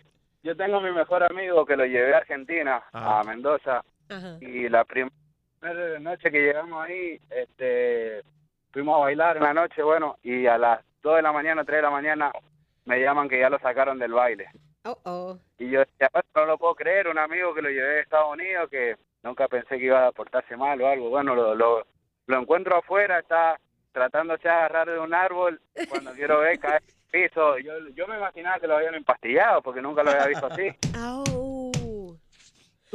yo 0.43 0.57
tengo 0.57 0.81
mi 0.81 0.91
mejor 0.91 1.23
amigo 1.23 1.67
que 1.67 1.77
lo 1.77 1.85
llevé 1.85 2.15
a 2.15 2.19
Argentina, 2.19 2.83
a 2.93 3.23
Mendoza, 3.25 3.85
y 4.41 4.69
la 4.69 4.85
primera 4.85 5.99
noche 6.01 6.31
que 6.31 6.41
llegamos 6.41 6.83
ahí, 6.85 7.21
este, 7.31 8.23
fuimos 8.73 8.97
a 8.97 9.01
bailar 9.01 9.37
en 9.37 9.43
la 9.43 9.55
noche, 9.55 9.83
bueno, 9.83 10.17
y 10.23 10.47
a 10.47 10.57
las 10.57 10.81
2 11.03 11.17
de 11.17 11.23
la 11.23 11.33
mañana, 11.33 11.65
3 11.65 11.77
de 11.79 11.83
la 11.83 11.91
mañana, 11.91 12.33
me 12.87 13.01
llaman 13.01 13.29
que 13.29 13.39
ya 13.39 13.51
lo 13.51 13.59
sacaron 13.59 13.99
del 13.99 14.13
baile. 14.13 14.47
Oh, 14.85 14.99
oh. 15.05 15.39
Y 15.59 15.71
yo 15.71 15.81
decía, 15.81 16.09
"Bueno, 16.11 16.29
no 16.35 16.47
lo 16.47 16.59
puedo 16.59 16.75
creer, 16.75 17.09
un 17.09 17.19
amigo 17.19 17.55
que 17.55 17.61
lo 17.61 17.69
llevé 17.69 17.89
de 17.89 18.01
Estados 18.01 18.33
Unidos, 18.33 18.71
que 18.71 18.97
nunca 19.23 19.47
pensé 19.49 19.79
que 19.79 19.85
iba 19.85 20.07
a 20.07 20.13
portarse 20.13 20.57
mal 20.57 20.81
o 20.81 20.89
algo. 20.89 21.11
Bueno, 21.11 21.35
lo, 21.35 21.55
lo, 21.55 21.87
lo 22.27 22.41
encuentro 22.41 22.77
afuera, 22.77 23.19
está 23.19 23.59
tratándose 23.93 24.45
de 24.45 24.51
agarrar 24.51 24.89
de 24.89 24.99
un 24.99 25.13
árbol, 25.15 25.61
cuando 25.89 26.13
quiero 26.13 26.41
ver 26.41 26.59
caer 26.61 26.83
en 26.87 26.95
el 27.21 27.29
piso. 27.29 27.59
Yo, 27.59 27.73
yo 27.95 28.07
me 28.07 28.17
imaginaba 28.17 28.59
que 28.61 28.67
lo 28.69 28.77
habían 28.77 28.95
empastillado, 28.95 29.63
porque 29.63 29.83
nunca 29.83 30.03
lo 30.03 30.11
había 30.13 30.27
visto 30.27 30.47
así. 30.47 30.69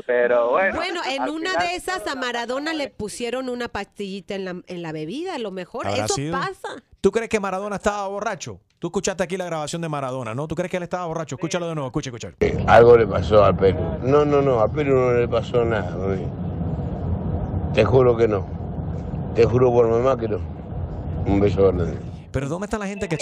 Pero 0.05 0.49
bueno. 0.51 0.75
Bueno, 0.75 0.99
en 1.09 1.21
al 1.21 1.29
una 1.29 1.51
final- 1.51 1.67
de 1.69 1.75
esas 1.75 2.05
a 2.05 2.15
Maradona 2.15 2.73
le 2.73 2.89
pusieron 2.89 3.47
una 3.47 3.69
pastillita 3.69 4.35
en 4.35 4.43
la, 4.45 4.55
en 4.67 4.81
la 4.81 4.91
bebida, 4.91 5.35
a 5.35 5.39
lo 5.39 5.51
mejor. 5.51 5.87
¿Habrá 5.87 6.03
Eso 6.05 6.15
sido? 6.15 6.33
pasa. 6.37 6.83
¿Tú 6.99 7.11
crees 7.11 7.29
que 7.29 7.39
Maradona 7.39 7.77
estaba 7.77 8.05
borracho? 8.09 8.59
Tú 8.79 8.87
escuchaste 8.87 9.23
aquí 9.23 9.37
la 9.37 9.45
grabación 9.45 9.81
de 9.81 9.87
Maradona, 9.87 10.35
¿no? 10.35 10.47
¿Tú 10.49 10.55
crees 10.55 10.69
que 10.69 10.77
él 10.77 10.83
estaba 10.83 11.05
borracho? 11.05 11.35
Escúchalo 11.35 11.69
de 11.69 11.75
nuevo, 11.75 11.87
escucha, 11.87 12.09
escucha. 12.09 12.33
Algo 12.67 12.97
le 12.97 13.07
pasó 13.07 13.45
a 13.45 13.53
Perú. 13.55 13.79
No, 14.03 14.25
no, 14.25 14.41
no, 14.41 14.59
a 14.59 14.67
Perú 14.69 14.95
no 14.95 15.13
le 15.13 15.27
pasó 15.29 15.63
nada. 15.63 15.95
Te 17.73 17.85
juro 17.85 18.17
que 18.17 18.27
no. 18.27 18.45
Te 19.35 19.45
juro 19.45 19.71
por 19.71 19.87
mamá 19.87 20.17
que 20.17 20.27
no. 20.27 20.39
Un 21.25 21.39
beso 21.39 21.63
grande. 21.63 21.97
Pero 22.31 22.47
¿dónde 22.49 22.65
está 22.65 22.77
la 22.77 22.87
gente 22.87 23.07
que... 23.09 23.17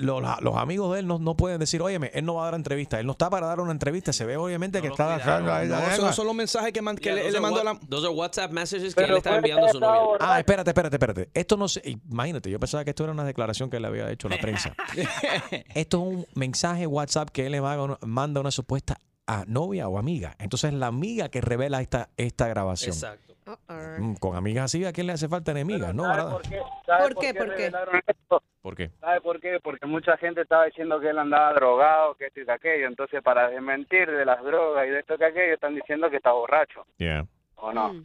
Los, 0.00 0.22
los 0.40 0.56
amigos 0.56 0.94
de 0.94 1.00
él 1.00 1.06
no, 1.06 1.18
no 1.18 1.36
pueden 1.36 1.58
decir, 1.60 1.82
óyeme, 1.82 2.10
él 2.14 2.24
no 2.24 2.36
va 2.36 2.42
a 2.42 2.44
dar 2.46 2.54
entrevista. 2.54 2.98
Él 2.98 3.04
no 3.04 3.12
está 3.12 3.28
para 3.28 3.46
dar 3.46 3.60
una 3.60 3.72
entrevista. 3.72 4.10
Se 4.14 4.24
ve 4.24 4.38
obviamente 4.38 4.80
que 4.80 4.88
está... 4.88 5.40
No, 5.40 5.78
esos 5.90 6.14
son 6.16 6.26
los 6.26 6.34
mensajes 6.34 6.72
que, 6.72 6.80
man- 6.80 6.96
que 6.96 7.10
Yeah, 7.10 7.14
le, 7.16 7.20
those 7.24 7.32
le 7.32 7.36
are 7.38 7.42
mandó 7.42 7.60
a 7.60 7.64
la... 7.64 7.78
Those 7.90 8.06
are 8.06 8.14
WhatsApp 8.16 8.50
messages 8.52 8.94
que 8.94 9.04
él 9.04 9.16
está 9.18 9.36
enviando 9.36 9.66
a 9.66 9.70
su 9.70 9.80
novia. 9.80 10.16
Ah, 10.18 10.38
espérate, 10.38 10.70
espérate, 10.70 10.96
espérate. 10.96 11.30
Esto 11.34 11.58
no 11.58 11.68
se... 11.68 11.82
Imagínate, 12.10 12.50
yo 12.50 12.58
pensaba 12.58 12.84
que 12.84 12.90
esto 12.90 13.04
era 13.04 13.12
una 13.12 13.24
declaración 13.24 13.68
que 13.68 13.78
le 13.80 13.86
había 13.86 14.10
hecho 14.10 14.30
la 14.30 14.38
prensa. 14.38 14.74
Esto 15.74 15.98
es 15.98 16.02
un 16.16 16.26
mensaje 16.36 16.86
WhatsApp 16.86 17.28
que 17.28 17.44
él 17.46 17.52
le 17.52 17.60
manda 17.60 18.38
a 18.38 18.40
una- 18.40 18.50
supuesta 18.50 18.96
a 19.26 19.44
novia 19.46 19.88
o 19.88 19.98
amiga. 19.98 20.36
Entonces 20.38 20.72
la 20.72 20.86
amiga 20.86 21.28
que 21.28 21.42
revela 21.42 21.82
esta, 21.82 22.08
esta 22.16 22.48
grabación. 22.48 22.94
Exacto. 22.94 23.31
Mm, 23.68 24.14
Con 24.14 24.36
amigas 24.36 24.66
así, 24.66 24.84
¿a 24.84 24.92
quién 24.92 25.06
le 25.06 25.14
hace 25.14 25.28
falta 25.28 25.50
enemigas? 25.50 25.94
¿No? 25.94 26.04
¿Sabe 26.04 26.16
¿verdad? 26.16 26.30
por 26.32 26.42
qué? 26.42 26.60
¿Sabe 26.86 27.02
¿Por 27.02 27.14
qué? 27.22 27.34
¿Por 27.34 27.54
qué? 27.56 27.66
esto? 28.06 28.42
¿Por 28.62 28.76
qué? 28.76 28.90
¿Sabe 29.00 29.20
por 29.20 29.40
qué? 29.40 29.58
Porque 29.60 29.86
mucha 29.86 30.16
gente 30.16 30.42
estaba 30.42 30.66
diciendo 30.66 31.00
que 31.00 31.08
él 31.10 31.18
andaba 31.18 31.52
drogado, 31.54 32.14
que 32.14 32.26
esto 32.26 32.40
y 32.40 32.44
que 32.46 32.52
aquello. 32.52 32.86
Entonces, 32.86 33.20
para 33.22 33.48
desmentir 33.50 34.08
de 34.10 34.24
las 34.24 34.42
drogas 34.44 34.86
y 34.86 34.90
de 34.90 35.00
esto 35.00 35.18
que 35.18 35.24
aquello, 35.24 35.54
están 35.54 35.74
diciendo 35.74 36.08
que 36.10 36.16
está 36.16 36.32
borracho, 36.32 36.86
Yeah. 36.98 37.26
¿o 37.56 37.72
no? 37.72 38.04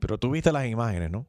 Pero 0.00 0.16
tú 0.16 0.30
viste 0.30 0.50
las 0.52 0.66
imágenes, 0.66 1.10
¿no? 1.10 1.26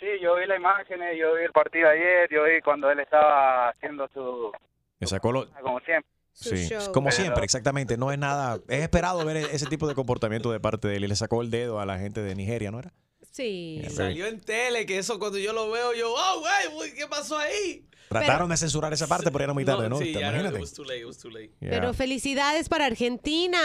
Sí, 0.00 0.06
yo 0.20 0.34
vi 0.34 0.46
las 0.46 0.58
imágenes, 0.58 1.16
yo 1.16 1.34
vi 1.36 1.44
el 1.44 1.52
partido 1.52 1.88
ayer, 1.88 2.28
yo 2.28 2.42
vi 2.44 2.60
cuando 2.60 2.90
él 2.90 2.98
estaba 2.98 3.68
haciendo 3.68 4.08
su... 4.08 4.50
Me 4.98 5.06
sacó 5.06 5.30
lo... 5.30 5.46
como 5.60 5.78
siempre. 5.80 6.10
Sí, 6.34 6.68
show. 6.68 6.92
como 6.92 7.08
Pero- 7.10 7.22
siempre, 7.22 7.44
exactamente. 7.44 7.96
No 7.96 8.10
es 8.12 8.18
nada. 8.18 8.58
Es 8.68 8.82
esperado 8.82 9.24
ver 9.24 9.36
ese 9.36 9.66
tipo 9.66 9.86
de 9.86 9.94
comportamiento 9.94 10.50
de 10.50 10.60
parte 10.60 10.88
de 10.88 10.96
él. 10.96 11.04
Y 11.04 11.08
le 11.08 11.16
sacó 11.16 11.42
el 11.42 11.50
dedo 11.50 11.78
a 11.80 11.86
la 11.86 11.98
gente 11.98 12.22
de 12.22 12.34
Nigeria, 12.34 12.70
¿no 12.70 12.78
era? 12.78 12.92
Sí. 13.30 13.82
Salió 13.90 14.26
en 14.26 14.40
tele, 14.40 14.84
que 14.86 14.98
eso 14.98 15.18
cuando 15.18 15.38
yo 15.38 15.52
lo 15.52 15.70
veo, 15.70 15.94
yo, 15.94 16.12
oh, 16.14 16.40
güey, 16.74 16.92
¿qué 16.94 17.06
pasó 17.06 17.38
ahí? 17.38 17.86
Trataron 18.08 18.50
de 18.50 18.56
censurar 18.58 18.92
esa 18.92 19.06
parte, 19.06 19.30
pero 19.30 19.44
era 19.44 19.52
muy 19.54 19.64
tarde, 19.64 19.88
¿no? 19.88 19.98
Sí, 19.98 20.10
Imagínate. 20.10 20.56
it 20.56 20.60
was 20.60 20.74
too 20.74 20.84
late, 20.84 20.98
it 21.00 21.06
was 21.06 21.16
too 21.18 21.30
late. 21.30 21.50
Yeah. 21.60 21.70
Pero 21.70 21.94
felicidades 21.94 22.68
para 22.68 22.84
Argentina. 22.84 23.58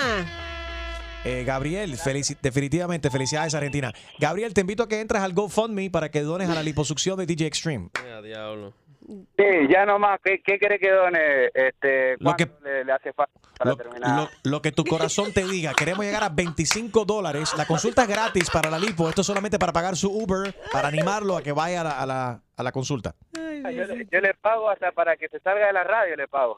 Eh, 1.25 1.43
Gabriel, 1.45 1.97
felici- 1.97 2.37
definitivamente 2.41 3.09
felicidades 3.09 3.53
Argentina. 3.53 3.91
Gabriel, 4.19 4.53
te 4.53 4.61
invito 4.61 4.83
a 4.83 4.87
que 4.87 5.01
entres 5.01 5.21
al 5.21 5.33
GoFundMe 5.33 5.89
para 5.89 6.09
que 6.11 6.21
dones 6.21 6.47
a 6.49 6.55
la 6.55 6.63
liposucción 6.63 7.17
de 7.17 7.25
DJ 7.25 7.47
Extreme. 7.47 7.89
Ya, 8.05 8.21
diablo. 8.21 8.73
Sí, 9.07 9.45
ya 9.69 9.85
nomás, 9.85 10.19
¿qué, 10.21 10.41
qué 10.43 10.59
quiere 10.59 10.77
que 10.79 10.91
done? 10.91 11.45
Este, 11.53 12.15
Lo 12.19 12.35
que- 12.35 12.45
¿Cuánto 12.47 12.65
le, 12.65 12.83
le 12.83 12.91
hace 12.91 13.13
falta 13.13 13.39
para 13.57 13.75
terminar? 13.75 14.17
Lo, 14.43 14.51
lo 14.51 14.61
que 14.61 14.73
tu 14.73 14.83
corazón 14.83 15.31
te 15.33 15.45
diga. 15.47 15.73
Queremos 15.73 16.03
llegar 16.05 16.23
a 16.25 16.29
25 16.29 17.05
dólares. 17.05 17.53
La 17.57 17.65
consulta 17.65 18.01
es 18.03 18.09
gratis 18.09 18.49
para 18.49 18.69
la 18.69 18.77
lipo. 18.77 19.07
Esto 19.07 19.21
es 19.21 19.27
solamente 19.27 19.57
para 19.57 19.71
pagar 19.71 19.95
su 19.95 20.11
Uber, 20.11 20.53
para 20.73 20.89
animarlo 20.89 21.37
a 21.37 21.41
que 21.41 21.53
vaya 21.53 21.81
a 21.81 21.83
la, 21.85 21.99
a 22.01 22.05
la- 22.05 22.41
a 22.57 22.63
la 22.63 22.71
consulta. 22.73 23.15
Está 23.33 23.71
Yo 23.71 23.85
le, 23.85 24.07
yo 24.11 24.19
le 24.19 24.33
pago 24.33 24.69
hasta 24.69 24.91
para 24.91 25.15
que 25.15 25.29
se 25.29 25.39
salga 25.39 25.67
de 25.67 25.73
la 25.73 25.83
radio, 25.85 26.15
le 26.17 26.27
pago. 26.27 26.57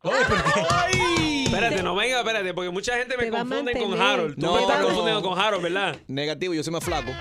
Espérate, 1.45 1.83
no 1.83 1.95
venga, 1.95 2.19
espérate, 2.19 2.53
porque 2.53 2.69
mucha 2.71 2.95
gente 2.97 3.15
me 3.17 3.29
confunde 3.29 3.73
con. 3.73 3.99
Harold. 4.01 4.35
Tú 4.39 4.45
No. 4.45 4.55
me 4.55 4.61
estás 4.61 4.81
confundiendo 4.83 5.21
con 5.21 5.37
Harold, 5.37 5.61
¿verdad? 5.63 5.95
Negativo, 6.07 6.53
yo 6.53 6.63
soy 6.63 6.73
más 6.73 6.83
flaco. 6.83 7.11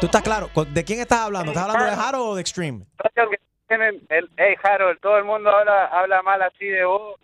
¿Tú 0.00 0.06
estás 0.06 0.22
claro? 0.22 0.50
¿De 0.72 0.84
quién 0.84 1.00
estás 1.00 1.20
hablando? 1.20 1.52
¿Estás 1.52 1.64
hablando 1.68 1.84
de 1.84 1.92
Harold 1.92 2.24
o 2.30 2.34
de 2.34 2.40
Extreme? 2.40 2.86
Tienen 3.76 4.06
el, 4.08 4.30
hey, 4.36 4.54
Harold, 4.62 5.00
todo 5.00 5.18
el 5.18 5.24
mundo 5.24 5.50
habla, 5.50 5.86
habla 5.86 6.22
mal 6.22 6.40
así 6.42 6.64
de 6.64 6.84
vos 6.84 7.18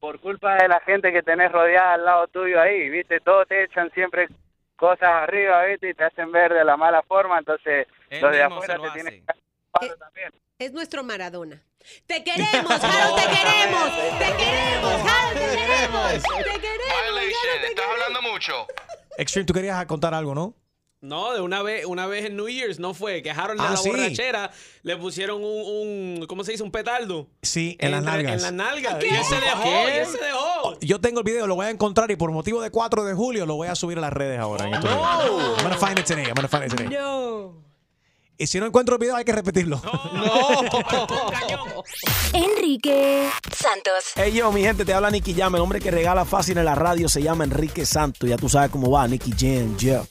por 0.00 0.18
culpa 0.18 0.56
de 0.56 0.66
la 0.66 0.80
gente 0.80 1.12
que 1.12 1.22
tenés 1.22 1.52
rodeada 1.52 1.94
al 1.94 2.04
lado 2.04 2.26
tuyo 2.26 2.60
ahí, 2.60 2.88
¿viste? 2.88 3.20
Todos 3.20 3.46
te 3.46 3.62
echan 3.62 3.88
siempre 3.92 4.26
cosas 4.74 5.08
arriba, 5.08 5.64
¿viste? 5.66 5.90
Y 5.90 5.94
te 5.94 6.02
hacen 6.02 6.32
ver 6.32 6.52
de 6.52 6.64
la 6.64 6.76
mala 6.76 7.02
forma, 7.02 7.38
entonces 7.38 7.86
Él 8.10 8.20
los 8.20 8.32
de 8.32 8.42
afuera 8.42 8.78
lo 8.78 8.82
te 8.82 8.90
tienen 8.90 9.24
que 9.24 9.32
palo 9.70 9.96
también. 9.96 10.32
Es 10.58 10.72
nuestro 10.72 11.04
Maradona. 11.04 11.62
Te 12.06 12.24
queremos, 12.24 12.82
Harold, 12.82 13.14
te 13.14 13.28
queremos. 13.36 14.18
Te 14.18 14.36
queremos, 14.36 15.02
Harold, 15.06 15.38
te 15.38 15.56
queremos. 15.56 16.22
Te 16.42 16.60
queremos. 16.60 16.82
Violation, 17.04 17.64
estás 17.64 17.86
hablando 17.88 18.22
mucho. 18.22 18.66
Extreme, 19.16 19.46
tú 19.46 19.54
querías 19.54 19.86
contar 19.86 20.14
algo, 20.14 20.34
¿no? 20.34 20.54
No, 21.02 21.34
de 21.34 21.40
una 21.40 21.62
vez, 21.62 21.84
una 21.84 22.06
vez 22.06 22.26
en 22.26 22.36
New 22.36 22.48
Year's 22.48 22.78
no 22.78 22.94
fue, 22.94 23.22
que 23.22 23.32
Harold 23.32 23.60
Ah, 23.60 23.64
de 23.64 23.70
la 23.70 23.76
sí. 23.76 23.88
borrachera 23.88 24.52
le 24.84 24.96
pusieron 24.96 25.42
un, 25.42 26.18
un, 26.20 26.26
¿cómo 26.28 26.44
se 26.44 26.52
dice? 26.52 26.62
Un 26.62 26.70
petardo. 26.70 27.26
Sí, 27.42 27.76
en 27.80 27.90
las 27.90 28.04
nalgas. 28.04 28.34
En 28.36 28.42
las 28.42 28.52
nalgas. 28.52 28.94
¿Qué? 29.00 29.08
Y 29.08 29.14
él 29.16 29.24
se 29.24 29.34
dejó, 29.34 29.62
¿Qué? 29.64 29.94
y 29.94 29.98
él 29.98 30.06
se 30.06 30.18
dejó. 30.24 30.78
Yo 30.80 31.00
tengo 31.00 31.18
el 31.18 31.24
video, 31.24 31.48
lo 31.48 31.56
voy 31.56 31.66
a 31.66 31.70
encontrar 31.70 32.08
y 32.12 32.16
por 32.16 32.30
motivo 32.30 32.62
de 32.62 32.70
4 32.70 33.02
de 33.04 33.14
julio 33.14 33.46
lo 33.46 33.56
voy 33.56 33.66
a 33.66 33.74
subir 33.74 33.98
a 33.98 34.00
las 34.00 34.12
redes 34.12 34.38
ahora. 34.38 34.68
en 34.68 34.74
estos 34.74 34.88
días. 34.90 35.02
I'm 35.58 35.62
gonna 35.64 35.76
find 35.76 35.98
it 35.98 36.06
today. 36.06 36.26
I'm 36.26 36.34
gonna 36.34 36.46
find 36.46 36.64
it 36.66 36.70
today. 36.70 36.88
No. 36.96 37.60
Y 38.38 38.46
si 38.46 38.60
no 38.60 38.66
encuentro 38.66 38.94
el 38.94 39.00
video 39.00 39.16
hay 39.16 39.24
que 39.24 39.32
repetirlo. 39.32 39.82
Enrique 42.32 43.28
Santos. 43.56 44.04
Hey 44.14 44.32
yo, 44.32 44.52
mi 44.52 44.62
gente, 44.62 44.84
te 44.84 44.94
habla 44.94 45.10
Nicky 45.10 45.34
Jam. 45.34 45.52
El 45.56 45.62
hombre 45.62 45.80
que 45.80 45.90
regala 45.90 46.24
fácil 46.24 46.58
en 46.58 46.64
la 46.64 46.76
radio 46.76 47.08
se 47.08 47.20
llama 47.22 47.42
Enrique 47.42 47.84
Santos. 47.86 48.28
Ya 48.28 48.36
tú 48.36 48.48
sabes 48.48 48.70
cómo 48.70 48.88
va, 48.90 49.08
Nicky 49.08 49.32
Jam, 49.36 49.76
yeah. 49.78 50.04